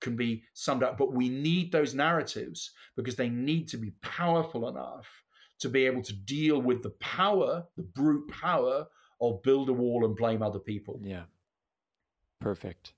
can 0.00 0.16
be 0.16 0.42
summed 0.54 0.82
up. 0.82 0.98
But 0.98 1.12
we 1.12 1.28
need 1.28 1.72
those 1.72 1.94
narratives 1.94 2.72
because 2.96 3.16
they 3.16 3.28
need 3.28 3.68
to 3.68 3.76
be 3.76 3.92
powerful 4.02 4.68
enough 4.68 5.06
to 5.60 5.68
be 5.68 5.86
able 5.86 6.02
to 6.02 6.12
deal 6.12 6.60
with 6.60 6.82
the 6.82 6.90
power, 7.00 7.64
the 7.76 7.82
brute 7.82 8.28
power 8.28 8.86
of 9.20 9.42
build 9.42 9.68
a 9.68 9.72
wall 9.72 10.04
and 10.04 10.14
blame 10.14 10.42
other 10.42 10.58
people. 10.58 11.00
Yeah. 11.02 11.24
Perfect. 12.40 12.92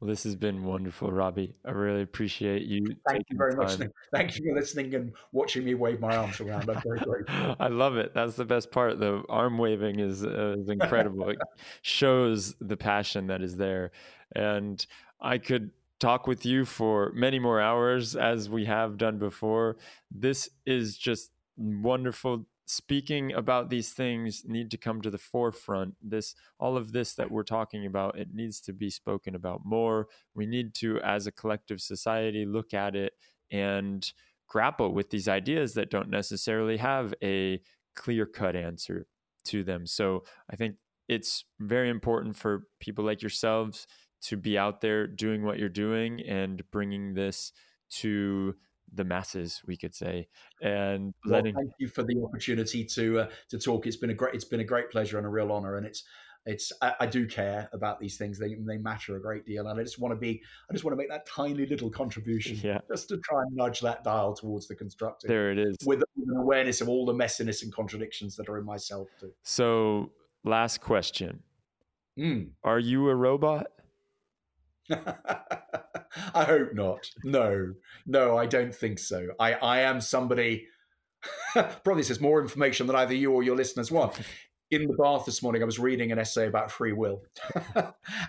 Well, 0.00 0.08
this 0.08 0.22
has 0.22 0.36
been 0.36 0.62
wonderful, 0.62 1.10
Robbie. 1.10 1.54
I 1.64 1.72
really 1.72 2.02
appreciate 2.02 2.62
you. 2.62 2.86
Thank 3.08 3.24
you 3.30 3.36
very 3.36 3.56
much. 3.56 3.78
Thank 4.12 4.38
you 4.38 4.44
for 4.46 4.54
listening 4.54 4.94
and 4.94 5.12
watching 5.32 5.64
me 5.64 5.74
wave 5.74 5.98
my 5.98 6.16
arms 6.16 6.40
around. 6.40 6.70
I'm 6.70 6.80
very 6.82 7.00
grateful. 7.00 7.56
I 7.60 7.66
love 7.66 7.96
it. 7.96 8.14
That's 8.14 8.36
the 8.36 8.44
best 8.44 8.70
part. 8.70 9.00
The 9.00 9.24
arm 9.28 9.58
waving 9.58 9.98
is, 9.98 10.24
uh, 10.24 10.54
is 10.56 10.68
incredible. 10.68 11.30
it 11.30 11.38
shows 11.82 12.54
the 12.60 12.76
passion 12.76 13.26
that 13.26 13.42
is 13.42 13.56
there. 13.56 13.90
And 14.36 14.84
I 15.20 15.38
could 15.38 15.72
talk 15.98 16.28
with 16.28 16.46
you 16.46 16.64
for 16.64 17.10
many 17.12 17.40
more 17.40 17.60
hours 17.60 18.14
as 18.14 18.48
we 18.48 18.66
have 18.66 18.98
done 18.98 19.18
before. 19.18 19.78
This 20.12 20.48
is 20.64 20.96
just 20.96 21.32
wonderful 21.56 22.46
speaking 22.68 23.32
about 23.32 23.70
these 23.70 23.94
things 23.94 24.44
need 24.46 24.70
to 24.70 24.76
come 24.76 25.00
to 25.00 25.10
the 25.10 25.16
forefront. 25.16 25.94
This 26.02 26.34
all 26.60 26.76
of 26.76 26.92
this 26.92 27.14
that 27.14 27.30
we're 27.30 27.42
talking 27.42 27.86
about 27.86 28.18
it 28.18 28.28
needs 28.34 28.60
to 28.60 28.74
be 28.74 28.90
spoken 28.90 29.34
about 29.34 29.64
more. 29.64 30.08
We 30.34 30.44
need 30.44 30.74
to 30.76 31.00
as 31.00 31.26
a 31.26 31.32
collective 31.32 31.80
society 31.80 32.44
look 32.44 32.74
at 32.74 32.94
it 32.94 33.14
and 33.50 34.12
grapple 34.46 34.92
with 34.92 35.08
these 35.08 35.28
ideas 35.28 35.72
that 35.74 35.90
don't 35.90 36.10
necessarily 36.10 36.76
have 36.76 37.14
a 37.22 37.60
clear 37.96 38.26
cut 38.26 38.54
answer 38.54 39.06
to 39.44 39.64
them. 39.64 39.86
So 39.86 40.24
i 40.50 40.56
think 40.56 40.76
it's 41.08 41.44
very 41.58 41.88
important 41.88 42.36
for 42.36 42.64
people 42.80 43.02
like 43.02 43.22
yourselves 43.22 43.86
to 44.20 44.36
be 44.36 44.58
out 44.58 44.82
there 44.82 45.06
doing 45.06 45.42
what 45.42 45.58
you're 45.58 45.70
doing 45.70 46.20
and 46.20 46.62
bringing 46.70 47.14
this 47.14 47.52
to 47.90 48.54
the 48.94 49.04
masses, 49.04 49.62
we 49.66 49.76
could 49.76 49.94
say, 49.94 50.28
and 50.62 51.14
well, 51.24 51.34
letting. 51.34 51.54
Thank 51.54 51.72
you 51.78 51.88
for 51.88 52.02
the 52.02 52.22
opportunity 52.22 52.84
to 52.84 53.20
uh, 53.20 53.28
to 53.50 53.58
talk. 53.58 53.86
It's 53.86 53.96
been 53.96 54.10
a 54.10 54.14
great 54.14 54.34
it's 54.34 54.44
been 54.44 54.60
a 54.60 54.64
great 54.64 54.90
pleasure 54.90 55.18
and 55.18 55.26
a 55.26 55.30
real 55.30 55.52
honor, 55.52 55.76
and 55.76 55.86
it's 55.86 56.04
it's 56.46 56.72
I, 56.80 56.94
I, 57.00 57.06
do 57.06 57.26
care 57.26 57.68
about 57.72 58.00
these 58.00 58.16
things. 58.16 58.38
They 58.38 58.54
they 58.54 58.78
matter 58.78 59.16
a 59.16 59.20
great 59.20 59.44
deal, 59.44 59.66
and 59.66 59.78
I 59.78 59.82
just 59.82 59.98
want 59.98 60.12
to 60.12 60.16
be 60.16 60.42
I 60.68 60.72
just 60.72 60.84
want 60.84 60.92
to 60.92 60.96
make 60.96 61.10
that 61.10 61.26
tiny 61.26 61.66
little 61.66 61.90
contribution, 62.02 62.58
yeah. 62.62 62.78
just 62.90 63.08
to 63.08 63.18
try 63.18 63.42
and 63.42 63.54
nudge 63.54 63.80
that 63.80 64.02
dial 64.02 64.34
towards 64.34 64.66
the 64.66 64.74
constructive. 64.74 65.28
There 65.28 65.52
it 65.52 65.58
is, 65.58 65.76
with, 65.84 66.02
with 66.16 66.28
an 66.28 66.36
awareness 66.36 66.80
of 66.80 66.88
all 66.88 67.04
the 67.04 67.12
messiness 67.12 67.62
and 67.62 67.72
contradictions 67.72 68.36
that 68.36 68.48
are 68.48 68.58
in 68.58 68.64
myself 68.64 69.08
too. 69.20 69.32
So, 69.42 70.12
last 70.44 70.80
question: 70.80 71.42
mm. 72.18 72.48
Are 72.64 72.78
you 72.78 73.08
a 73.08 73.14
robot? 73.14 73.66
I 76.34 76.44
hope 76.44 76.74
not. 76.74 77.06
No, 77.24 77.74
no, 78.06 78.36
I 78.36 78.46
don't 78.46 78.74
think 78.74 78.98
so. 78.98 79.28
I, 79.38 79.54
I 79.54 79.80
am 79.80 80.00
somebody. 80.00 80.66
probably 81.82 82.02
says 82.02 82.20
more 82.20 82.40
information 82.40 82.86
than 82.86 82.94
either 82.96 83.14
you 83.14 83.32
or 83.32 83.42
your 83.42 83.56
listeners 83.56 83.90
want. 83.90 84.20
In 84.70 84.86
the 84.86 84.94
bath 84.94 85.24
this 85.24 85.42
morning, 85.42 85.62
I 85.62 85.64
was 85.64 85.78
reading 85.78 86.12
an 86.12 86.18
essay 86.18 86.46
about 86.46 86.70
free 86.70 86.92
will 86.92 87.22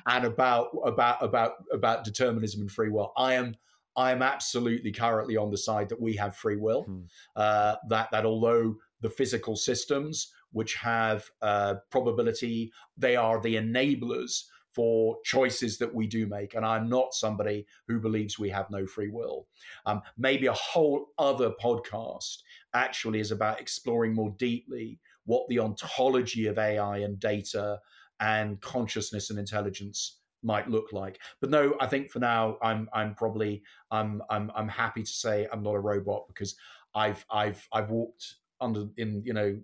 and 0.07 0.25
about 0.25 0.69
about 0.85 1.23
about 1.23 1.51
about 1.71 2.03
determinism 2.03 2.61
and 2.61 2.71
free 2.71 2.89
will. 2.89 3.11
I 3.15 3.33
am 3.33 3.55
I 3.95 4.11
am 4.11 4.21
absolutely 4.21 4.91
currently 4.91 5.35
on 5.35 5.51
the 5.51 5.57
side 5.57 5.89
that 5.89 6.01
we 6.01 6.15
have 6.15 6.35
free 6.35 6.55
will. 6.55 6.83
Hmm. 6.83 7.01
Uh, 7.35 7.75
that 7.89 8.09
that 8.11 8.25
although 8.25 8.75
the 9.01 9.09
physical 9.09 9.55
systems 9.55 10.31
which 10.51 10.75
have 10.75 11.29
uh, 11.41 11.75
probability, 11.91 12.71
they 12.97 13.15
are 13.15 13.39
the 13.39 13.55
enablers 13.55 14.45
for 14.79 15.17
choices 15.25 15.77
that 15.77 15.93
we 15.93 16.07
do 16.07 16.25
make. 16.25 16.55
And 16.55 16.65
I'm 16.65 16.87
not 16.87 17.13
somebody 17.13 17.65
who 17.89 17.99
believes 17.99 18.39
we 18.39 18.49
have 18.51 18.71
no 18.71 18.87
free 18.87 19.09
will. 19.09 19.45
Um, 19.85 20.01
maybe 20.17 20.47
a 20.47 20.53
whole 20.53 21.07
other 21.17 21.51
podcast 21.61 22.43
actually 22.73 23.19
is 23.19 23.31
about 23.31 23.59
exploring 23.59 24.13
more 24.13 24.33
deeply 24.39 25.01
what 25.25 25.45
the 25.49 25.59
ontology 25.59 26.47
of 26.47 26.57
AI 26.57 26.99
and 26.99 27.19
data 27.19 27.77
and 28.21 28.61
consciousness 28.61 29.29
and 29.31 29.37
intelligence 29.37 30.19
might 30.43 30.69
look 30.69 30.93
like. 30.93 31.19
But 31.41 31.49
no, 31.49 31.75
I 31.81 31.87
think 31.87 32.09
for 32.09 32.19
now 32.19 32.55
I'm 32.63 32.87
I'm 32.93 33.15
probably 33.15 33.61
I'm 33.91 34.21
I'm 34.29 34.49
I'm 34.55 34.69
happy 34.69 35.03
to 35.03 35.11
say 35.11 35.45
I'm 35.51 35.61
not 35.61 35.75
a 35.75 35.81
robot 35.81 36.23
because 36.29 36.55
I've 36.95 37.25
I've 37.29 37.67
I've 37.73 37.89
walked 37.89 38.35
under 38.61 38.85
in 38.95 39.23
you 39.25 39.33
know 39.33 39.59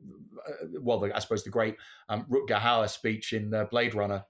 uh, 0.45 0.79
well 0.81 1.09
I 1.13 1.19
suppose 1.19 1.45
the 1.45 1.51
great 1.51 1.77
um, 2.09 2.25
Rutger 2.29 2.59
Hauer 2.59 2.89
speech 2.89 3.31
in 3.31 3.53
uh, 3.53 3.63
Blade 3.71 3.95
Runner 3.95 4.25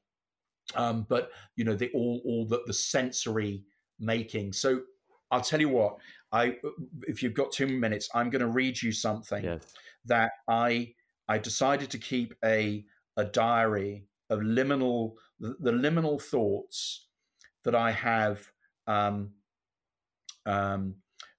um, 0.73 1.05
but 1.07 1.31
you 1.55 1.63
know 1.63 1.75
the 1.75 1.91
all 1.93 2.21
all 2.25 2.45
the, 2.45 2.61
the 2.65 2.73
sensory 2.73 3.63
making. 3.99 4.53
So 4.53 4.81
I'll 5.31 5.41
tell 5.41 5.59
you 5.59 5.69
what. 5.69 5.97
I 6.31 6.57
if 7.07 7.21
you've 7.21 7.33
got 7.33 7.51
two 7.51 7.67
minutes, 7.67 8.09
I'm 8.13 8.29
going 8.29 8.41
to 8.41 8.47
read 8.47 8.81
you 8.81 8.91
something 8.91 9.43
yes. 9.43 9.73
that 10.05 10.31
I 10.49 10.93
I 11.29 11.37
decided 11.37 11.89
to 11.91 11.97
keep 11.97 12.33
a 12.43 12.85
a 13.17 13.25
diary 13.25 14.07
of 14.29 14.39
liminal 14.39 15.13
the, 15.39 15.55
the 15.59 15.71
liminal 15.71 16.21
thoughts 16.21 17.07
that 17.63 17.75
I 17.75 17.91
have 17.91 18.51
um, 18.87 19.31
um, 20.45 20.95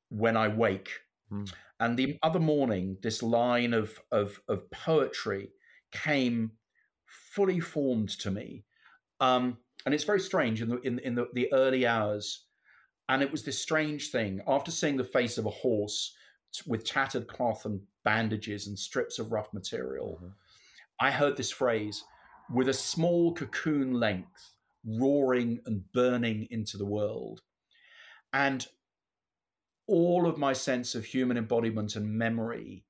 when 0.09 0.37
I 0.37 0.49
wake. 0.49 0.91
Mm. 1.33 1.53
And 1.81 1.97
the 1.97 2.19
other 2.23 2.41
morning, 2.41 2.97
this 3.03 3.23
line 3.23 3.75
of, 3.75 3.99
of, 4.11 4.41
of 4.49 4.71
poetry 4.71 5.51
came 5.93 6.53
fully 7.07 7.61
formed 7.61 8.11
to 8.21 8.31
me 8.31 8.65
um, 9.21 9.59
and 9.85 9.95
it's 9.95 10.05
very 10.05 10.21
strange 10.21 10.63
in 10.63 10.69
the 10.69 10.81
in, 10.81 10.99
in 11.01 11.15
the, 11.15 11.29
the 11.33 11.53
early 11.53 11.87
hours. 11.87 12.45
And 13.09 13.23
it 13.23 13.31
was 13.31 13.45
this 13.45 13.59
strange 13.59 14.11
thing. 14.11 14.41
After 14.49 14.73
seeing 14.73 14.97
the 14.97 15.05
face 15.05 15.39
of 15.39 15.47
a 15.47 15.51
horse 15.51 16.13
with 16.67 16.85
tattered 16.85 17.29
cloth 17.29 17.65
and 17.65 17.81
bandages 18.05 18.67
and 18.67 18.77
strips 18.77 19.21
of 19.21 19.31
rough 19.31 19.53
material, 19.53 20.17
mm-hmm. 20.17 20.33
I 21.01 21.11
heard 21.13 21.37
this 21.37 21.53
phrase 21.53 22.03
with 22.53 22.69
a 22.69 22.75
small 22.75 23.33
cocoon 23.33 23.93
length 23.93 24.55
roaring 24.85 25.61
and 25.67 25.83
burning 25.93 26.49
into 26.51 26.77
the 26.79 26.87
world. 26.87 27.43
And 28.33 28.67
all 29.87 30.27
of 30.27 30.39
my 30.39 30.53
sense 30.53 30.95
of 30.95 31.05
human 31.05 31.37
embodiment 31.37 31.97
and 31.97 32.13
memory 32.13 32.85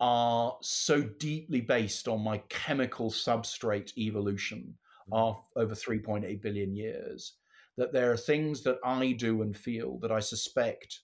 are 0.00 0.56
so 0.60 1.02
deeply 1.02 1.60
based 1.60 2.08
on 2.08 2.22
my 2.22 2.38
chemical 2.48 3.10
substrate 3.10 3.96
evolution 3.96 4.74
over 5.12 5.74
3.8 5.74 6.40
billion 6.42 6.74
years, 6.74 7.34
that 7.76 7.92
there 7.92 8.12
are 8.12 8.16
things 8.16 8.62
that 8.62 8.78
I 8.84 9.12
do 9.12 9.42
and 9.42 9.56
feel 9.56 9.98
that 9.98 10.12
I 10.12 10.20
suspect 10.20 11.00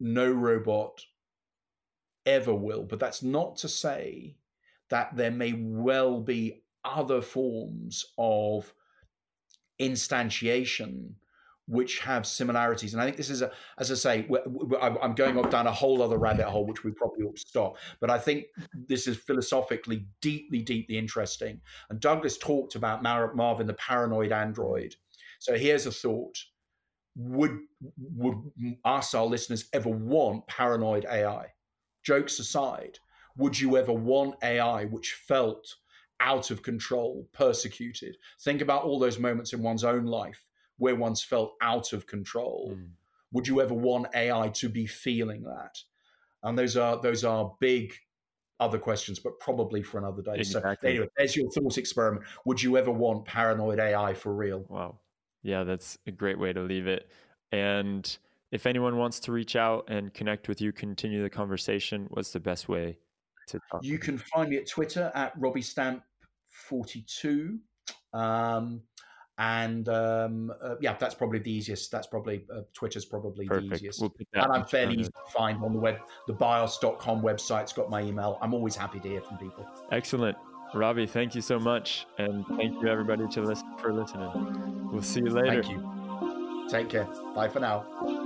no 0.00 0.30
robot 0.30 1.02
ever 2.26 2.54
will. 2.54 2.84
But 2.84 3.00
that's 3.00 3.22
not 3.22 3.56
to 3.58 3.68
say 3.68 4.36
that 4.90 5.16
there 5.16 5.30
may 5.30 5.52
well 5.52 6.20
be 6.20 6.62
other 6.84 7.20
forms 7.20 8.04
of 8.16 8.72
instantiation 9.80 11.14
which 11.68 11.98
have 11.98 12.26
similarities. 12.26 12.94
And 12.94 13.02
I 13.02 13.04
think 13.04 13.18
this 13.18 13.28
is 13.28 13.42
a, 13.42 13.52
as 13.78 13.92
I 13.92 13.94
say, 13.94 14.28
I'm 14.80 15.14
going 15.14 15.38
off 15.38 15.50
down 15.50 15.66
a 15.66 15.72
whole 15.72 16.02
other 16.02 16.16
rabbit 16.16 16.46
hole, 16.46 16.66
which 16.66 16.82
we 16.82 16.90
probably 16.92 17.26
ought 17.26 17.36
to 17.36 17.40
stop. 17.46 17.76
But 18.00 18.10
I 18.10 18.18
think 18.18 18.46
this 18.72 19.06
is 19.06 19.18
philosophically 19.18 20.06
deeply, 20.22 20.62
deeply 20.62 20.96
interesting. 20.96 21.60
And 21.90 22.00
Douglas 22.00 22.38
talked 22.38 22.74
about 22.74 23.02
Marvin, 23.02 23.66
the 23.66 23.74
paranoid 23.74 24.32
android. 24.32 24.96
So 25.40 25.56
here's 25.56 25.86
a 25.86 25.92
thought: 25.92 26.38
Would 27.16 27.58
would 28.14 28.36
us, 28.84 29.14
our 29.14 29.26
listeners, 29.26 29.68
ever 29.74 29.90
want 29.90 30.46
paranoid 30.46 31.04
AI? 31.04 31.46
Jokes 32.02 32.38
aside, 32.38 32.98
would 33.36 33.60
you 33.60 33.76
ever 33.76 33.92
want 33.92 34.36
AI 34.42 34.86
which 34.86 35.12
felt 35.28 35.76
out 36.20 36.50
of 36.50 36.62
control, 36.62 37.28
persecuted? 37.32 38.16
Think 38.40 38.62
about 38.62 38.84
all 38.84 38.98
those 38.98 39.18
moments 39.18 39.52
in 39.52 39.62
one's 39.62 39.84
own 39.84 40.06
life 40.06 40.47
where 40.78 40.96
one's 40.96 41.22
felt 41.22 41.54
out 41.60 41.92
of 41.92 42.06
control. 42.06 42.74
Mm. 42.74 42.88
Would 43.32 43.46
you 43.46 43.60
ever 43.60 43.74
want 43.74 44.08
AI 44.14 44.48
to 44.48 44.68
be 44.68 44.86
feeling 44.86 45.42
that? 45.42 45.78
And 46.42 46.58
those 46.58 46.76
are 46.76 47.00
those 47.00 47.24
are 47.24 47.52
big 47.60 47.92
other 48.60 48.78
questions, 48.78 49.18
but 49.18 49.38
probably 49.38 49.82
for 49.82 49.98
another 49.98 50.22
day. 50.22 50.34
Exactly. 50.36 50.76
So 50.80 50.88
anyway, 50.88 51.08
there's 51.16 51.36
your 51.36 51.50
thought 51.50 51.78
experiment. 51.78 52.24
Would 52.44 52.62
you 52.62 52.76
ever 52.76 52.90
want 52.90 53.24
paranoid 53.24 53.78
AI 53.78 54.14
for 54.14 54.34
real? 54.34 54.64
Wow. 54.68 54.98
Yeah, 55.42 55.64
that's 55.64 55.98
a 56.06 56.10
great 56.10 56.38
way 56.38 56.52
to 56.52 56.60
leave 56.60 56.86
it. 56.86 57.10
And 57.52 58.18
if 58.50 58.66
anyone 58.66 58.96
wants 58.96 59.20
to 59.20 59.32
reach 59.32 59.56
out 59.56 59.84
and 59.88 60.12
connect 60.12 60.48
with 60.48 60.60
you, 60.60 60.72
continue 60.72 61.22
the 61.22 61.30
conversation, 61.30 62.06
what's 62.10 62.32
the 62.32 62.40
best 62.40 62.68
way 62.68 62.98
to 63.48 63.60
talk? 63.70 63.84
You 63.84 63.98
can 63.98 64.18
find 64.18 64.50
me 64.50 64.56
at 64.56 64.68
Twitter 64.68 65.12
at 65.14 65.32
Robbie 65.38 65.62
Stamp 65.62 66.02
42. 66.48 67.58
Um, 68.12 68.82
and 69.38 69.88
um, 69.88 70.52
uh, 70.60 70.74
yeah, 70.80 70.96
that's 70.98 71.14
probably 71.14 71.38
the 71.38 71.50
easiest. 71.50 71.90
That's 71.92 72.08
probably 72.08 72.44
uh, 72.54 72.62
Twitter's 72.74 73.04
probably 73.04 73.46
Perfect. 73.46 73.68
the 73.70 73.76
easiest. 73.76 74.00
We'll 74.00 74.12
and 74.34 74.52
I'm 74.52 74.64
fairly 74.64 74.94
easy 74.94 75.10
to 75.10 75.32
find 75.32 75.62
on 75.62 75.72
the 75.72 75.78
web. 75.78 75.98
The 76.26 76.34
bioss.com 76.34 77.22
website's 77.22 77.72
got 77.72 77.88
my 77.88 78.02
email. 78.02 78.38
I'm 78.42 78.52
always 78.52 78.74
happy 78.74 78.98
to 78.98 79.08
hear 79.08 79.20
from 79.20 79.38
people. 79.38 79.66
Excellent. 79.92 80.36
Robbie, 80.74 81.06
thank 81.06 81.34
you 81.34 81.40
so 81.40 81.58
much. 81.58 82.06
And 82.18 82.44
thank 82.56 82.82
you, 82.82 82.88
everybody, 82.88 83.26
to 83.28 83.42
listen, 83.42 83.66
for 83.78 83.92
listening. 83.92 84.90
We'll 84.92 85.02
see 85.02 85.20
you 85.20 85.30
later. 85.30 85.62
Thank 85.62 85.70
you. 85.70 86.66
Take 86.68 86.90
care. 86.90 87.06
Bye 87.34 87.48
for 87.48 87.60
now. 87.60 88.17